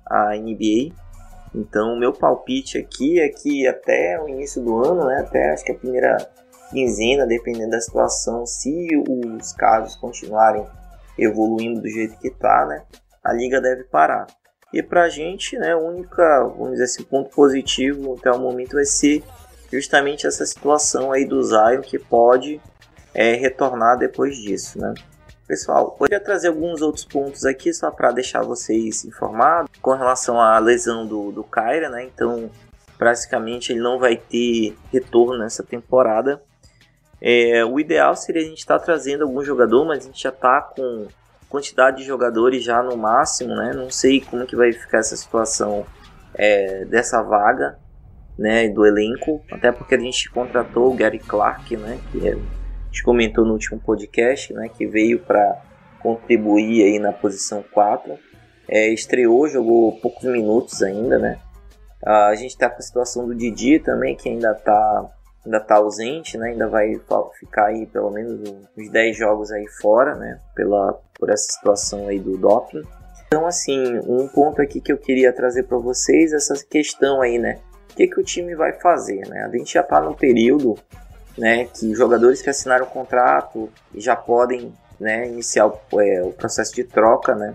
a 0.05 0.36
NBA. 0.36 0.93
Então, 1.53 1.93
o 1.93 1.99
meu 1.99 2.11
palpite 2.11 2.78
aqui 2.78 3.20
é 3.20 3.30
que 3.30 3.66
até 3.66 4.22
o 4.22 4.28
início 4.28 4.61
do 4.61 4.84
ano, 4.84 5.05
né, 5.05 5.24
até 5.26 5.53
acho 5.53 5.63
que 5.63 5.72
a 5.72 5.78
primeira 5.78 6.18
quinzena, 6.70 7.26
dependendo 7.26 7.72
da 7.72 7.80
situação, 7.80 8.45
se 8.45 8.89
os 9.07 9.53
casos 9.53 9.95
continuarem 9.95 10.66
evoluindo 11.18 11.82
do 11.82 11.88
jeito 11.88 12.18
que 12.18 12.28
está, 12.28 12.66
né, 12.66 12.84
a 13.24 13.32
liga 13.32 13.61
deve 13.61 13.86
parar. 13.86 14.28
E 14.74 14.82
para 14.84 15.03
a 15.03 15.09
gente, 15.09 15.57
né, 15.57 15.76
o 15.76 15.80
único, 15.80 16.16
vamos 16.16 16.72
dizer 16.72 16.86
assim, 16.86 17.03
ponto 17.03 17.30
positivo 17.30 18.16
até 18.18 18.32
o 18.32 18.39
momento 18.39 18.74
vai 18.74 18.86
ser 18.86 19.24
justamente 19.72 20.28
essa 20.28 20.45
situação 20.45 21.11
aí 21.11 21.26
do 21.26 21.41
Zion 21.43 21.82
que 21.82 21.97
pode 21.97 22.61
é, 23.13 23.34
retornar 23.34 23.97
depois 23.97 24.36
disso, 24.36 24.80
né. 24.80 24.93
Pessoal, 25.47 25.95
eu 25.99 26.05
queria 26.05 26.20
trazer 26.20 26.47
alguns 26.47 26.82
outros 26.82 27.05
pontos 27.05 27.45
aqui 27.45 27.72
só 27.72 27.91
para 27.91 28.11
deixar 28.11 28.41
vocês 28.41 29.05
informados 29.05 29.70
com 29.80 29.93
relação 29.93 30.41
à 30.41 30.57
lesão 30.57 31.05
do, 31.05 31.32
do 31.32 31.43
Kyra, 31.43 31.88
né? 31.88 32.03
Então, 32.03 32.49
praticamente 32.97 33.72
ele 33.72 33.80
não 33.80 33.99
vai 33.99 34.18
ter 34.18 34.76
retorno 34.91 35.38
nessa 35.38 35.61
temporada. 35.61 36.41
É, 37.22 37.63
o 37.63 37.80
ideal 37.80 38.16
seria 38.16 38.41
a 38.41 38.45
gente 38.45 38.57
estar 38.57 38.80
tá 38.80 38.86
trazendo 38.86 39.24
algum 39.24 39.43
jogador, 39.43 39.86
mas 39.86 40.03
a 40.03 40.07
gente 40.07 40.24
já 40.24 40.30
está 40.30 40.61
com 40.61 41.07
quantidade 41.56 41.97
de 41.97 42.03
jogadores 42.03 42.66
já 42.66 42.84
no 42.84 42.97
máximo, 42.97 43.56
né? 43.56 43.72
Não 43.74 43.89
sei 43.89 44.20
como 44.20 44.45
que 44.45 44.58
vai 44.58 44.74
ficar 44.74 44.97
essa 44.97 45.16
situação 45.16 45.86
é, 46.34 46.84
dessa 46.84 47.22
vaga, 47.24 47.80
né? 48.38 48.68
Do 48.68 48.86
elenco, 48.86 49.41
até 49.49 49.72
porque 49.72 49.95
a 49.95 49.99
gente 49.99 50.30
contratou 50.30 50.91
o 50.91 50.95
Gary 50.95 51.20
Clark, 51.20 51.78
né? 51.78 51.97
Que 52.12 52.28
é, 52.28 52.34
a 52.34 52.86
gente 52.88 53.03
comentou 53.03 53.45
no 53.45 53.53
último 53.53 53.80
podcast, 53.80 54.53
né? 54.53 54.68
Que 54.68 54.86
veio 54.86 55.20
para 55.20 55.62
contribuir 56.01 56.84
aí 56.84 56.99
na 56.99 57.14
posição 57.14 57.64
4. 57.72 58.20
É, 58.68 58.89
estreou, 58.89 59.47
jogou 59.47 59.97
poucos 60.01 60.26
minutos 60.26 60.84
ainda, 60.84 61.18
né? 61.18 61.39
Ah, 62.06 62.28
a 62.28 62.36
gente 62.36 62.51
está 62.51 62.70
com 62.70 62.80
a 62.80 62.82
situação 62.82 63.26
do 63.26 63.34
Didi 63.34 63.80
também, 63.80 64.18
que 64.18 64.28
ainda 64.28 64.51
está 64.51 65.10
ainda 65.46 65.58
está 65.58 65.76
ausente, 65.76 66.38
né? 66.38 66.50
Ainda 66.50 66.68
vai 66.68 67.00
ficar 67.39 67.68
aí 67.68 67.86
pelo 67.86 68.10
menos 68.12 68.41
uns 68.76 68.89
10 68.89 69.16
jogos 69.16 69.52
aí 69.52 69.68
fora, 69.68 70.16
né? 70.16 70.39
Pela, 70.56 71.00
por 71.14 71.30
essa 71.30 71.52
situação 71.52 72.08
aí 72.08 72.20
do 72.20 72.38
doping. 72.38 72.84
Então, 73.28 73.46
assim, 73.46 74.00
um 74.08 74.28
ponto 74.28 74.62
aqui 74.62 74.82
que 74.82 74.91
eu 74.91 74.98
queria 74.98 75.32
trazer 75.32 75.64
para 75.64 75.78
vocês 75.78 76.34
essa 76.34 76.56
questão 76.66 77.22
aí, 77.22 77.38
né? 77.38 77.60
O 77.91 77.96
que, 77.96 78.08
que 78.08 78.20
o 78.20 78.24
time 78.24 78.56
vai 78.56 78.74
fazer, 78.74 79.28
né? 79.28 79.43
A 79.43 79.50
gente 79.50 79.74
já 79.74 79.82
está 79.82 80.02
no 80.02 80.16
período, 80.16 80.78
né? 81.38 81.66
Que 81.66 81.93
jogadores 81.93 82.41
que 82.41 82.50
assinaram 82.50 82.86
o 82.86 82.89
contrato 82.89 83.70
já 83.93 84.16
podem, 84.16 84.74
né? 85.00 85.28
Iniciar 85.28 85.68
o, 85.68 86.02
é, 86.02 86.22
o 86.24 86.32
processo 86.32 86.74
de 86.74 86.84
troca, 86.84 87.36
né? 87.36 87.54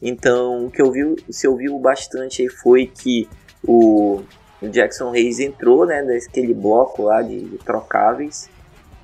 Então, 0.00 0.66
o 0.66 0.70
que 0.70 0.82
eu 0.82 0.90
vi, 0.90 1.16
se 1.30 1.48
ouviu 1.48 1.78
bastante 1.78 2.42
aí 2.42 2.48
foi 2.48 2.86
que 2.86 3.28
o 3.66 4.22
o 4.60 4.68
Jackson 4.68 5.10
Reis 5.10 5.38
entrou, 5.38 5.86
né, 5.86 6.02
naquele 6.02 6.54
bloco 6.54 7.02
lá 7.02 7.22
de, 7.22 7.40
de 7.40 7.58
trocáveis, 7.58 8.48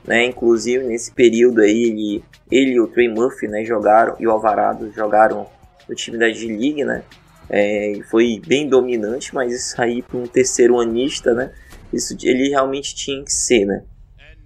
né, 0.05 0.27
inclusive 0.27 0.85
nesse 0.85 1.13
período 1.13 1.61
aí 1.61 1.85
ele, 1.85 2.25
ele 2.51 2.73
e 2.73 2.81
o 2.81 2.89
Trey 2.89 3.09
Murphy, 3.09 3.49
né, 3.49 3.65
jogaram 3.65 4.17
e 4.19 4.27
o 4.27 4.31
Alvarado 4.31 4.91
jogaram 4.93 5.47
no 5.89 5.95
time 5.95 6.19
da 6.19 6.31
G-League, 6.31 6.85
né, 6.85 7.03
é, 7.51 8.01
foi 8.11 8.41
bem 8.47 8.69
dominante, 8.69 9.35
mas 9.35 9.53
isso 9.53 9.81
aí 9.81 10.03
para 10.03 10.19
um 10.19 10.27
terceiro 10.27 10.81
anista, 10.81 11.35
né, 11.35 11.53
isso 11.93 12.17
ele 12.23 12.49
realmente 12.49 12.95
tinha 12.95 13.23
que 13.23 13.33
ser, 13.33 13.65
né. 13.65 13.85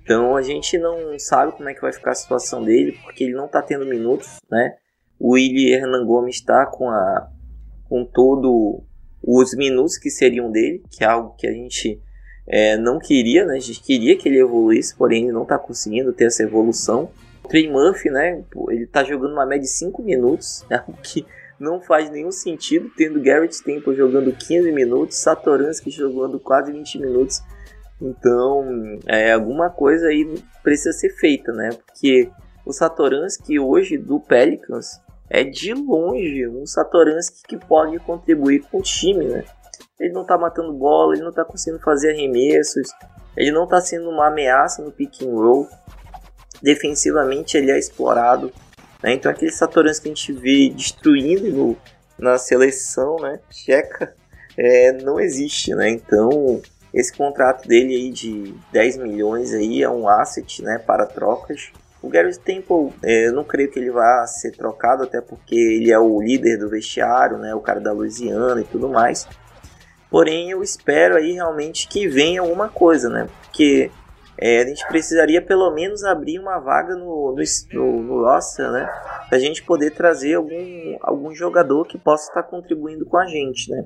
Então 0.03 0.37
a 0.37 0.43
gente 0.43 0.79
não 0.79 1.19
sabe 1.19 1.53
como 1.53 1.69
é 1.69 1.75
que 1.75 1.81
vai 1.81 1.93
ficar 1.93 2.13
a 2.13 2.15
situação 2.15 2.63
dele, 2.63 2.99
porque 3.03 3.25
ele 3.25 3.35
não 3.35 3.47
está 3.47 3.61
tendo 3.61 3.85
minutos, 3.87 4.37
né. 4.51 4.77
O 5.19 5.33
Willie 5.33 5.73
Hernan 5.73 6.05
Gomes 6.05 6.37
está 6.37 6.67
com 6.67 6.91
a 6.91 7.29
com 7.89 8.05
todo 8.05 8.83
os 9.27 9.55
minutos 9.55 9.99
que 9.99 10.09
seriam 10.09 10.51
dele, 10.53 10.83
que 10.89 11.03
é 11.03 11.09
algo 11.09 11.35
que 11.37 11.49
a 11.49 11.53
gente 11.53 12.01
é, 12.47 12.77
não 12.77 13.01
queria, 13.01 13.45
né? 13.45 13.57
A 13.57 13.61
gente 13.61 13.83
queria 13.83 14.17
que 14.17 14.29
ele 14.29 14.39
evoluísse, 14.39 14.95
porém 14.95 15.25
ele 15.25 15.33
não 15.33 15.43
está 15.43 15.59
conseguindo 15.59 16.13
ter 16.13 16.27
essa 16.27 16.45
evolução. 16.45 17.11
O 17.45 17.49
Trey 17.49 17.69
Murphy, 17.69 18.09
né? 18.09 18.45
Ele 18.69 18.85
está 18.85 19.03
jogando 19.03 19.33
uma 19.33 19.45
média 19.45 19.63
de 19.63 19.69
5 19.69 20.01
minutos, 20.03 20.65
né? 20.71 20.85
o 20.87 20.93
que 20.93 21.27
não 21.59 21.81
faz 21.81 22.09
nenhum 22.11 22.31
sentido, 22.31 22.91
tendo 22.97 23.21
Garrett 23.21 23.63
Temple 23.65 23.97
jogando 23.97 24.31
15 24.31 24.71
minutos, 24.71 25.17
Satoransky 25.17 25.91
jogando 25.91 26.39
quase 26.39 26.71
20 26.71 27.01
minutos. 27.01 27.43
Então, 28.01 28.99
é, 29.07 29.33
alguma 29.33 29.71
coisa 29.71 30.07
aí 30.09 30.39
precisa 30.63 30.93
ser 30.93 31.11
feita, 31.11 31.51
né? 31.53 31.71
Porque 31.87 32.31
o 32.65 32.73
Satoransky 32.73 33.59
hoje 33.59 33.97
do 33.97 34.21
Pelicans 34.21 35.01
é 35.29 35.45
de 35.45 35.75
longe 35.75 36.47
um 36.49 36.67
Satoransky 36.67 37.43
que 37.47 37.57
pode 37.57 37.99
contribuir 38.01 38.61
com 38.71 38.79
o 38.79 38.83
time, 38.83 39.25
né? 39.27 39.45
Ele 39.99 40.13
não 40.13 40.25
tá 40.25 40.37
matando 40.37 40.73
bola, 40.73 41.15
ele 41.15 41.25
não 41.25 41.33
tá 41.33 41.45
conseguindo 41.45 41.83
fazer 41.83 42.13
arremessos, 42.13 42.89
ele 43.37 43.51
não 43.51 43.67
tá 43.67 43.81
sendo 43.81 44.09
uma 44.09 44.29
ameaça 44.29 44.83
no 44.83 44.93
pick 44.93 45.23
and 45.23 45.33
roll. 45.33 45.69
Defensivamente 46.63 47.57
ele 47.57 47.71
é 47.71 47.79
explorado, 47.79 48.53
né? 49.03 49.15
Então 49.15 49.31
aquele 49.31 49.51
Satoransky 49.51 50.05
que 50.05 50.09
a 50.09 50.15
gente 50.15 50.33
vê 50.33 50.71
destruindo 50.71 51.51
no, 51.51 51.77
na 52.19 52.39
seleção, 52.39 53.17
né? 53.17 53.41
Checa, 53.51 54.15
é, 54.57 54.93
não 54.93 55.19
existe, 55.19 55.75
né? 55.75 55.91
Então 55.91 56.61
esse 56.95 57.13
contrato 57.13 57.67
dele 57.67 57.95
aí 57.95 58.11
de 58.11 58.55
10 58.73 58.99
milhões 58.99 59.53
aí 59.53 59.83
é 59.83 59.91
um 59.91 60.09
asset, 60.09 60.63
né? 60.63 60.79
Para 60.79 61.05
trocas 61.05 61.73
O 62.07 62.09
Gary 62.09 62.39
Temple, 62.39 62.93
é, 63.03 63.27
eu 63.27 63.33
não 63.33 63.43
creio 63.43 63.69
que 63.69 63.81
ele 63.81 63.91
vá 63.91 64.25
ser 64.29 64.53
trocado, 64.53 65.03
até 65.03 65.21
porque 65.21 65.57
ele 65.57 65.91
é 65.91 65.99
o 65.99 66.23
líder 66.23 66.57
do 66.57 66.71
vestiário, 66.71 67.37
né? 67.37 67.53
O 67.53 67.61
cara 67.61 67.81
da 67.81 67.93
Louisiana 67.93 68.61
e 68.61 68.65
tudo 68.65 68.89
mais. 68.89 69.27
Porém, 70.09 70.53
eu 70.53 70.63
espero 70.63 71.17
aí 71.17 71.33
realmente 71.33 71.89
que 71.89 72.07
venha 72.07 72.43
alguma 72.43 72.69
coisa, 72.69 73.09
né? 73.09 73.27
Porque 73.43 73.91
é, 74.39 74.63
a 74.63 74.67
gente 74.69 74.87
precisaria 74.87 75.43
pelo 75.43 75.69
menos 75.73 76.05
abrir 76.05 76.39
uma 76.39 76.61
vaga 76.61 76.95
no, 76.95 77.35
no, 77.35 77.43
no, 77.73 78.03
no 78.05 78.25
roster, 78.25 78.71
né? 78.71 78.89
Pra 79.29 79.41
gente 79.41 79.65
poder 79.65 79.91
trazer 79.91 80.35
algum, 80.35 80.97
algum 81.03 81.35
jogador 81.35 81.89
que 81.89 81.99
possa 81.99 82.29
estar 82.29 82.45
contribuindo 82.45 83.05
com 83.05 83.17
a 83.17 83.27
gente, 83.27 83.69
né? 83.69 83.85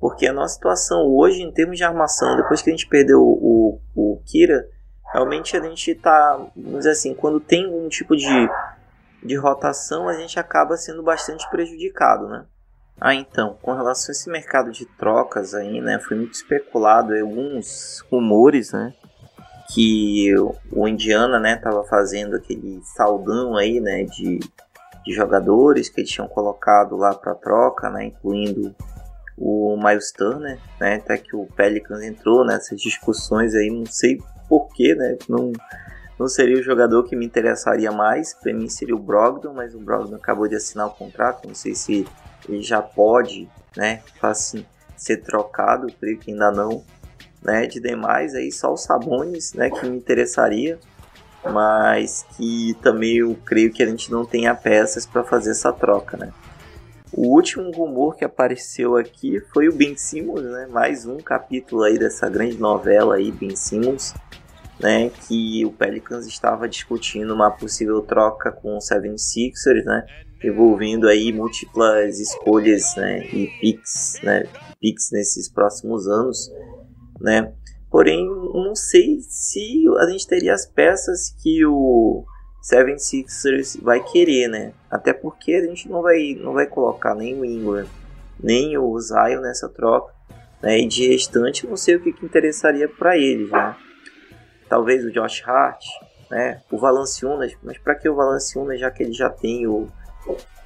Porque 0.00 0.26
a 0.26 0.32
nossa 0.32 0.54
situação 0.54 1.06
hoje, 1.14 1.42
em 1.42 1.52
termos 1.52 1.76
de 1.76 1.84
armação, 1.84 2.36
depois 2.36 2.62
que 2.62 2.70
a 2.70 2.72
gente 2.72 2.88
perdeu 2.88 3.20
o, 3.20 3.80
o, 3.94 4.14
o 4.14 4.22
Kira, 4.24 4.66
realmente 5.14 5.56
a 5.56 5.62
gente 5.62 5.94
tá, 5.94 6.36
vamos 6.56 6.78
dizer 6.78 6.90
assim, 6.90 7.14
quando 7.14 7.38
tem 7.38 7.72
um 7.72 7.88
tipo 7.88 8.16
de, 8.16 8.50
de 9.22 9.36
rotação, 9.36 10.08
a 10.08 10.14
gente 10.14 10.40
acaba 10.40 10.76
sendo 10.76 11.04
bastante 11.04 11.48
prejudicado, 11.50 12.28
né? 12.28 12.44
Ah, 13.00 13.14
então, 13.14 13.56
com 13.62 13.72
relação 13.72 14.10
a 14.10 14.12
esse 14.12 14.28
mercado 14.28 14.72
de 14.72 14.84
trocas 14.86 15.54
aí, 15.54 15.80
né, 15.80 16.00
foi 16.00 16.16
muito 16.16 16.34
especulado 16.34 17.14
alguns 17.14 18.04
rumores, 18.10 18.72
né, 18.72 18.92
que 19.72 20.32
o 20.70 20.88
Indiana, 20.88 21.38
né, 21.38 21.56
tava 21.56 21.84
fazendo 21.84 22.36
aquele 22.36 22.80
saldão 22.84 23.56
aí, 23.56 23.80
né, 23.80 24.04
de, 24.04 24.38
de 25.04 25.12
jogadores 25.12 25.88
que 25.88 26.00
eles 26.00 26.10
tinham 26.10 26.28
colocado 26.28 26.96
lá 26.96 27.14
para 27.14 27.34
troca, 27.34 27.90
né, 27.90 28.06
incluindo 28.06 28.74
o 29.36 29.76
Miles 29.76 30.12
Turner, 30.12 30.58
né, 30.80 30.96
até 30.96 31.18
que 31.18 31.34
o 31.34 31.46
Pelicans 31.46 32.02
entrou 32.02 32.44
nessas 32.44 32.80
discussões 32.80 33.54
aí, 33.54 33.68
não 33.70 33.86
sei 33.86 34.20
porquê, 34.48 34.94
né, 34.94 35.16
não, 35.28 35.52
não 36.18 36.28
seria 36.28 36.58
o 36.58 36.62
jogador 36.62 37.04
que 37.04 37.16
me 37.16 37.26
interessaria 37.26 37.90
mais, 37.90 38.34
para 38.34 38.52
mim 38.52 38.68
seria 38.68 38.94
o 38.94 38.98
Brogdon, 38.98 39.52
mas 39.52 39.74
o 39.74 39.80
Brogdon 39.80 40.16
acabou 40.16 40.46
de 40.46 40.54
assinar 40.54 40.86
o 40.86 40.90
contrato, 40.90 41.48
não 41.48 41.54
sei 41.54 41.74
se 41.74 42.06
ele 42.48 42.62
já 42.62 42.80
pode, 42.80 43.48
né, 43.76 44.02
assim, 44.22 44.64
ser 44.96 45.18
trocado, 45.18 45.92
creio 46.00 46.18
que 46.18 46.30
ainda 46.30 46.50
não, 46.50 46.82
né? 47.42 47.66
De 47.66 47.80
demais 47.80 48.34
aí 48.34 48.50
só 48.50 48.72
os 48.72 48.82
Sabones, 48.82 49.52
né, 49.52 49.70
que 49.70 49.86
me 49.86 49.96
interessaria, 49.96 50.78
mas 51.44 52.24
que 52.36 52.74
também 52.82 53.18
eu 53.18 53.36
creio 53.44 53.72
que 53.72 53.82
a 53.82 53.86
gente 53.86 54.10
não 54.10 54.24
tenha 54.24 54.54
peças 54.54 55.04
para 55.04 55.22
fazer 55.22 55.50
essa 55.50 55.72
troca, 55.72 56.16
né? 56.16 56.32
O 57.16 57.28
último 57.34 57.70
rumor 57.70 58.16
que 58.16 58.24
apareceu 58.24 58.96
aqui 58.96 59.40
foi 59.52 59.68
o 59.68 59.74
Ben 59.74 59.96
Simmons, 59.96 60.42
né? 60.42 60.66
Mais 60.66 61.06
um 61.06 61.18
capítulo 61.18 61.82
aí 61.84 61.98
dessa 61.98 62.28
grande 62.28 62.58
novela 62.58 63.14
aí, 63.14 63.30
Ben 63.30 63.54
Simmons, 63.54 64.12
né? 64.80 65.10
Que 65.26 65.64
o 65.64 65.70
Pelicans 65.70 66.26
estava 66.26 66.68
discutindo 66.68 67.32
uma 67.32 67.50
possível 67.50 68.02
troca 68.02 68.50
com 68.50 68.76
o 68.76 68.80
76ers, 68.80 69.84
né? 69.84 70.04
Envolvendo 70.42 71.08
aí 71.08 71.32
múltiplas 71.32 72.18
escolhas, 72.18 72.94
né? 72.96 73.24
E 73.28 73.46
picks, 73.60 74.20
né? 74.22 74.44
Picks 74.80 75.10
nesses 75.12 75.48
próximos 75.48 76.08
anos 76.08 76.50
né? 77.20 77.52
Porém, 77.90 78.26
não 78.26 78.74
sei 78.74 79.18
se 79.20 79.84
a 79.98 80.10
gente 80.10 80.26
teria 80.26 80.52
as 80.52 80.66
peças 80.66 81.34
que 81.42 81.64
o 81.64 82.24
76ers 82.64 83.78
vai 83.82 84.02
querer, 84.02 84.48
né? 84.48 84.72
Até 84.90 85.12
porque 85.12 85.54
a 85.54 85.62
gente 85.62 85.88
não 85.88 86.00
vai, 86.00 86.34
não 86.40 86.54
vai 86.54 86.66
colocar 86.66 87.14
nem 87.14 87.38
o 87.38 87.44
Ingram, 87.44 87.86
nem 88.42 88.78
o 88.78 88.98
Zion 88.98 89.40
nessa 89.42 89.68
troca. 89.68 90.14
Né? 90.62 90.78
E 90.78 90.88
de 90.88 91.06
restante, 91.06 91.66
não 91.66 91.76
sei 91.76 91.96
o 91.96 92.00
que, 92.00 92.12
que 92.12 92.24
interessaria 92.24 92.88
para 92.88 93.18
eles, 93.18 93.50
né? 93.50 93.76
Talvez 94.66 95.04
o 95.04 95.12
Josh 95.12 95.42
Hart, 95.46 95.84
né? 96.30 96.62
O 96.70 96.78
Valanciunas, 96.78 97.52
mas 97.62 97.76
para 97.76 97.94
que 97.94 98.08
o 98.08 98.14
Valanciunas, 98.14 98.80
já 98.80 98.90
que 98.90 99.02
ele 99.02 99.12
já 99.12 99.28
tem 99.28 99.66
o, 99.66 99.86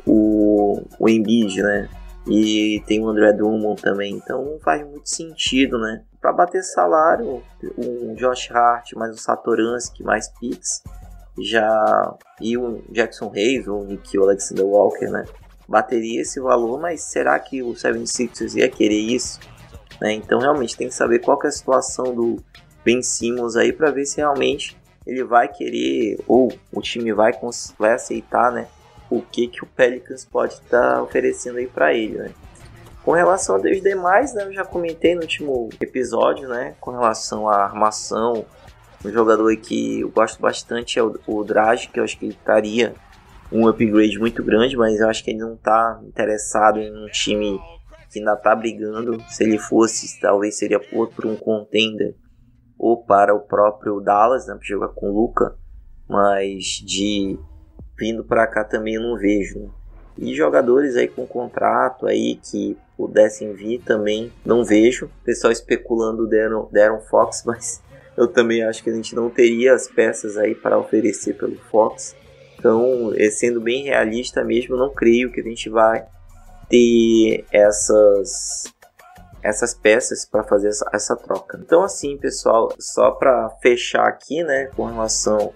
o, 0.07 0.81
o 1.01 1.09
Embiid, 1.09 1.61
né? 1.63 1.89
E 2.29 2.81
tem 2.87 3.01
o 3.01 3.09
André 3.09 3.33
Drummond 3.33 3.83
também, 3.83 4.15
então 4.15 4.45
não 4.45 4.61
faz 4.61 4.87
muito 4.87 5.09
sentido, 5.09 5.79
né? 5.79 6.05
Para 6.21 6.33
bater 6.33 6.63
salário, 6.63 7.43
um 7.77 8.15
Josh 8.15 8.51
Hart, 8.53 8.93
mais 8.93 9.13
um 9.13 9.17
Satoransky, 9.17 10.05
mais 10.05 10.29
Pix, 10.39 10.83
já 11.41 12.15
e 12.41 12.57
o 12.57 12.83
Jackson 12.91 13.33
Hayes 13.35 13.67
ou 13.67 13.87
o 13.87 14.23
Alexander 14.23 14.67
Walker, 14.67 15.07
né? 15.07 15.25
Bateria 15.69 16.23
esse 16.23 16.41
valor, 16.41 16.81
mas 16.81 17.03
será 17.03 17.39
que 17.39 17.63
o 17.63 17.73
76ers 17.73 18.57
ia 18.57 18.69
querer 18.69 19.01
isso? 19.01 19.39
Né? 20.01 20.15
Então 20.15 20.39
realmente 20.39 20.77
tem 20.77 20.89
que 20.89 20.95
saber 20.95 21.19
qual 21.19 21.39
que 21.39 21.47
é 21.47 21.51
a 21.51 21.53
situação 21.53 22.15
do 22.15 22.37
Ben 22.85 23.03
Simmons 23.03 23.57
aí 23.57 23.73
para 23.73 23.91
ver 23.91 24.07
se 24.07 24.19
realmente 24.19 24.77
ele 25.07 25.25
vai 25.25 25.49
querer 25.49 26.19
ou 26.27 26.53
o 26.73 26.81
time 26.81 27.13
vai, 27.13 27.33
vai 27.79 27.93
aceitar, 27.93 28.53
né? 28.53 28.69
o 29.11 29.23
que, 29.23 29.49
que 29.49 29.63
o 29.63 29.67
Pelicans 29.67 30.25
pode 30.25 30.55
estar 30.55 30.95
tá 30.95 31.03
oferecendo 31.03 31.59
aí 31.59 31.67
para 31.67 31.95
ele, 31.95 32.19
né? 32.19 32.31
Com 33.05 33.13
relação 33.13 33.57
aos 33.57 33.83
demais, 33.83 34.35
né, 34.35 34.45
eu 34.45 34.53
já 34.53 34.65
comentei 34.65 35.15
no 35.15 35.23
último 35.23 35.71
episódio, 35.81 36.47
né, 36.47 36.75
com 36.79 36.91
relação 36.91 37.49
à 37.49 37.65
armação, 37.65 38.45
um 39.05 39.11
jogador 39.11 39.55
que 39.57 40.01
eu 40.01 40.11
gosto 40.11 40.41
bastante 40.41 40.99
é 40.99 41.03
o, 41.03 41.19
o 41.27 41.45
Drage, 41.45 41.89
que 41.89 42.01
eu 42.01 42.05
acho 42.05 42.19
que 42.19 42.27
ele 42.27 42.35
estaria 42.35 42.95
um 43.51 43.67
upgrade 43.67 44.19
muito 44.19 44.43
grande, 44.43 44.77
mas 44.77 45.01
eu 45.01 45.09
acho 45.09 45.25
que 45.25 45.31
ele 45.31 45.41
não 45.41 45.55
está 45.55 46.01
interessado 46.05 46.79
em 46.79 46.93
um 46.93 47.09
time 47.09 47.59
que 48.11 48.19
ainda 48.19 48.35
está 48.35 48.55
brigando. 48.55 49.23
Se 49.29 49.45
ele 49.45 49.59
fosse, 49.59 50.21
talvez 50.21 50.59
seria 50.59 50.81
por, 50.81 51.27
um 51.27 51.37
contender 51.37 52.15
ou 52.79 53.03
para 53.05 53.35
o 53.35 53.41
próprio 53.41 54.01
Dallas, 54.01 54.47
né, 54.47 54.55
para 54.55 54.67
jogar 54.67 54.89
com 54.89 55.11
o 55.11 55.15
Luca, 55.15 55.57
mas 56.09 56.65
de 56.85 57.39
vindo 57.99 58.25
para 58.25 58.47
cá 58.47 58.65
também 58.65 58.95
eu 58.95 59.03
não 59.03 59.17
vejo. 59.17 59.73
E 60.17 60.35
jogadores 60.35 60.97
aí 60.97 61.09
com 61.09 61.27
contrato 61.27 62.07
aí 62.07 62.37
que 62.37 62.77
pudessem 62.97 63.53
vir 63.55 63.81
também 63.81 64.33
não 64.45 64.65
vejo. 64.65 65.07
O 65.07 65.25
pessoal 65.25 65.53
especulando 65.53 66.27
deram, 66.27 66.69
deram 66.73 67.01
Fox, 67.01 67.43
mas 67.47 67.83
eu 68.19 68.27
também 68.27 68.65
acho 68.65 68.83
que 68.83 68.91
a 68.91 68.93
gente 68.93 69.15
não 69.15 69.31
teria 69.31 69.73
as 69.73 69.87
peças 69.87 70.37
aí 70.37 70.53
para 70.53 70.77
oferecer 70.77 71.35
pelo 71.35 71.55
Fox. 71.71 72.17
Então, 72.59 73.13
é, 73.15 73.31
sendo 73.31 73.61
bem 73.61 73.85
realista 73.85 74.43
mesmo, 74.43 74.77
não 74.77 74.93
creio 74.93 75.31
que 75.31 75.41
a 75.41 75.45
gente 75.45 75.71
vai 75.71 76.05
ter 76.69 77.45
essas 77.53 78.65
essas 79.41 79.73
peças 79.73 80.27
para 80.27 80.43
fazer 80.43 80.69
essa, 80.69 80.91
essa, 80.93 81.17
troca. 81.17 81.61
Então 81.63 81.85
assim, 81.85 82.19
pessoal, 82.19 82.69
só 82.81 83.13
para 83.13 83.49
fechar 83.63 84.09
aqui, 84.09 84.43
né, 84.43 84.67
com 84.75 84.85
relação 84.85 85.53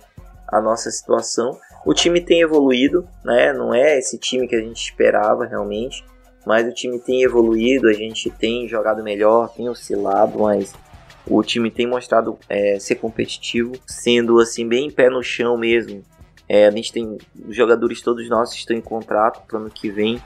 à 0.47 0.61
nossa 0.61 0.89
situação, 0.89 1.59
o 1.85 1.93
time 1.93 2.21
tem 2.21 2.43
evoluído, 2.43 3.07
né? 3.25 3.53
Não 3.53 3.75
é 3.75 3.99
esse 3.99 4.17
time 4.19 4.47
que 4.47 4.55
a 4.55 4.61
gente 4.61 4.85
esperava 4.85 5.45
realmente, 5.47 6.05
mas 6.47 6.65
o 6.67 6.73
time 6.73 7.01
tem 7.01 7.25
evoluído, 7.25 7.89
a 7.89 7.93
gente 7.93 8.31
tem 8.31 8.69
jogado 8.69 9.03
melhor, 9.03 9.53
tem 9.53 9.69
oscilado, 9.69 10.39
mas 10.39 10.73
o 11.27 11.43
time 11.43 11.71
tem 11.71 11.87
mostrado 11.87 12.39
é, 12.49 12.79
ser 12.79 12.97
competitivo, 12.97 13.73
sendo 13.87 14.41
assim 14.41 14.67
bem 14.67 14.91
pé 14.91 15.09
no 15.09 15.23
chão 15.23 15.57
mesmo. 15.57 16.03
É, 16.49 16.67
a 16.67 16.71
gente 16.71 16.93
tem 16.93 17.17
jogadores 17.49 18.03
todos 18.03 18.29
nossos 18.29 18.57
estão 18.57 18.77
em 18.77 18.81
contrato 18.81 19.47
para 19.47 19.57
o 19.57 19.61
ano 19.61 19.71
que 19.71 19.91
vem, 19.91 20.21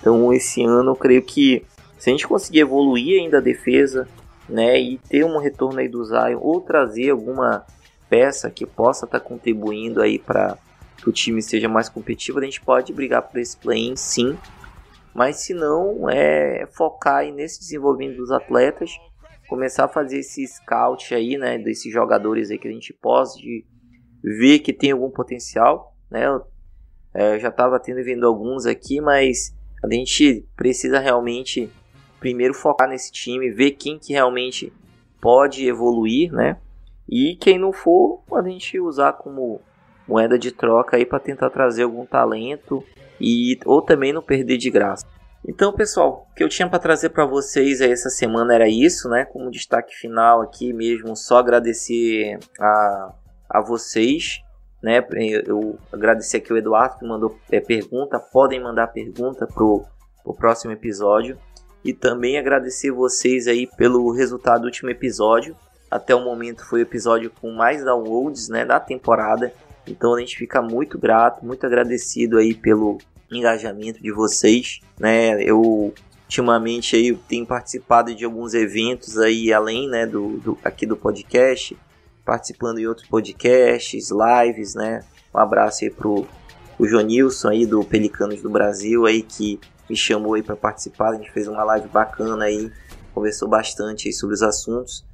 então 0.00 0.32
esse 0.32 0.62
ano 0.62 0.90
eu 0.90 0.96
creio 0.96 1.22
que 1.22 1.64
se 1.98 2.10
a 2.10 2.12
gente 2.12 2.26
conseguir 2.26 2.60
evoluir 2.60 3.20
ainda 3.20 3.38
a 3.38 3.40
defesa, 3.40 4.06
né, 4.48 4.78
e 4.78 4.98
ter 4.98 5.24
um 5.24 5.38
retorno 5.38 5.78
aí 5.78 5.88
do 5.88 6.04
Zion 6.04 6.38
ou 6.40 6.60
trazer 6.60 7.10
alguma 7.10 7.64
peça 8.10 8.50
que 8.50 8.66
possa 8.66 9.06
estar 9.06 9.20
tá 9.20 9.24
contribuindo 9.24 10.02
aí 10.02 10.18
para 10.18 10.58
que 10.96 11.08
o 11.08 11.12
time 11.12 11.40
seja 11.40 11.68
mais 11.68 11.88
competitivo, 11.88 12.38
a 12.38 12.44
gente 12.44 12.60
pode 12.60 12.92
brigar 12.92 13.22
por 13.22 13.40
esse 13.40 13.56
play-in 13.56 13.96
sim, 13.96 14.36
mas 15.14 15.36
se 15.36 15.54
não, 15.54 16.08
é 16.08 16.66
focar 16.72 17.24
nesse 17.32 17.60
desenvolvimento 17.60 18.16
dos 18.16 18.30
atletas, 18.30 18.90
começar 19.48 19.84
a 19.84 19.88
fazer 19.88 20.18
esse 20.18 20.46
scout 20.46 21.14
aí, 21.14 21.36
né, 21.36 21.58
desses 21.58 21.92
jogadores 21.92 22.50
aí 22.50 22.58
que 22.58 22.68
a 22.68 22.72
gente 22.72 22.92
pode 22.92 23.64
ver 24.22 24.60
que 24.60 24.72
tem 24.72 24.92
algum 24.92 25.10
potencial, 25.10 25.94
né, 26.10 26.26
eu, 26.26 26.42
é, 27.14 27.38
já 27.38 27.48
estava 27.48 27.78
tendo 27.78 28.02
vendo 28.02 28.26
alguns 28.26 28.66
aqui, 28.66 29.00
mas 29.00 29.54
a 29.82 29.92
gente 29.92 30.46
precisa 30.56 30.98
realmente 30.98 31.70
primeiro 32.20 32.54
focar 32.54 32.88
nesse 32.88 33.10
time, 33.10 33.50
ver 33.50 33.72
quem 33.72 33.98
que 33.98 34.12
realmente 34.12 34.72
pode 35.20 35.66
evoluir, 35.66 36.32
né, 36.32 36.58
e 37.08 37.36
quem 37.36 37.58
não 37.58 37.72
for, 37.72 38.22
a 38.32 38.42
gente 38.42 38.78
usar 38.80 39.12
como 39.14 39.60
moeda 40.06 40.38
de 40.38 40.50
troca 40.50 40.96
aí 40.96 41.04
para 41.04 41.20
tentar 41.20 41.50
trazer 41.50 41.82
algum 41.82 42.06
talento 42.06 42.82
e 43.20 43.58
ou 43.64 43.80
também 43.80 44.12
não 44.12 44.22
perder 44.22 44.56
de 44.56 44.70
graça. 44.70 45.06
Então, 45.46 45.72
pessoal, 45.72 46.28
o 46.30 46.34
que 46.34 46.44
eu 46.44 46.48
tinha 46.48 46.68
para 46.68 46.78
trazer 46.78 47.10
para 47.10 47.26
vocês 47.26 47.80
essa 47.80 48.08
semana 48.08 48.54
era 48.54 48.68
isso, 48.68 49.08
né? 49.08 49.24
Como 49.24 49.50
destaque 49.50 49.92
final 49.94 50.40
aqui 50.40 50.72
mesmo, 50.72 51.16
só 51.16 51.38
agradecer 51.38 52.38
a, 52.60 53.12
a 53.50 53.60
vocês, 53.60 54.40
né? 54.80 55.04
Eu 55.44 55.78
agradecer 55.92 56.36
aqui 56.36 56.52
o 56.52 56.56
Eduardo 56.56 56.98
que 56.98 57.06
mandou 57.06 57.36
é, 57.50 57.58
pergunta, 57.58 58.20
podem 58.20 58.62
mandar 58.62 58.88
pergunta 58.88 59.44
pro, 59.44 59.84
pro 60.22 60.34
próximo 60.34 60.72
episódio 60.72 61.36
e 61.84 61.92
também 61.92 62.38
agradecer 62.38 62.92
vocês 62.92 63.48
aí 63.48 63.66
pelo 63.76 64.12
resultado 64.12 64.60
do 64.60 64.66
último 64.66 64.90
episódio. 64.90 65.56
Até 65.90 66.14
o 66.14 66.24
momento 66.24 66.64
foi 66.64 66.80
o 66.80 66.82
episódio 66.82 67.32
com 67.40 67.50
mais 67.50 67.84
downloads, 67.84 68.48
né, 68.48 68.64
da 68.64 68.78
temporada 68.80 69.52
Então 69.86 70.14
a 70.14 70.20
gente 70.20 70.36
fica 70.36 70.62
muito 70.62 70.96
grato, 70.96 71.44
muito 71.44 71.66
agradecido 71.66 72.38
aí 72.38 72.54
pelo 72.54 72.98
engajamento 73.38 74.02
de 74.02 74.12
vocês, 74.12 74.80
né? 74.98 75.42
Eu 75.42 75.94
ultimamente 76.24 76.96
aí 76.96 77.14
tenho 77.28 77.46
participado 77.46 78.14
de 78.14 78.24
alguns 78.24 78.54
eventos 78.54 79.18
aí 79.18 79.52
além, 79.52 79.86
né, 79.86 80.06
do, 80.06 80.38
do 80.38 80.58
aqui 80.64 80.86
do 80.86 80.96
podcast, 80.96 81.76
participando 82.24 82.78
em 82.78 82.86
outros 82.86 83.06
podcasts, 83.06 84.08
lives, 84.10 84.74
né? 84.74 85.04
Um 85.34 85.38
abraço 85.38 85.84
aí 85.84 85.90
pro 85.90 86.26
o 86.78 86.86
Jonilson 86.86 87.48
aí 87.48 87.66
do 87.66 87.84
Pelicanos 87.84 88.40
do 88.40 88.48
Brasil 88.48 89.04
aí 89.04 89.22
que 89.22 89.60
me 89.88 89.96
chamou 89.96 90.34
aí 90.34 90.42
para 90.42 90.56
participar, 90.56 91.10
a 91.10 91.14
gente 91.16 91.30
fez 91.30 91.46
uma 91.46 91.62
live 91.64 91.88
bacana 91.88 92.46
aí, 92.46 92.72
conversou 93.12 93.46
bastante 93.46 94.08
aí 94.08 94.12
sobre 94.14 94.34
os 94.34 94.42
assuntos, 94.42 95.04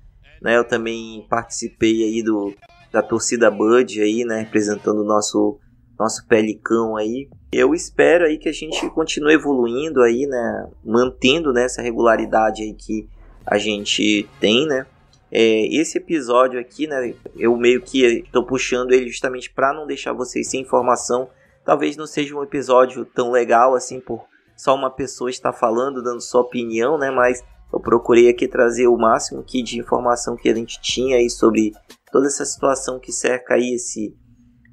né? 0.40 0.56
Eu 0.56 0.64
também 0.64 1.26
participei 1.28 2.04
aí 2.04 2.22
do 2.22 2.54
da 2.92 3.02
torcida 3.02 3.50
Bud 3.50 4.00
aí, 4.00 4.24
né, 4.24 4.40
representando 4.40 5.00
o 5.00 5.04
nosso 5.04 5.58
nosso 5.98 6.26
pelicão 6.26 6.96
aí. 6.96 7.28
Eu 7.52 7.74
espero 7.74 8.24
aí 8.24 8.38
que 8.38 8.48
a 8.48 8.52
gente 8.52 8.88
continue 8.90 9.34
evoluindo 9.34 10.02
aí, 10.02 10.26
né, 10.26 10.70
mantendo 10.84 11.52
né, 11.52 11.64
essa 11.64 11.82
regularidade 11.82 12.62
aí 12.62 12.72
que 12.72 13.08
a 13.44 13.58
gente 13.58 14.28
tem, 14.38 14.66
né. 14.66 14.86
É, 15.30 15.66
esse 15.74 15.98
episódio 15.98 16.58
aqui, 16.58 16.86
né, 16.86 17.14
eu 17.36 17.54
meio 17.56 17.82
que 17.82 18.04
estou 18.04 18.44
puxando 18.44 18.92
ele 18.92 19.08
justamente 19.08 19.50
para 19.50 19.74
não 19.74 19.86
deixar 19.86 20.12
vocês 20.12 20.48
sem 20.48 20.60
informação. 20.60 21.28
Talvez 21.64 21.96
não 21.96 22.06
seja 22.06 22.34
um 22.34 22.42
episódio 22.42 23.04
tão 23.04 23.30
legal 23.30 23.74
assim 23.74 24.00
por 24.00 24.24
só 24.56 24.74
uma 24.74 24.90
pessoa 24.90 25.30
estar 25.30 25.52
falando, 25.52 26.02
dando 26.02 26.20
sua 26.20 26.40
opinião, 26.40 26.96
né, 26.96 27.10
mas 27.10 27.42
eu 27.72 27.80
procurei 27.80 28.28
aqui 28.28 28.48
trazer 28.48 28.86
o 28.86 28.96
máximo 28.96 29.40
aqui 29.40 29.62
de 29.62 29.78
informação 29.78 30.36
que 30.36 30.48
a 30.48 30.54
gente 30.54 30.80
tinha 30.80 31.16
aí 31.16 31.28
sobre 31.28 31.72
toda 32.10 32.26
essa 32.26 32.44
situação 32.44 32.98
que 32.98 33.12
cerca 33.12 33.54
aí 33.54 33.74
esse 33.74 34.16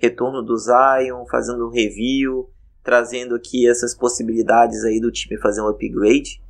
retorno 0.06 0.42
do 0.42 0.58
Zion, 0.58 1.26
fazendo 1.30 1.68
um 1.68 1.72
review, 1.72 2.50
trazendo 2.84 3.36
aqui 3.36 3.68
essas 3.68 3.96
possibilidades 3.96 4.84
aí 4.84 5.00
do 5.00 5.12
time 5.12 5.40
fazer 5.40 5.62
um 5.62 5.68
upgrade, 5.68 6.42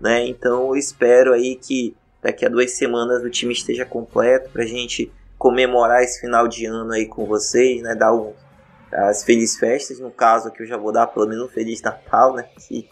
né? 0.00 0.26
Então 0.26 0.68
eu 0.68 0.76
espero 0.76 1.32
aí 1.32 1.56
que 1.56 1.96
daqui 2.20 2.44
a 2.44 2.48
duas 2.48 2.72
semanas 2.72 3.22
o 3.22 3.30
time 3.30 3.52
esteja 3.52 3.84
completo 3.84 4.50
para 4.50 4.64
a 4.64 4.66
gente 4.66 5.12
comemorar 5.38 6.02
esse 6.02 6.20
final 6.20 6.48
de 6.48 6.66
ano 6.66 6.92
aí 6.92 7.06
com 7.06 7.26
vocês, 7.26 7.80
né? 7.82 7.94
Dar 7.94 8.12
um, 8.12 8.32
as 8.92 9.22
felizes 9.22 9.56
festas, 9.56 10.00
no 10.00 10.10
caso 10.10 10.48
aqui 10.48 10.62
eu 10.62 10.66
já 10.66 10.76
vou 10.76 10.92
dar 10.92 11.06
pelo 11.06 11.28
menos 11.28 11.44
um 11.44 11.48
feliz 11.48 11.80
Natal, 11.80 12.34
né? 12.34 12.48
Que 12.66 12.88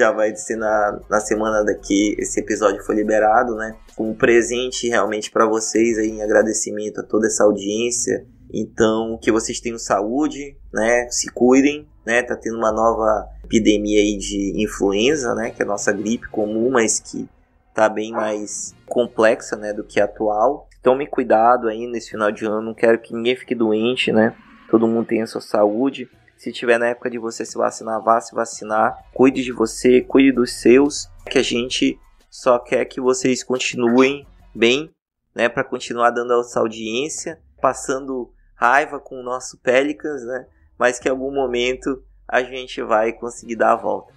já 0.00 0.10
vai 0.10 0.34
ser 0.34 0.56
na, 0.56 1.00
na 1.08 1.20
semana 1.20 1.64
daqui 1.64 2.16
esse 2.18 2.40
episódio 2.40 2.84
foi 2.84 2.96
liberado, 2.96 3.54
né? 3.54 3.76
Um 3.96 4.12
presente 4.12 4.88
realmente 4.88 5.30
para 5.30 5.46
vocês 5.46 5.98
aí 5.98 6.08
em 6.08 6.20
agradecimento 6.20 7.00
a 7.00 7.04
toda 7.04 7.28
essa 7.28 7.44
audiência. 7.44 8.26
Então, 8.52 9.18
que 9.20 9.32
vocês 9.32 9.60
tenham 9.60 9.78
saúde, 9.78 10.56
né? 10.72 11.08
Se 11.10 11.30
cuidem, 11.30 11.88
né? 12.04 12.22
Tá 12.22 12.36
tendo 12.36 12.56
uma 12.56 12.72
nova 12.72 13.28
epidemia 13.44 14.00
aí 14.00 14.16
de 14.16 14.52
influenza, 14.62 15.34
né? 15.34 15.50
Que 15.50 15.62
é 15.62 15.64
a 15.64 15.68
nossa 15.68 15.92
gripe 15.92 16.28
comum, 16.28 16.70
mas 16.70 17.00
que 17.00 17.28
tá 17.74 17.88
bem 17.88 18.12
mais 18.12 18.74
complexa, 18.86 19.56
né? 19.56 19.72
Do 19.72 19.84
que 19.84 20.00
a 20.00 20.04
atual. 20.04 20.68
Tome 20.82 21.06
cuidado 21.06 21.68
aí 21.68 21.86
nesse 21.86 22.10
final 22.10 22.30
de 22.30 22.44
ano. 22.44 22.60
Não 22.60 22.74
quero 22.74 23.00
que 23.00 23.14
ninguém 23.14 23.36
fique 23.36 23.54
doente, 23.54 24.12
né? 24.12 24.36
Todo 24.70 24.86
mundo 24.86 25.06
tenha 25.06 25.26
sua 25.26 25.40
saúde. 25.40 26.08
Se 26.36 26.52
tiver 26.52 26.78
na 26.78 26.88
época 26.88 27.08
de 27.08 27.18
você 27.18 27.44
se 27.44 27.56
vacinar, 27.56 28.02
vá 28.02 28.20
se 28.20 28.34
vacinar. 28.34 28.98
Cuide 29.14 29.42
de 29.42 29.52
você, 29.52 30.00
cuide 30.00 30.30
dos 30.30 30.52
seus. 30.52 31.08
Que 31.30 31.38
a 31.38 31.42
gente 31.42 31.98
só 32.30 32.58
quer 32.58 32.84
que 32.84 33.00
vocês 33.00 33.42
continuem 33.42 34.26
bem, 34.54 34.90
né? 35.34 35.48
Para 35.48 35.64
continuar 35.64 36.10
dando 36.10 36.38
essa 36.40 36.60
audiência, 36.60 37.40
passando 37.60 38.30
raiva 38.54 38.98
com 39.00 39.20
o 39.20 39.22
nosso 39.22 39.58
Pelicans, 39.58 40.24
né? 40.24 40.46
Mas 40.78 40.98
que 40.98 41.08
em 41.08 41.10
algum 41.10 41.32
momento 41.32 42.02
a 42.28 42.42
gente 42.42 42.82
vai 42.82 43.12
conseguir 43.12 43.56
dar 43.56 43.72
a 43.72 43.76
volta. 43.76 44.12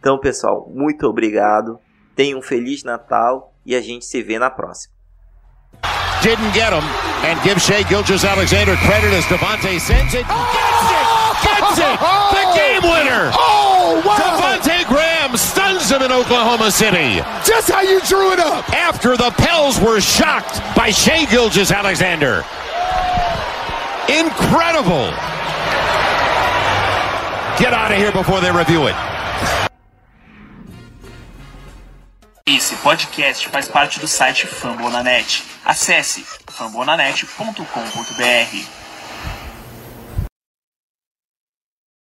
Então, 0.00 0.18
pessoal, 0.18 0.68
muito 0.68 1.06
obrigado. 1.06 1.78
Tenham 2.14 2.38
um 2.38 2.42
feliz 2.42 2.84
Natal 2.84 3.54
e 3.64 3.74
a 3.74 3.80
gente 3.80 4.04
se 4.04 4.22
vê 4.22 4.38
na 4.38 4.50
próxima. 4.50 4.92
Didn't 6.22 6.52
get 6.52 6.72
him 6.72 6.84
and 7.24 7.42
give 7.42 7.60
Shea 7.60 7.84
Gilgis 7.84 8.24
Alexander 8.24 8.76
credit 8.86 9.14
as 9.14 9.26
Devontae 9.26 9.78
sends 9.78 10.14
it. 10.14 10.24
Oh! 10.28 11.24
gets 11.44 11.78
it! 11.78 11.98
The 12.00 12.44
game 12.56 12.82
winner! 12.82 13.30
Oh, 13.34 14.02
wow! 14.04 14.16
Devontae 14.16 14.88
Graham 14.88 15.36
stuns 15.36 15.90
him 15.90 16.02
in 16.02 16.12
Oklahoma 16.12 16.70
City. 16.70 17.20
Just 17.44 17.70
how 17.70 17.82
you 17.82 18.00
drew 18.02 18.32
it 18.32 18.38
up. 18.38 18.68
After 18.72 19.16
the 19.16 19.30
Pels 19.30 19.78
were 19.80 20.00
shocked 20.00 20.60
by 20.76 20.90
Shea 20.90 21.26
Gilgis 21.26 21.74
Alexander. 21.74 22.44
Incredible! 24.08 25.10
Get 27.58 27.72
out 27.72 27.90
of 27.90 27.98
here 27.98 28.12
before 28.12 28.40
they 28.40 28.52
review 28.52 28.86
it. 28.88 28.94
Esse 32.46 32.76
podcast 32.76 33.48
faz 33.48 33.68
parte 33.68 33.98
do 33.98 34.06
site 34.06 34.46
Fambonanet. 34.46 35.42
Acesse 35.64 36.22
fambonanet.com.br. 36.46 38.83